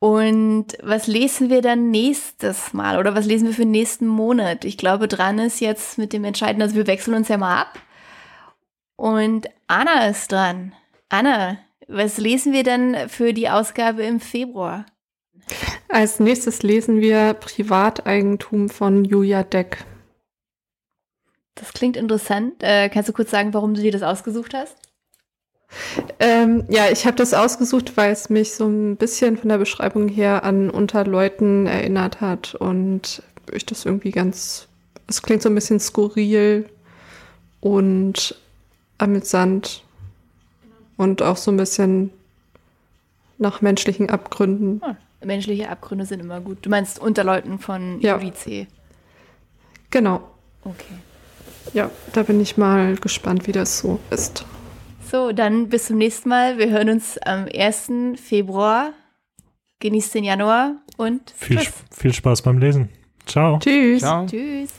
Und 0.00 0.66
was 0.80 1.08
lesen 1.08 1.50
wir 1.50 1.60
dann 1.60 1.90
nächstes 1.90 2.72
Mal 2.72 2.98
oder 2.98 3.14
was 3.16 3.26
lesen 3.26 3.46
wir 3.46 3.54
für 3.54 3.62
den 3.62 3.72
nächsten 3.72 4.06
Monat? 4.06 4.64
Ich 4.64 4.78
glaube, 4.78 5.08
dran 5.08 5.38
ist 5.40 5.60
jetzt 5.60 5.98
mit 5.98 6.12
dem 6.12 6.24
Entscheiden, 6.24 6.62
also 6.62 6.76
wir 6.76 6.86
wechseln 6.86 7.14
uns 7.14 7.28
ja 7.28 7.36
mal 7.36 7.60
ab. 7.60 7.80
Und 8.96 9.48
Anna 9.66 10.06
ist 10.06 10.30
dran. 10.30 10.72
Anna, 11.08 11.58
was 11.88 12.18
lesen 12.18 12.52
wir 12.52 12.62
denn 12.62 13.08
für 13.08 13.32
die 13.32 13.48
Ausgabe 13.48 14.02
im 14.04 14.20
Februar? 14.20 14.86
Als 15.88 16.20
nächstes 16.20 16.62
lesen 16.62 17.00
wir 17.00 17.34
Privateigentum 17.34 18.68
von 18.68 19.04
Julia 19.04 19.42
Deck. 19.42 19.84
Das 21.54 21.72
klingt 21.72 21.96
interessant. 21.96 22.62
Äh, 22.62 22.88
kannst 22.88 23.08
du 23.08 23.12
kurz 23.12 23.30
sagen, 23.30 23.52
warum 23.52 23.74
du 23.74 23.82
dir 23.82 23.90
das 23.90 24.02
ausgesucht 24.02 24.54
hast? 24.54 24.76
Ähm, 26.18 26.64
ja, 26.68 26.90
ich 26.90 27.06
habe 27.06 27.16
das 27.16 27.34
ausgesucht, 27.34 27.96
weil 27.96 28.12
es 28.12 28.30
mich 28.30 28.54
so 28.54 28.66
ein 28.66 28.96
bisschen 28.96 29.36
von 29.36 29.48
der 29.48 29.58
Beschreibung 29.58 30.08
her 30.08 30.44
an 30.44 30.70
Unterleuten 30.70 31.66
erinnert 31.66 32.20
hat 32.20 32.54
und 32.54 33.22
ich 33.52 33.66
das 33.66 33.84
irgendwie 33.84 34.10
ganz, 34.10 34.68
es 35.06 35.22
klingt 35.22 35.42
so 35.42 35.48
ein 35.48 35.54
bisschen 35.54 35.80
skurril 35.80 36.68
und 37.60 38.34
amüsant 38.98 39.84
und 40.96 41.22
auch 41.22 41.36
so 41.36 41.50
ein 41.50 41.56
bisschen 41.56 42.10
nach 43.38 43.60
menschlichen 43.60 44.10
Abgründen. 44.10 44.82
Ah, 44.82 44.96
menschliche 45.24 45.68
Abgründe 45.68 46.04
sind 46.04 46.20
immer 46.20 46.40
gut. 46.40 46.58
Du 46.62 46.70
meinst 46.70 46.98
Unterleuten 46.98 47.58
von 47.58 48.00
Ja. 48.00 48.20
Genau. 49.90 50.28
Okay. 50.64 50.94
Ja, 51.72 51.90
da 52.12 52.22
bin 52.22 52.40
ich 52.40 52.56
mal 52.56 52.96
gespannt, 52.96 53.46
wie 53.46 53.52
das 53.52 53.78
so 53.78 54.00
ist. 54.10 54.44
So, 55.10 55.32
dann 55.32 55.68
bis 55.68 55.86
zum 55.86 55.98
nächsten 55.98 56.28
Mal. 56.28 56.58
Wir 56.58 56.70
hören 56.70 56.90
uns 56.90 57.18
am 57.18 57.46
1. 57.54 58.20
Februar. 58.22 58.92
Genießt 59.80 60.14
den 60.14 60.24
Januar 60.24 60.76
und 60.96 61.30
Viel, 61.36 61.58
tschüss. 61.58 61.72
viel 61.92 62.12
Spaß 62.12 62.42
beim 62.42 62.58
Lesen. 62.58 62.88
Ciao. 63.26 63.58
Tschüss. 63.58 64.00
Ciao. 64.00 64.26
Tschüss. 64.26 64.70